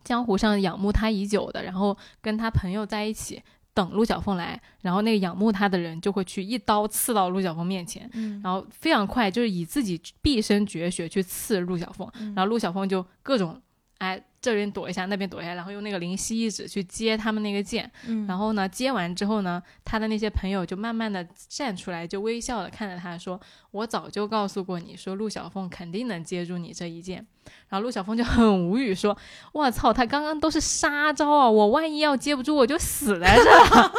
[0.02, 3.42] 江湖上仰慕他已久的，然后跟他朋友在一起
[3.78, 13.62] 等陆小凤来，然后那个仰慕他的人就会去一刀刺到陆小凤面前，嗯然后非常快，就是以自己毕生绝学去刺陆小凤，嗯然后陆小凤就各种
[13.98, 23.40] 哎这边躲一下，那边躲一下，然后用那个灵犀一指去接他们那个剑，嗯然后呢接完之后呢，他的那些朋友就慢慢的站出来，就微笑的看着他说
[23.72, 27.26] ：“我早就告诉过你说陆小凤肯定能接住你这一剑。”
[27.68, 29.16] 然后陆小凤就很无语说
[29.52, 33.92] ：“我操，他刚刚都是杀招啊，我万一要接不住我就死在这了。”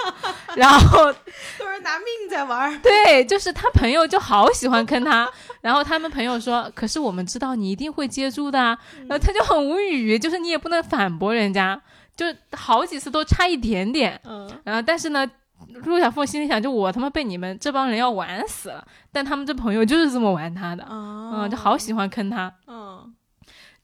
[0.58, 1.12] 然后
[1.58, 5.30] 都是拿命在玩儿， 对，就是他朋友就好喜欢坑他，
[5.62, 8.78] 然后他们朋友说：“可是我们知道你一定会接住的、啊。”
[9.08, 11.80] 然后他就很无语，就是你也不能反驳人家，
[12.16, 14.20] 就好几次都差一点点。
[14.26, 14.50] 嗯。
[14.64, 15.30] 然后但是呢，
[15.86, 22.52] 陆小凤心里想，就我他妈被你们这帮人要玩死了，但他们这朋友就是这么玩他的，啊嗯，就好喜欢坑他。
[22.68, 22.79] 嗯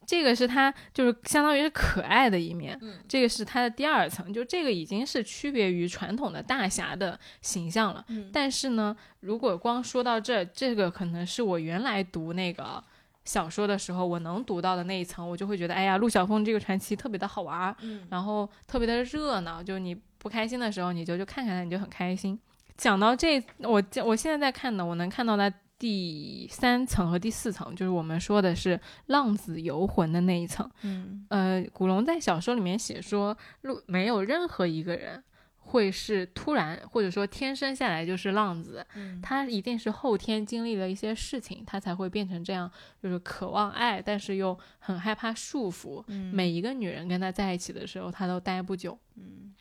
[0.05, 8.03] 这个是它就是相当于是可爱的一面，嗯这个是它的第二层，就这个已经是区别于传统的大侠的形象了。
[8.09, 12.83] 嗯但是呢，如果光说到这，这个可能是我原来读那个
[13.23, 22.39] 小说的时候我能读到的那一层，我就会觉得，哎呀，陆小凤这个传奇特别的好玩儿，嗯然后特别的热闹，就你不开心的时候，你就就看看它，你就很开心。
[22.77, 25.51] 讲到这，我我现在在看呢，我能看到它
[25.85, 30.67] 第三层和第四层，就是我们说的是浪子游魂的那一层。
[30.81, 31.23] 嗯。
[31.29, 35.23] 呃，古龙在小说里面写说，陆没有任何一个人
[35.59, 39.21] 会是突然或者说天生下来就是浪子，嗯。
[39.21, 42.71] 他一定是后天经历了一些事情，他才会变成这样，
[43.03, 46.03] 就是渴望爱，但是又很害怕束缚。
[46.07, 46.33] 嗯。
[46.33, 49.53] 每一个女人跟他在一起的时候，他都待不久，嗯，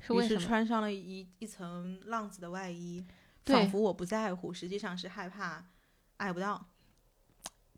[0.00, 0.40] 是为什么？
[0.40, 5.64] 于是穿上了一一层浪子的外衣，对仿佛我不在乎，实际上是害怕
[6.16, 6.66] 爱不到。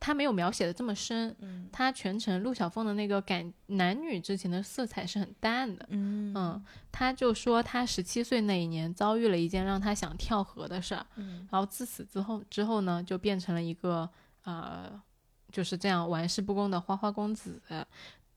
[0.00, 5.84] 他没有描写的这么深，嗯他全程陆小凤的那个感男女之情的色彩是很淡的。
[5.88, 14.08] 嗯嗯，他就说他十七岁那一年遭遇了一件让他想跳河的事儿，嗯然后自此之后之后呢，就变成了一个
[14.44, 15.02] 呃，
[15.50, 17.60] 就是这样玩世不恭的花花公子。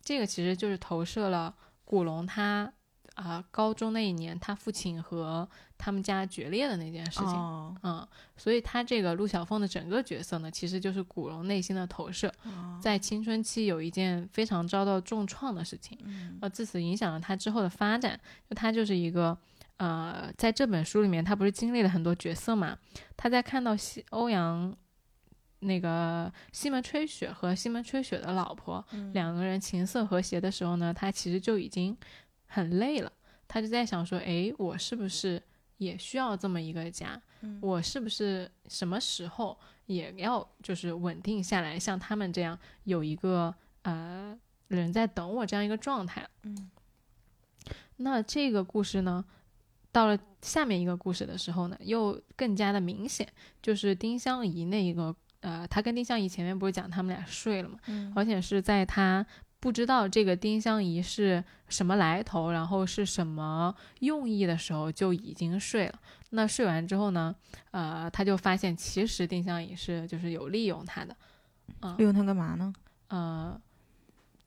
[0.02, 1.56] 这个其实就是投射了
[1.86, 2.74] 古龙他
[3.22, 7.28] 啊、高中那一年他父亲和他们家决裂的那件事情。
[7.28, 18.20] 哦嗯，所以他这个陆小凤的整个角色呢，其实就是古龙内心的投射，哦在青春期有一件非常遭到重创的事情，嗯呃，自此影响了他之后的发展。
[18.50, 19.38] 就他就是一个，
[19.78, 22.78] 呃，在这本书里面，他不是经历了很多角色嘛？
[23.16, 24.76] 他在看到西欧阳
[25.60, 31.96] 那个西门吹雪和西门吹雪的老婆、嗯两个人琴瑟和谐的时候呢，他其实就已经
[32.52, 33.12] 很累了。
[33.48, 35.42] 他就在想说，哎，我是不是
[35.78, 37.22] 也需要这么一个家？
[37.42, 39.58] 嗯我是不是什么时候
[39.88, 44.38] 也要就是稳定下来，像他们这样有一个呃
[44.68, 46.28] 人在等我这样一个状态？
[46.44, 46.70] 嗯
[47.98, 49.24] 那这个故事呢，
[49.92, 53.28] 到了下面一个故事的时候呢，又更加的明显，
[53.62, 57.78] 就是丁香怡那一个呃，他跟丁香怡前面不是讲他们俩睡了嘛？
[57.88, 59.26] 嗯而且是在他
[59.62, 65.94] 不知道这个丁香仪是什么来头，然后是什么用意的时候就已经睡了。
[66.32, 67.34] 那睡完之后呢，
[67.70, 71.16] 呃，他就发现其实丁香仪是就是有利用他的，
[71.82, 72.74] 嗯利用他干嘛呢？
[73.10, 73.62] 呃，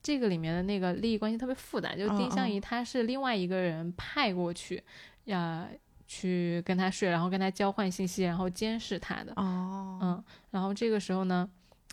[0.03, 4.83] 这个里面的那个利益关系特别复杂，就丁香哦怡她是另外一个人派过去，
[5.25, 5.65] 呀、
[6.05, 9.31] 去跟他睡，然后跟他交换信息，然后监视他的。
[9.37, 11.49] 哦嗯，然后这个时候呢，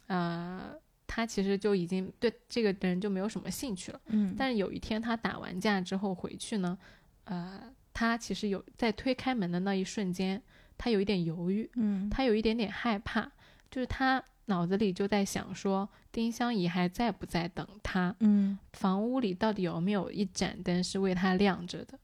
[0.09, 0.75] 呃，
[1.15, 4.01] 他其实就已经对这个人就没有什么兴趣了。
[4.07, 6.79] 嗯但是有一天他打完架之后回去呢，
[7.25, 10.43] 呃，他其实有在推开门的那一瞬间，
[10.79, 13.31] 他有一点犹豫，嗯他有一点点害怕，
[13.71, 18.17] 就是他脑子里就在想说，丁香姨还在不在等他？
[18.21, 21.99] 嗯房屋里到底有没有一盏灯是为他亮着的？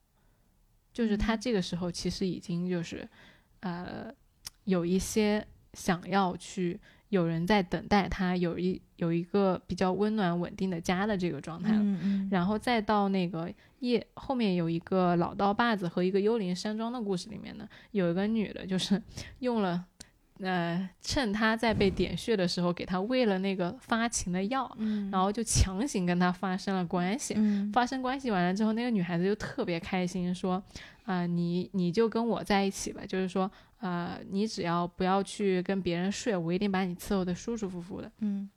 [0.93, 3.09] 就是他嗯这个时候其实已经就是，
[3.61, 4.13] 呃，
[4.65, 6.79] 有一些想要去
[7.09, 11.79] 有人在等待他，有一有一个比较温暖稳定的家的这个状态了。
[11.79, 19.01] 嗯嗯然后再到那个夜后面有一个老刀把子和一个幽灵山庄的故事里面呢，有一个女的，就是
[19.41, 19.85] 用了，
[20.41, 27.35] 呃，趁他在被点穴的时候，给他喂了那个发情的药，嗯然后就强行跟他发生了关系。
[27.37, 30.63] 嗯发生关系完了之后，那个女孩子就特别开心，说
[31.07, 38.49] ：“啊、你你就跟我在一起吧，就是说，呃，你只要不要去跟别人睡，我一定把你伺候的舒舒服服的。”嗯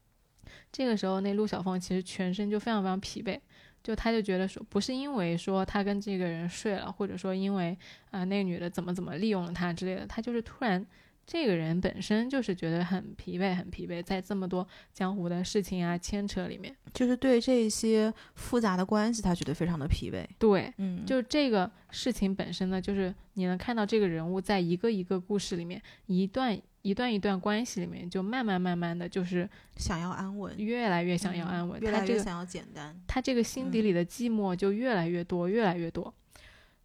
[0.72, 3.40] 这个时候，那陆小凤其实全身就非常非常疲惫，
[3.84, 7.78] 就她就觉得说，不是因为说她跟这个人睡了，或者说因为
[8.10, 10.86] 啊、那个女的怎么怎么利用了她之类的，她就是突然
[11.32, 20.28] 这个人本身就是觉得很疲惫，很疲惫，在这么多江湖的事情啊牵扯里面，就是对这些复杂的关系，他觉得非常的疲惫。
[20.38, 32.94] 对，嗯，就这个事情本身呢，就是你能看到这个人物在一个一个故事里面，一段一段一段关系里面，就慢慢慢慢的就是想要安稳，越来越想要安稳，嗯越来越想要简单。
[33.08, 36.14] 他这个心底嗯里的寂寞就越来越多，越来越多。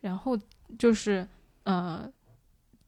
[0.02, 0.38] 然后
[0.78, 1.26] 就是
[1.64, 2.08] 呃，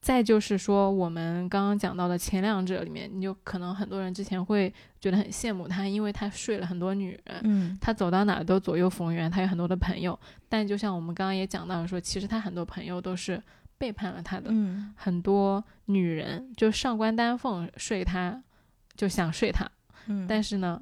[0.00, 10.18] 再就是说我们刚刚讲到的前两者里面，你就可能很多人之前会觉得很羡慕他，因为他睡了很多女人，嗯他走到哪儿都左右逢源，他有很多的朋友。
[10.48, 13.42] 但就像我们刚刚也讲到说，其实他很多朋友都是
[13.76, 18.42] 背叛了他的，嗯很多女人就上官丹凤睡他，
[18.96, 19.68] 就想睡他，
[20.06, 20.80] 嗯，但是呢，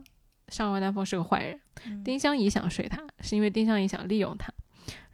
[0.48, 1.58] 上官丹凤是个坏人。
[1.86, 4.52] 嗯丁香怡想睡他，是因为丁香怡想利用他。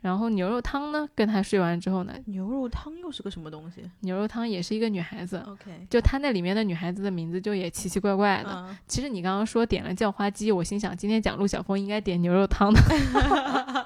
[0.03, 8.51] 然后牛肉汤呢，跟他睡完之后呢，牛肉汤又是个什么东西牛肉汤也是一个女孩子，？OK，就她那里面的女孩子的名字就也奇奇怪怪的。
[8.53, 12.81] 嗯，其实你刚刚说点了叫花鸡，我心想今天讲陆小凤应该点牛肉汤的。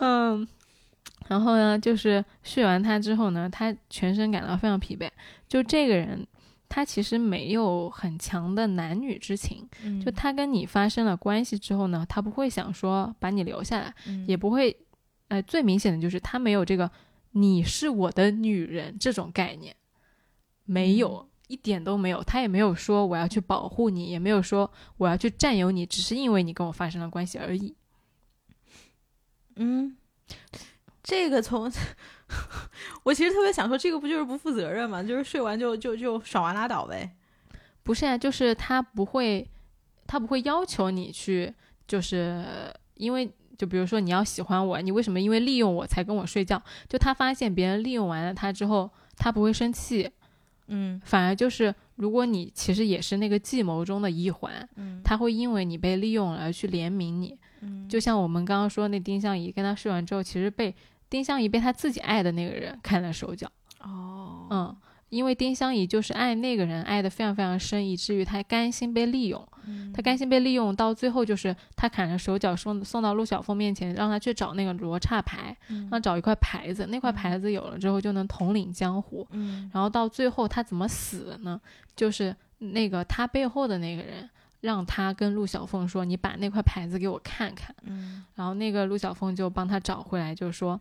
[0.00, 0.46] 嗯，
[1.26, 5.10] 然后呢，就是睡完他之后呢，他全身感到非常疲惫。
[5.48, 6.24] 就这个人，
[6.68, 9.68] 他其实没有很强的男女之情。
[9.82, 14.76] 嗯就他跟你发生了关系之后呢，他不会想说把你留下来，嗯也不会，
[15.28, 16.90] 呃，最明显的就是他没有这个
[17.32, 19.74] “你是我的女人”这种概念，
[20.64, 21.28] 没有。
[21.48, 27.76] 一点都没有，他也没有说我要去保护你，也没有说我要去占有你，只是因为你跟我发生了关系而已。
[29.54, 29.96] 嗯，
[31.04, 31.70] 这个从
[33.04, 35.02] 我其实特别想说，这个不就是不负责任吗？
[35.02, 37.10] 就是睡完就就就爽完拉倒呗。
[37.82, 39.48] 不是啊，就是他不会，
[40.06, 41.54] 他不会要求你去，
[41.86, 42.44] 就是
[42.94, 46.60] 因为就比如说你要喜欢我，你为什么因为利用我才跟我睡觉？
[46.88, 50.10] 就他发现别人利用完了他之后，他不会生气，
[50.66, 57.38] 嗯反而就是如果你其实也是那个计谋中的一环，嗯他会因为你被利用了而去怜悯你。
[57.60, 60.74] 嗯就像我们刚刚说那丁香怡跟他睡完之后，其实被
[61.08, 63.50] 丁香怡被他自己爱的那个人看了手脚。
[63.80, 64.76] 哦嗯，
[65.08, 69.46] 因为丁香怡就是爱那个人爱的非常非常深，以至于她甘心被利用。
[69.68, 79.26] 嗯他甘心被利用到最后，就是她砍了手脚送送到陆小凤面前，让他去找那个罗刹牌，嗯让他找一块牌子，那块牌子有了之后就能统领江湖。
[79.30, 81.60] 嗯然后到最后他怎么死的呢？
[81.96, 84.28] 就是那个他背后的那个人。
[84.62, 87.76] 让他跟陆小凤说：“你把那块牌子给我看看。
[87.82, 90.80] 嗯”然后那个陆小凤就帮他找回来，就说：“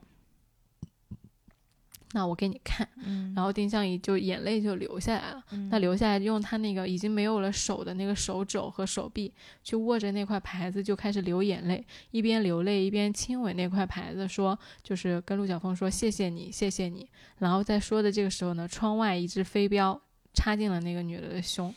[2.15, 5.43] 那我给你看。”嗯然后丁香怡就眼泪就流下来了。
[5.51, 9.31] 嗯他留下来用她那个已经没有了手的那个手肘和手臂，
[9.61, 17.07] 去握着那块牌子，就开始流眼泪，一边流泪一边亲吻那块牌子，说就是跟陆小凤说谢谢你，谢谢你。
[17.39, 19.99] 然后在说的这个时候呢，窗外一只飞镖
[20.33, 21.73] 插进了那个女的的胸，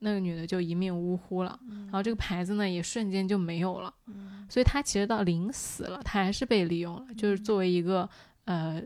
[0.00, 1.58] 那个女的就一命呜呼了。
[1.86, 3.92] 然后这个牌子呢也瞬间就没有了。
[4.50, 8.08] 所以她其实到临死了，她还是被利用了，就是作为一个
[8.44, 8.82] 呃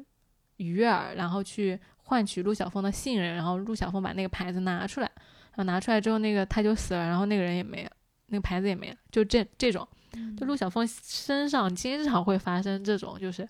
[0.62, 7.90] 鱼饵，然后去换取陆小凤的信任，然后陆小凤把那个牌子拿出来，然后拿出来之后，那个他就死了，然后那个人也没了，
[8.26, 9.86] 那个牌子也没了，就这这种，
[10.38, 13.48] 就陆小凤身上经常会发生这种就是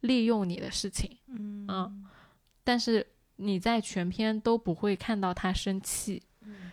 [0.00, 1.66] 利用你的事情，嗯。
[1.68, 2.04] 嗯。
[2.66, 6.22] 但是你在全篇都不会看到他生气，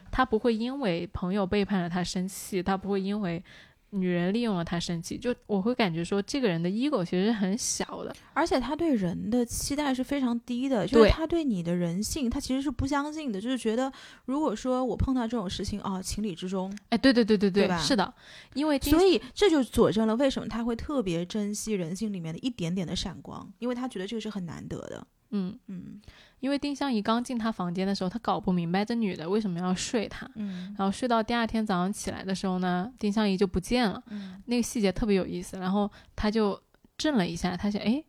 [0.10, 3.44] 他不会因为朋友背叛了他生气，他不会因为
[3.92, 13.92] 女人利用了他生气，就我会感觉说这个人的 ego 其实是很小的，而且他对人的期待是非常低的，就是他对你的人性，他其实是不相信的，就是觉得
[14.26, 18.14] 如果说我碰到这种事情啊，情理之中，哎，对对对对对吧是的，
[18.54, 25.06] 因为丁所以这就佐证了为什么他会特别珍惜人性里面的一点点的闪光，因为他觉得这个是很难得的。
[25.34, 26.02] 嗯，嗯
[26.42, 30.30] 因为丁香怡刚进他房间的时候，他搞不明白这女的为什么要睡他。
[30.36, 34.04] 嗯然后睡到第二天早上起来的时候呢，丁香怡就不见了。
[34.10, 36.62] 嗯那个细节特别有意思，然后他就
[36.98, 38.04] 怔了一下，他想，哎，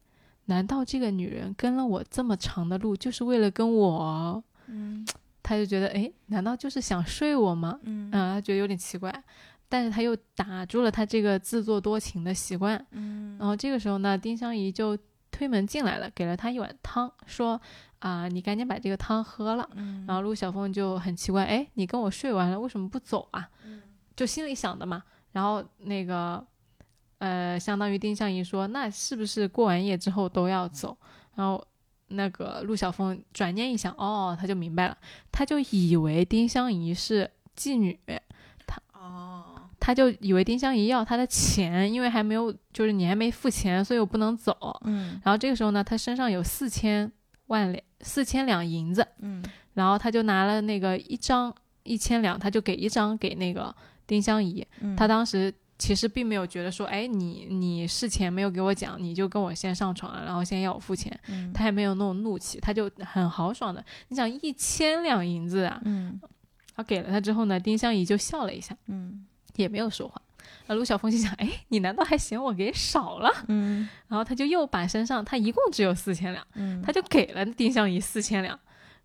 [0.47, 4.43] 难道这个女人跟了我这么长的路，就是为了跟我？
[4.67, 5.07] 嗯
[5.43, 7.79] 他就觉得，哎，难道就是想睡我吗？
[7.83, 9.13] 嗯嗯，他觉得有点奇怪，
[9.69, 12.83] 但是他又打住了他这个自作多情的习惯。
[12.93, 14.97] 嗯然后这个时候呢，丁香怡就
[15.33, 17.61] 推门进来了，给了他一碗汤，说
[18.03, 19.69] 啊、你赶紧把这个汤喝了。
[19.75, 23.49] 嗯然后陆小凤就很奇怪，哎，你跟我睡完了，为什么不走啊？
[24.17, 25.03] 就心里想的嘛。
[25.31, 26.45] 然后那个，
[27.19, 30.97] 呃，相当于丁香姨说，那是不是过完夜之后都要走？
[31.37, 31.65] 然后
[32.09, 34.99] 那个陆小凤转念一想，哦，他就明白了，
[35.31, 37.99] 他就以为丁香姨是妓女，
[38.93, 39.45] 哦，
[39.81, 44.55] 他就以为丁香姨要他的钱，因为还没有，就是你还没付钱，所以我不能走。
[44.85, 47.11] 嗯然后这个时候呢，他身上有四千
[47.53, 53.75] 万两，四千两银子，嗯然后他就拿了那个一张一千两，他就给一张给那个
[54.07, 54.67] 丁香怡。
[54.81, 66.19] 嗯，他当时其实并没有觉得说，哎，你你事前没有给我讲，你就跟我先上床了，然后先要我付钱，嗯他也没有那种怒气，他就很豪爽的，你想一千两银子啊，嗯
[66.75, 69.27] 他给了他之后呢，丁香怡就笑了一下，嗯
[69.57, 70.21] 也没有说话。
[70.67, 73.31] 那陆小凤心想，哎，你难道还嫌我给少了？
[73.49, 78.59] 嗯然后他就又把身上他一共只有四千两，嗯，他就给了丁香怡四千两，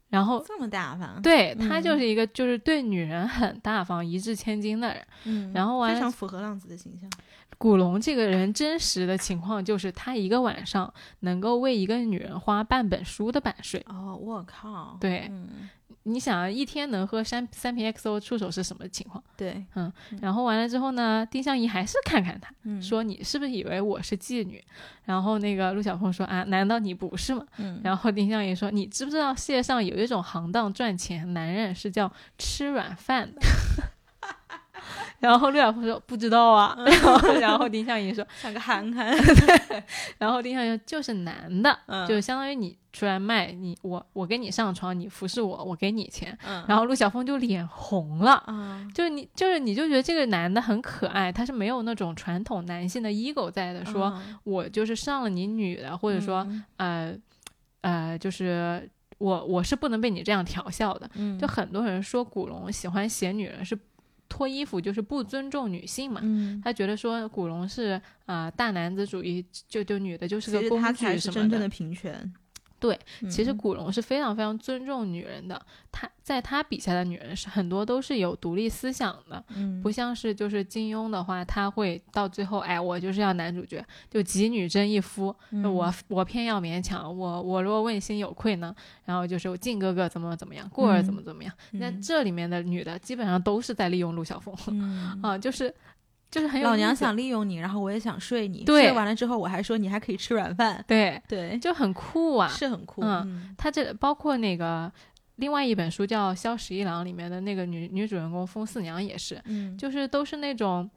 [0.09, 5.07] 然后这么大方，对他嗯就是一个就是对女人很大方、一掷千金的人。
[5.25, 7.09] 嗯，然后非常符合浪子的形象。
[7.57, 13.83] 古龙这个人真实的情况就是，他一个晚上能够为一个女人花半本书的版税。
[13.87, 15.69] 哦，我靠，对嗯
[16.03, 19.21] 你想啊，一天能喝三三瓶 XO 出手是什么情况？
[19.35, 24.63] 对，嗯然后完了之后呢，丁香怡还是看看他，嗯说你是不是以为我是妓女？
[25.03, 27.45] 然后那个陆小凤说啊，难道你不是吗？
[27.57, 33.41] 嗯，然后丁香怡说，你知不知道世界上有一种行当赚钱，男人是叫吃软饭的？
[35.19, 39.15] 然后陆小凤说不知道啊，然后然后丁香怡说， 像个憨憨，
[40.19, 46.37] 然后丁香怡说就是男的，嗯就相当于你出来卖你我我跟你上床，你服侍我，我给你钱。
[46.47, 57.15] 嗯，然后陆小凤就脸红了，啊，就是你就是你就觉得这个男的很可爱，他是没有那种传统男性的 ego 在的，说嗯我就是上了你女的，或者说嗯呃
[57.81, 58.89] 呃就是。
[59.19, 63.75] 我我是不能被你这样调笑的，嗯，就很多人说古龙喜欢写女人是
[64.29, 66.21] 脱衣服，就是不尊重女性嘛。
[66.23, 72.33] 嗯，他觉得说古龙是啊、呃大男子主义，就就女的就是个工具什么是真正的平权。
[72.79, 72.97] 对，
[73.29, 73.57] 其实嗯。
[73.57, 75.59] 古龙是非常非常尊重女人的，
[75.91, 79.81] 他在他笔下的女人是很多都是有独立思想的，嗯。
[79.81, 88.75] 不像是就是金庸的话，他会到最后，哎，我就是要男主角，就几女争一夫，那我我偏要勉强，我我若问心有愧呢，
[89.05, 92.01] 然后就是我靖哥哥怎么怎么样，过儿怎么怎么样，那嗯。
[92.01, 95.19] 这里面的女的基本上都是在利用陆小凤，嗯。
[95.23, 95.73] 啊，就是
[96.29, 104.91] 就是很有老娘想利用你，然后我也想睡你，对睡完了之后我还说你还可以吃软饭，对，对，就很酷啊，是很酷，嗯嗯他这包括那个
[105.37, 110.89] 另外一本书叫《萧十一郎》里面的那个女女主人公风四娘也是，嗯，就是都是那种。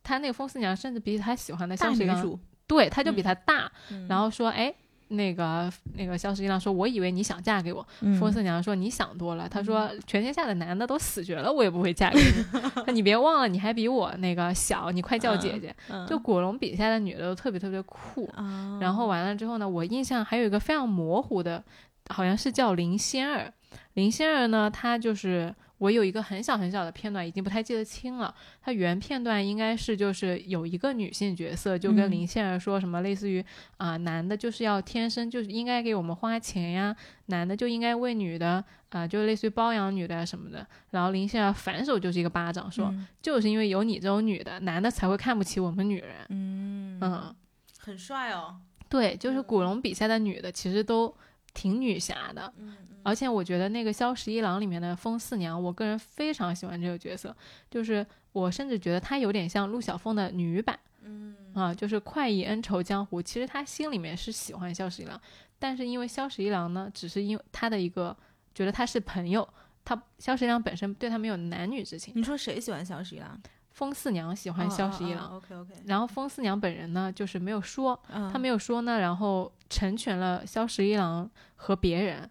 [0.00, 4.72] 他那个风四娘甚至比他喜欢的大萧十一郎，女主，对，他就比嗯他大，嗯然后说，哎，
[5.08, 7.86] 那个那个萧十一郎说，我以为你想嫁给我。
[8.00, 12.44] 嗯风四娘说你想多了，她说全天下的男的都死绝了，我也不会嫁给你。
[12.86, 15.74] 那你别忘了，你还比我那个小，你快叫姐姐。
[15.88, 18.30] 嗯就古龙笔下的女的都特别特别酷。
[18.34, 21.62] 啊，然后完了之后呢，我印象还有一个非常模糊的，
[22.08, 23.52] 好像是叫林仙儿。
[23.94, 28.34] 林仙儿呢，她就是我有一个很小很小的片段，已经不太记得清了。
[28.60, 33.44] 它原片段应该是就是有一个女性角色，就跟嗯林仙儿说什么，类似于
[33.76, 36.94] 啊、男的就是要天生就是应该给我们花钱呀，
[37.26, 40.66] 男的就应该为女的啊、就类似于包养女的呀什么的。
[40.90, 46.26] 然后林仙儿反手就是一个巴掌，说、嗯就是因为有你这种女的，男的才会看不起我们女人。
[46.30, 47.34] 嗯嗯
[47.78, 48.56] 很帅哦，
[48.88, 51.14] 对，就是古龙笔下的女的，其实都
[51.58, 52.52] 挺女侠的。
[52.58, 57.34] 嗯而且我觉得那个《萧十一郎》里面的风四娘，我个人非常喜欢这个角色，
[57.70, 63.22] 就是我甚至觉得她有点像陆小凤的女版嗯啊，就是快意恩仇江湖。
[63.22, 65.18] 其实她心里面是喜欢萧十一郎，
[65.58, 68.14] 但是因为萧十一郎呢，只是因为他的一个
[68.54, 69.48] 觉得他是朋友，
[69.86, 72.12] 他萧十一郎本身对他没有男女之情。
[72.14, 73.40] 你说谁喜欢萧十一郎？
[73.78, 82.28] 风四娘喜欢萧十一郎，，OK OK，然后风四娘本人呢，就是没有说，嗯，他没有说呢，然后成全了萧十一郎和别人，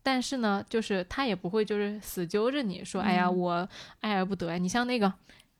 [0.00, 3.68] 但是呢，就是他也不会就是死揪着你说，哎呀，嗯我
[4.02, 4.56] 爱而不得。
[4.58, 5.12] 你像那个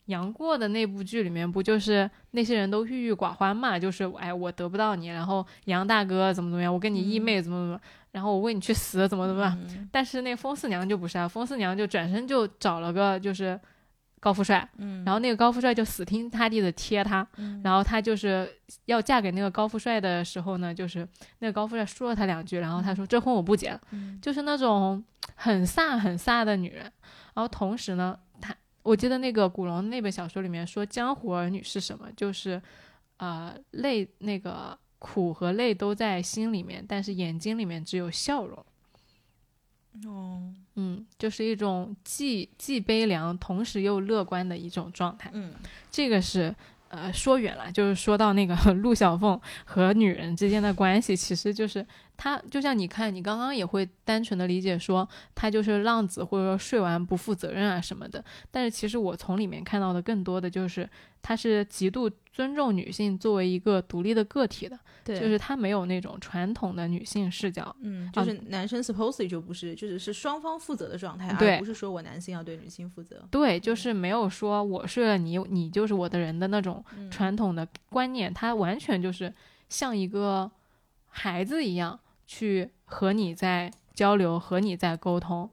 [0.04, 3.76] 杨过的那部剧里面，不就是那些人都郁郁寡欢嘛？
[3.76, 7.80] 就是哎，我得不到你，然后杨大哥怎么怎么样，我跟你义嗯妹怎么怎么，
[8.12, 9.58] 然后我为你去死怎么怎么样。
[9.60, 13.58] 嗯但是那风四娘就不是啊，风四娘就转身就找了个就是
[14.20, 17.60] 高富帅，嗯，然后那个高富帅就死心塌地的贴她，嗯。
[17.64, 18.48] 然后她就是
[18.84, 24.18] 要嫁给那个高富帅的时候呢，就是那个高富帅说了她两句，然后她说这婚我不结了，嗯。
[24.20, 25.02] 就是那种
[25.34, 26.82] 很飒很飒的女人。
[27.34, 32.60] 然后同时呢，她我记得那个古龙那本小说里面说江湖儿女是什么，就是
[33.16, 38.66] 呃泪那个苦和泪都在心里面，但是眼睛里面只有笑容。
[40.06, 45.30] 哦，嗯，就是一种既既悲凉，同时又乐观的一种状态。
[45.34, 45.52] 嗯
[45.90, 46.54] 这个是
[46.88, 51.86] 呃，说远了，就是说到那个 陆小凤和女人之间的关系，其实就是
[52.16, 58.24] 她就像你看，你刚刚也会单纯的理解说她就是浪子，或者说睡完不负责任啊什么的。
[58.50, 60.88] 但是其实我从里面看到的更多的就是
[61.22, 67.74] 她是极度尊重女性作为一个独立的个体的，对，就是他没有那种传统的女性视角。
[67.80, 73.20] 嗯，就是男生 supposedly 就不是，就是是双方负责的状态，对而不是说我男性要对女性负责。
[73.30, 79.32] 对，就是没有说我睡了你，你就是我的人的那种嗯传统的观念，他完全就是
[79.68, 80.50] 像一个
[81.08, 85.50] 孩子一样去和你在交流，和你在沟通。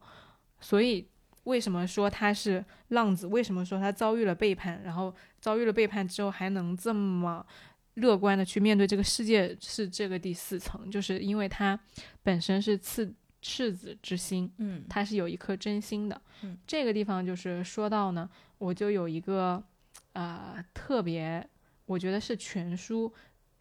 [0.59, 1.07] 所以
[1.43, 3.25] 为什么说他是浪子？
[3.27, 4.81] 为什么说他遭遇了背叛？
[4.83, 5.13] 然后
[5.47, 7.45] 遭遇了背叛之后还能这么
[7.93, 9.55] 乐观的去面对这个世界？
[9.61, 11.79] 是这个第四层，就是因为他
[12.21, 16.21] 本身是赤赤子之心，嗯他是有一颗真心的。
[16.41, 19.63] 嗯这个地方就是说到呢，我就有一个
[20.11, 21.49] 呃特别，
[21.85, 23.13] 我觉得是全书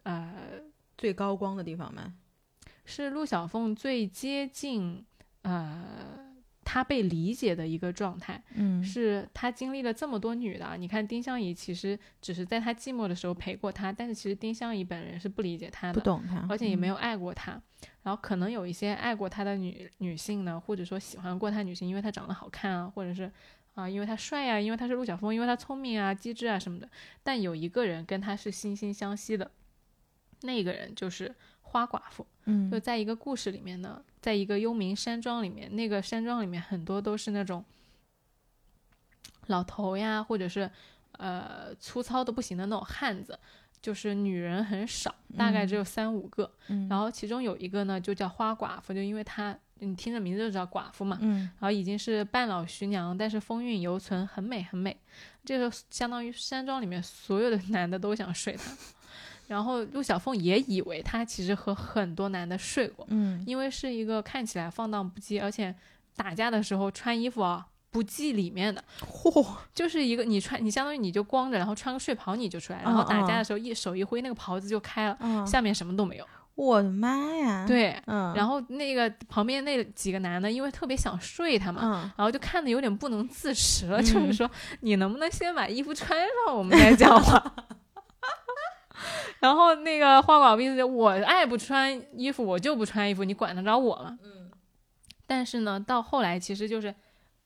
[0.02, 0.34] 呃
[0.98, 2.12] 最高光的地方嘛。
[2.84, 5.06] 是陆小凤最接近
[5.42, 6.25] 呃
[6.66, 16.96] 她被理解的一个状态，嗯是他经历了这么多女的啊，你看丁香怡其实只是在他寂寞的时候陪过他，但是其实丁香怡本人是不理解他的，不懂他，而且也没有。
[16.96, 17.60] 爱过他。
[18.02, 23.30] 然后可能有一些爱过他的女女性呢，或者说喜欢过他女性，因为他长得好看啊，或者是
[23.74, 26.88] 啊、因为他帅呀、因为他是陆小凤，因为他聪明啊、机智啊什么的。
[27.22, 29.50] 但有一个人跟他是惺惺相惜的，
[30.40, 32.26] 那个人就是花寡妇。
[32.46, 37.64] 嗯就在一个故事里面呢，在一个幽冥山庄里面，那个山庄里面很多都是那种
[39.46, 40.68] 老头呀，或者是
[41.12, 43.38] 呃粗糙的不行的那种汉子，
[43.80, 46.50] 就是女人很少，大概只有三五个。
[46.66, 54.96] 嗯然后其中有一个呢，就叫花寡妇，就因为她你听着名字就知道寡妇嘛，嗯然后已经是半老徐娘，但是风韵犹存，很美很美。
[55.44, 58.72] 这个相当于山庄里面所有的 男的都想睡她。
[59.46, 65.74] 然后陆小凤也以为她其实和很多男的睡过，嗯因为是一个看起来放荡不羁，而且
[66.16, 76.26] 打架的时候穿衣服啊不系里面的，嚯，就是一个你穿你相当于你就光着，然后穿个睡袍你就出来，然后打架的时候一手一挥，那个袍子就开了，嗯，下面什么都没有。
[76.56, 84.50] 我的妈呀！，对，嗯，然后那个旁边那几个男的，因为特别想睡他嘛，嗯然后就看的有点不能自持了，嗯就是说
[84.80, 87.54] 你能不能先把衣服穿上，我们再讲话。
[89.40, 94.18] 然后那个花寡妇意思就我爱不穿衣服，我就不穿衣服，你管得着我吗？
[94.22, 94.50] 嗯
[95.28, 96.94] 但是呢，到后来其实就是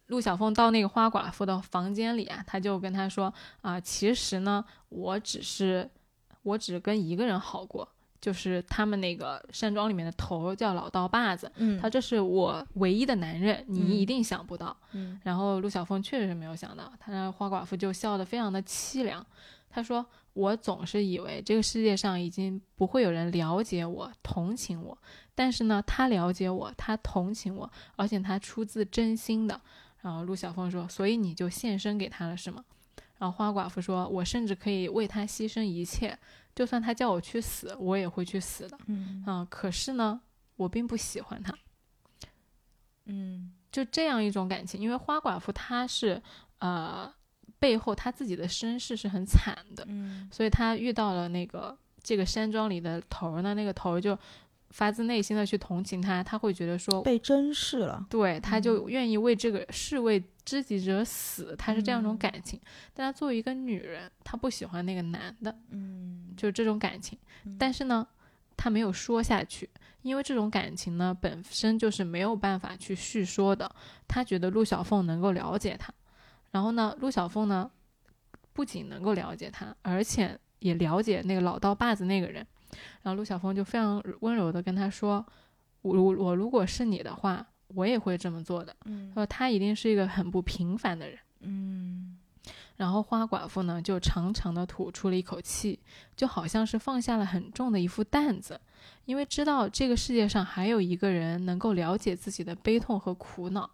[0.09, 3.33] 陆小凤到那个花寡妇的房间里啊，他就跟她说
[3.63, 5.89] 啊、其实呢，我只是
[6.43, 7.89] 我只跟一个人好过，
[8.21, 14.77] 就是他们那个山庄里面的头叫老道把子，嗯，他这是我唯一的男人，嗯你一定想不到。
[14.93, 19.25] 嗯然后陆小凤确实是没有想到，她花寡妇就笑得非常的凄凉。
[19.71, 24.99] 她说：“我总是以为这个世界上已经不会有人了解我、同情我，
[25.35, 29.59] 但是呢，他了解我，他同情我，而且他出自真心的。”
[30.03, 32.65] 然后陆小凤说：“所以你就献身给他了，是吗？”
[33.19, 36.19] 然后花寡妇说：“我甚至可以为他牺牲一切，
[36.55, 38.79] 就算他叫我去死，我也会去死的。
[38.87, 40.21] 嗯啊、可是呢，
[40.57, 41.55] 我并不喜欢他。”
[43.07, 46.21] 嗯就这样一种感情，因为花寡妇她是
[46.59, 47.13] 呃
[47.61, 54.19] 背后他自己的身世是很惨的，嗯所以他遇到了那个这个山庄里的头儿呢，那个头儿就
[54.71, 58.07] 发自内心的去同情他，他会觉得说，被珍视了。
[58.09, 62.59] 对，他就愿意为这个士为知己者死，他是这样一种嗯感情。
[62.95, 67.19] 但他作为一个女人，她不喜欢那个男的，嗯就是这种感情。
[67.59, 68.07] 但是呢，
[68.57, 69.69] 她没有说下去，
[70.03, 73.71] 因为这种感情呢本身就是没有办法去叙说的。
[74.07, 75.93] 他觉得陆小凤能够了解她，
[76.51, 77.71] 然后呢，陆小凤呢
[78.53, 82.47] 不仅能够了解他，而且也了解那个老刀把子那个人。
[83.03, 85.25] 然后陆小凤就非常温柔的跟他说
[85.83, 88.75] ：“我我我如果是你的话，我也会这么做的。
[88.85, 92.17] 嗯说他一定是一个很不平凡的人。”嗯
[92.77, 95.79] 然后花寡妇呢，就长长的吐出了一口气，
[96.17, 98.59] 就好像是放下了很重的一副担子，
[99.05, 103.69] 因为知道这个世界上还有一个人能够了解自己的悲痛和苦恼，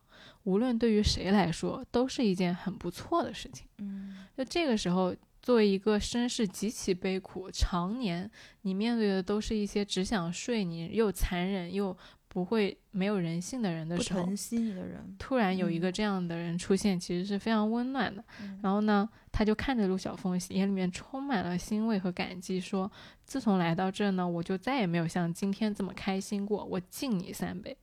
[0.47, 3.67] 无论对于谁来说，都是一件很不错的事情。
[3.79, 8.31] 嗯就这个时候，作为一个身世极其悲苦，常年
[8.63, 11.97] 你面对的都是一些只想睡你又残忍又
[12.29, 18.23] 不会没有人性的人的时候，疼惜你的人，突然有一个这样的人出现，其实是非常温暖的。
[18.41, 22.91] 嗯然后呢，他就看着陆小凤，眼里面充满了欣慰和感激，说
[23.25, 26.65] ：“自从来到这呢，我就再也没有像今天这么开心过。
[26.65, 27.77] 我敬你三杯。”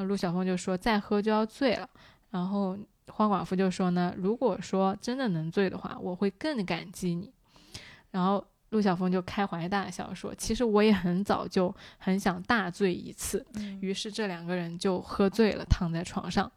[0.00, 1.88] 啊，陆小凤就说：“再喝就要醉了。”
[2.30, 2.78] 然后
[3.08, 7.30] 花寡妇就说呢：“如果说真的能醉的话，我会更感激你。”
[8.10, 13.44] 然后陆小凤就开怀大笑说：“其实我也很早就很想大醉一次。”
[13.82, 16.50] 于是这两个人就喝醉了，躺在床上。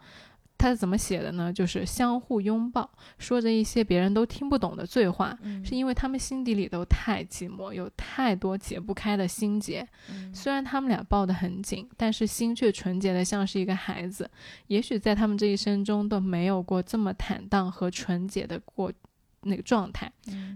[0.63, 1.51] 他是怎么写的呢？
[1.51, 9.85] 就是相互拥抱，说着一些别人都听不懂的醉话，是因为他们心底里都太寂寞，有太多解不开的心结。
[10.33, 14.31] 虽然他们俩抱得很紧，但是心却纯洁的像是一个孩子。
[14.67, 18.89] 也许在他们这一生中都没有过这么坦荡和纯洁的过
[19.41, 20.09] 那个状态。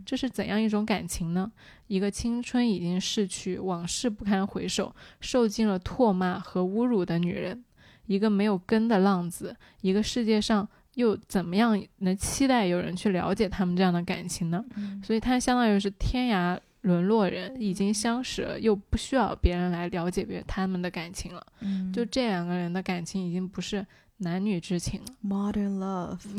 [0.06, 1.52] 这是怎样一种感情呢？
[1.88, 7.66] 一个青春已经逝去、往事不堪回首、受尽了唾骂和侮辱的女人。
[8.08, 14.66] 一个没有根的浪子，一个世界上又怎么样能期待有人去了解他们这样的感情呢？
[15.04, 21.46] 所以他相当于是天涯沦落人，已经相识了，又不需要别人来了解别他们的感情了。
[21.94, 23.86] 就这两个人的感情已经不是
[24.18, 26.20] 男女之情了，Modern love。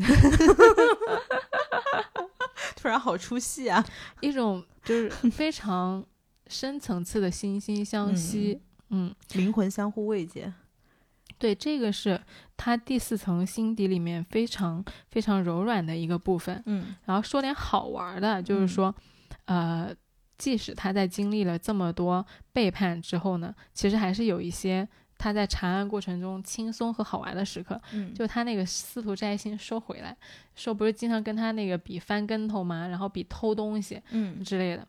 [2.77, 3.85] 突然好出戏啊！
[4.21, 6.05] 一种就是非常
[6.47, 10.53] 深层次的惺惺相惜，嗯，灵魂相互慰藉。
[11.39, 12.21] 对，这个是
[12.57, 16.63] 他第四层心底里面非常非常柔软的一个部分。
[16.67, 18.95] 嗯，然后说点好玩的，就是说，
[19.45, 19.95] 呃，
[20.37, 27.81] 即使他在经历了这么多背叛之后呢，其实还是有一些他在查案过程中轻松和好玩的时刻。
[27.93, 30.17] 嗯，就他那个司徒摘星说回来，
[30.55, 32.89] 说不是经常跟他那个比翻跟头吗？
[32.89, 34.87] 然后比偷东西，嗯之类的。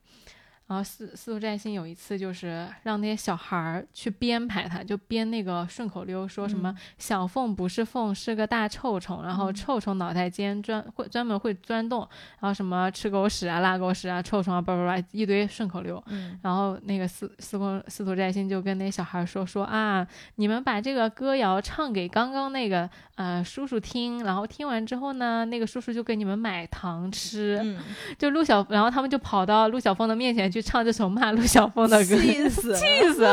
[0.69, 12.07] 然后司司徒占星有一次就是让那些小孩儿去编排他，就编那个顺口溜，说什么小凤不是凤，是个大臭虫，然后臭虫脑袋尖专会专门会钻洞，
[12.39, 16.03] 然后什么吃狗屎啊、拉狗屎啊、臭虫啊，叭叭叭一堆顺口溜。
[16.43, 27.75] 然后那个司司空司徒占星就跟那小孩说说啊，你们把这个歌谣唱给刚刚那个呃叔叔听，然后听完之后呢，那个叔叔就给你们买糖吃。
[28.19, 30.58] 就陆小，然后他们就跑到陆小凤的面前去。
[30.61, 33.27] 唱这首骂陆小凤的歌， 气死，气死！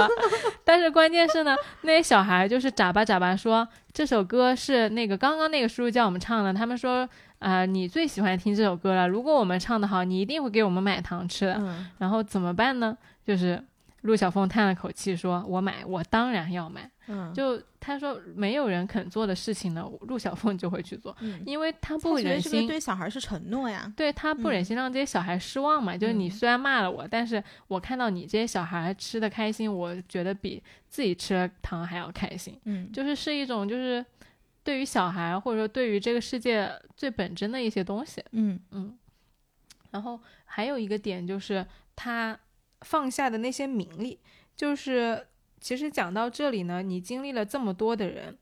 [0.65, 6.53] 但是关键是呢，那些小孩就是眨巴眨巴说这首歌是那个刚刚那个叔叔叫我们唱的。
[6.53, 7.09] 他们说
[7.39, 9.09] 啊，你最喜欢听这首歌了。
[9.09, 11.63] 如果我们唱的好，你一定会给我们买糖吃的。
[11.99, 12.97] 然后怎么办呢？
[13.25, 13.63] 就是
[14.03, 25.97] 陆小凤叹了口气说：“我买，我当然要买。”嗯，就他说没有人肯做的事情呢，陆小凤就会去做，因为他不忍心对小孩是承诺呀，对他不忍心让这些小孩失望嘛。
[25.97, 32.61] 就是你虽然骂了我，但是我看到你这些小孩吃的开心，我觉得比自己吃了糖还要开心。
[32.65, 34.05] 嗯，就是是一种就是
[34.65, 38.21] 对于小孩或者说对于这个世界最本真的一些东西。
[38.33, 38.99] 嗯嗯，
[39.93, 41.65] 然后还有一个点就是
[41.95, 42.37] 他
[42.81, 44.19] 放下的那些名利，
[44.57, 45.27] 就是。
[45.67, 48.39] 其实讲到这里呢，你经历了这么多的人，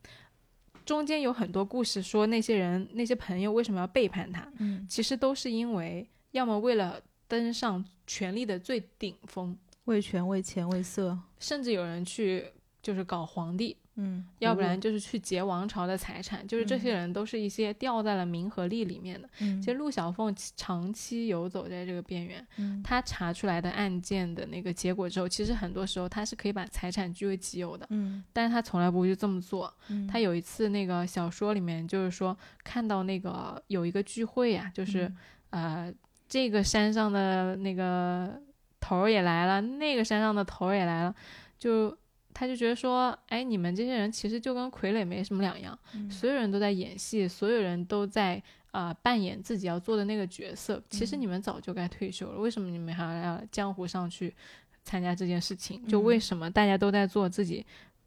[0.84, 4.46] 中间有很多故事，说那些人、那些朋友为什么要背叛他？
[4.58, 12.52] 嗯，其实都是因为，要么为了登上权力的最顶峰，为权、为钱、为色，甚至有人去
[12.82, 13.74] 就是搞皇帝。
[13.96, 19.28] 嗯，要不然就是去劫王朝的财产，就是这些人都是一些掉在了名和利里面的。
[19.40, 22.44] 嗯，其实陆小凤长期游走在这个边缘，
[22.82, 27.86] 他查出来的案件的那个结果之后，其实很多时候他是可以把财产据为己有的。
[27.90, 29.72] 嗯，但是他从来不会去这么做。
[30.10, 35.12] 他有一次那个小说里面就是说看到那个有一个聚会啊，就是
[35.50, 35.92] 呃
[36.28, 38.42] 这个山上的那个
[38.80, 41.14] 头儿也来了，那个山上的头儿也来了，
[41.56, 41.96] 就。
[42.34, 45.78] 他就觉得说，哎，你们这些人其实就跟傀儡没什么两样，
[46.10, 48.42] 所有人都在演戏，所有人都在
[48.72, 50.82] 啊扮演自己要做的那个角色。
[50.90, 54.34] 其实你们早就该退休了，为什么你们还要江湖上去
[54.82, 55.86] 参加这件事情？
[55.86, 57.64] 就为什么大家都在做自己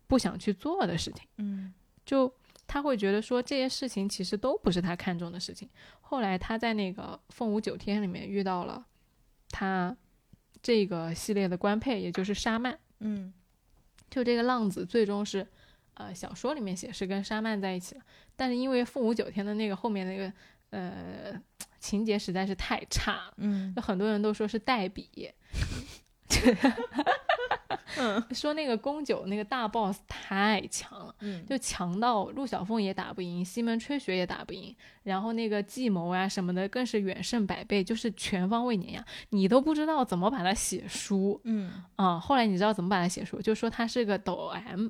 [0.07, 1.25] 不想去做的事情？
[1.37, 1.73] 嗯，
[2.05, 2.29] 就
[2.67, 5.69] 他会觉得说这些事情其实都不是他看重的事情。
[6.01, 8.85] 后来他在那个凤舞九天里面遇到了
[9.49, 9.95] 他
[10.61, 12.77] 这个系列的官配，也就是沙曼。
[12.99, 13.31] 嗯。
[14.09, 15.45] 就这个浪子最终是，
[15.95, 18.01] 呃，小说里面写是跟沙曼在一起了，
[18.35, 20.31] 但是因为凤舞九天的那个后面那个
[20.69, 21.39] 呃
[21.79, 25.09] 情节实在是太差，嗯，就很多人都说是代笔
[27.97, 41.83] 嗯， 说那个宫九那个大 boss 太强了，嗯，就强到陆小凤也打不赢，西门吹雪也打不赢，然后那个计谋啊什么的更是远胜百倍，就是全方位碾压，你都不知道怎么把它写书，嗯。
[41.95, 44.89] 啊，后来你知道怎么把它写书，就说他是个抖 M，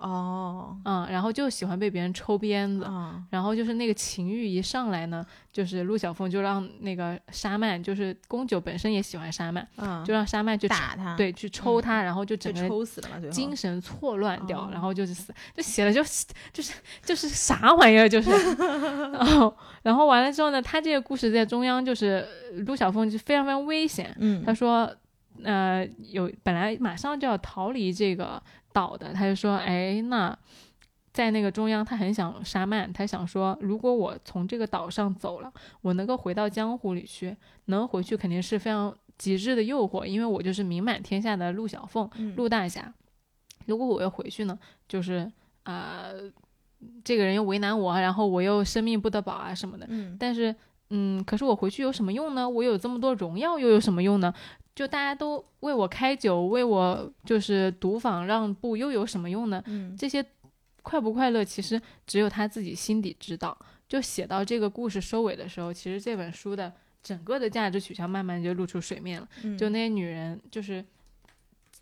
[0.00, 16.02] 哦，嗯，然后就喜欢被别人抽鞭子，嗯然后就是那个情欲一上来呢，就是陆小凤就让那个沙曼，就是宫九本身也喜欢沙曼，嗯，就让沙曼去打他，，对去抽他，然后就就整个抽死了嘛，精神错乱掉，哦然后就是死，就写了就
[16.52, 16.72] 就是
[17.02, 18.30] 就是啥玩意儿，就是，
[19.12, 24.90] 然后然后完了之后呢，他这个故事在中央就是呃陆小凤就非常非常危险，嗯，他说，
[25.42, 30.36] 呃，有本来马上就要逃离这个岛的，他就说，哎，那
[31.12, 35.52] 在那个中央，他很想沙曼，他想说，如果我从这个岛上走了，
[35.82, 37.36] 我能够回到江湖里去，
[37.66, 42.92] 能回去肯定是非常极致的诱惑，因为我就是名满天下的陆小凤，嗯陆大侠。
[43.66, 45.30] 如果我要回去呢，就是
[45.64, 46.30] 啊、呃
[47.04, 49.86] 这个人又为难我，然后我又生命不得保啊什么的。
[49.90, 50.54] 嗯但是，
[50.88, 52.48] 嗯，可是我回去有什么用呢？
[52.48, 54.32] 我有这么多荣耀，又有什么用呢？
[54.80, 59.62] 就大家都为我开酒，为我就是赌坊让步，又有什么用呢？
[59.66, 60.24] 嗯这些
[60.80, 63.54] 快不快乐，其实只有他自己心底知道。
[63.86, 69.28] 就写到这个故事收尾的时候，其实这本书的整个的价值取向慢慢就露出水面了。
[69.42, 70.82] 嗯就那些女人，就是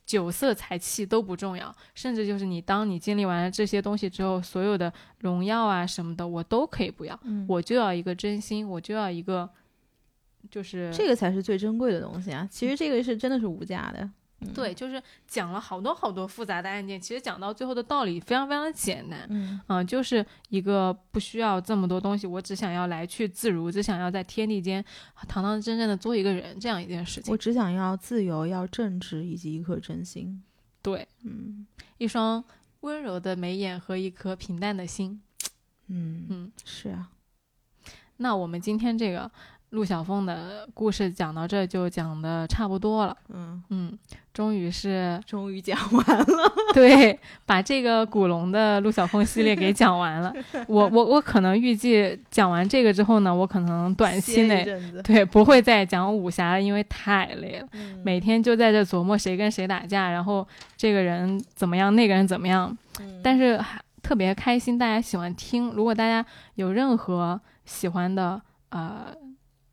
[0.04, 9.48] 酒色财气都不重要，甚至就是你当你经历完了这些东西之后，所有的荣耀啊什么的，我都可以不要，嗯我就要一个真心，我就要一个，
[10.50, 12.48] 就是这个才是最珍贵的东西啊！
[12.50, 14.08] 其实这个是真的是无价的，
[14.40, 24.84] 嗯对，就是讲了好多好多复杂的案件，其实讲到最后的道理非常非常的简单，嗯嗯、就是一个不需要这么多东西，我只想要来去自如，只想要在天地间
[25.26, 27.36] 堂堂正正的做一个人，这样一件事情我。
[27.36, 30.42] 只想要自由，要正直，以及一颗真心。
[30.80, 31.66] 对，嗯
[31.98, 32.42] 一双
[32.80, 35.20] 温柔的眉眼和一颗平淡的心。
[35.88, 37.08] 嗯嗯，是啊，
[38.18, 39.30] 那我们今天这个
[39.70, 43.16] 陆小凤的故事讲到这就讲的差不多了。
[43.28, 43.98] 嗯，嗯，
[44.32, 46.26] 终于是终于讲完了。
[46.72, 50.32] 对把这个古龙的陆小凤系列给讲完了。
[50.66, 54.66] 我我我可能预计讲完这个之后呢，我可能短期内，
[55.04, 57.68] 对不会再讲武侠了，因为太累了。
[57.72, 60.46] 嗯每天就在这琢磨谁跟谁打架，然后
[60.76, 62.74] 这个人怎么样，那个人怎么样。
[63.00, 65.70] 嗯但是还特别开心，大家喜欢听。
[65.72, 66.24] 如果大家
[66.54, 68.40] 有任何喜欢的
[68.70, 69.14] 呃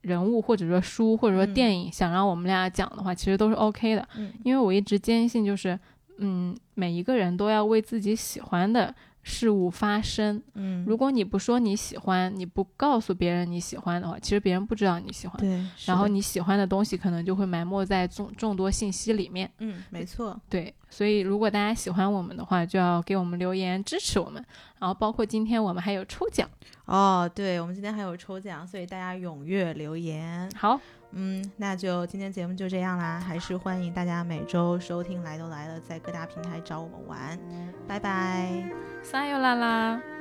[0.06, 4.08] 人物，或者说书，或者说嗯电影，想让我们俩讲的话，其实都是 OK 的。
[4.18, 5.78] 嗯因为我一直坚信，就是
[6.20, 8.94] 嗯，每一个人都要为自己喜欢的
[9.28, 10.40] 事物发生。
[10.54, 15.36] 嗯，如果你不说你喜欢，你不告诉别人你喜欢的话，其实别人不知道你喜欢。
[15.42, 19.52] 对，然后你喜欢的东西可能就会埋没在众众多信息里面。
[19.58, 24.46] 嗯，没错，对，所以如果大家喜欢我们的话，就要给我们留言支持我们。
[24.80, 26.48] 然后包括今天我们还有抽奖，
[26.86, 30.48] 哦，对，我们今天还有抽奖，所以大家踊跃留言。
[30.56, 30.80] 好，
[31.12, 37.40] 嗯，那就今天节目就这样啦，还是欢迎大家每周收听《来都来了》，在各大平台找我们玩，
[37.88, 38.64] 拜拜。
[39.04, 40.15] 撒由啦啦。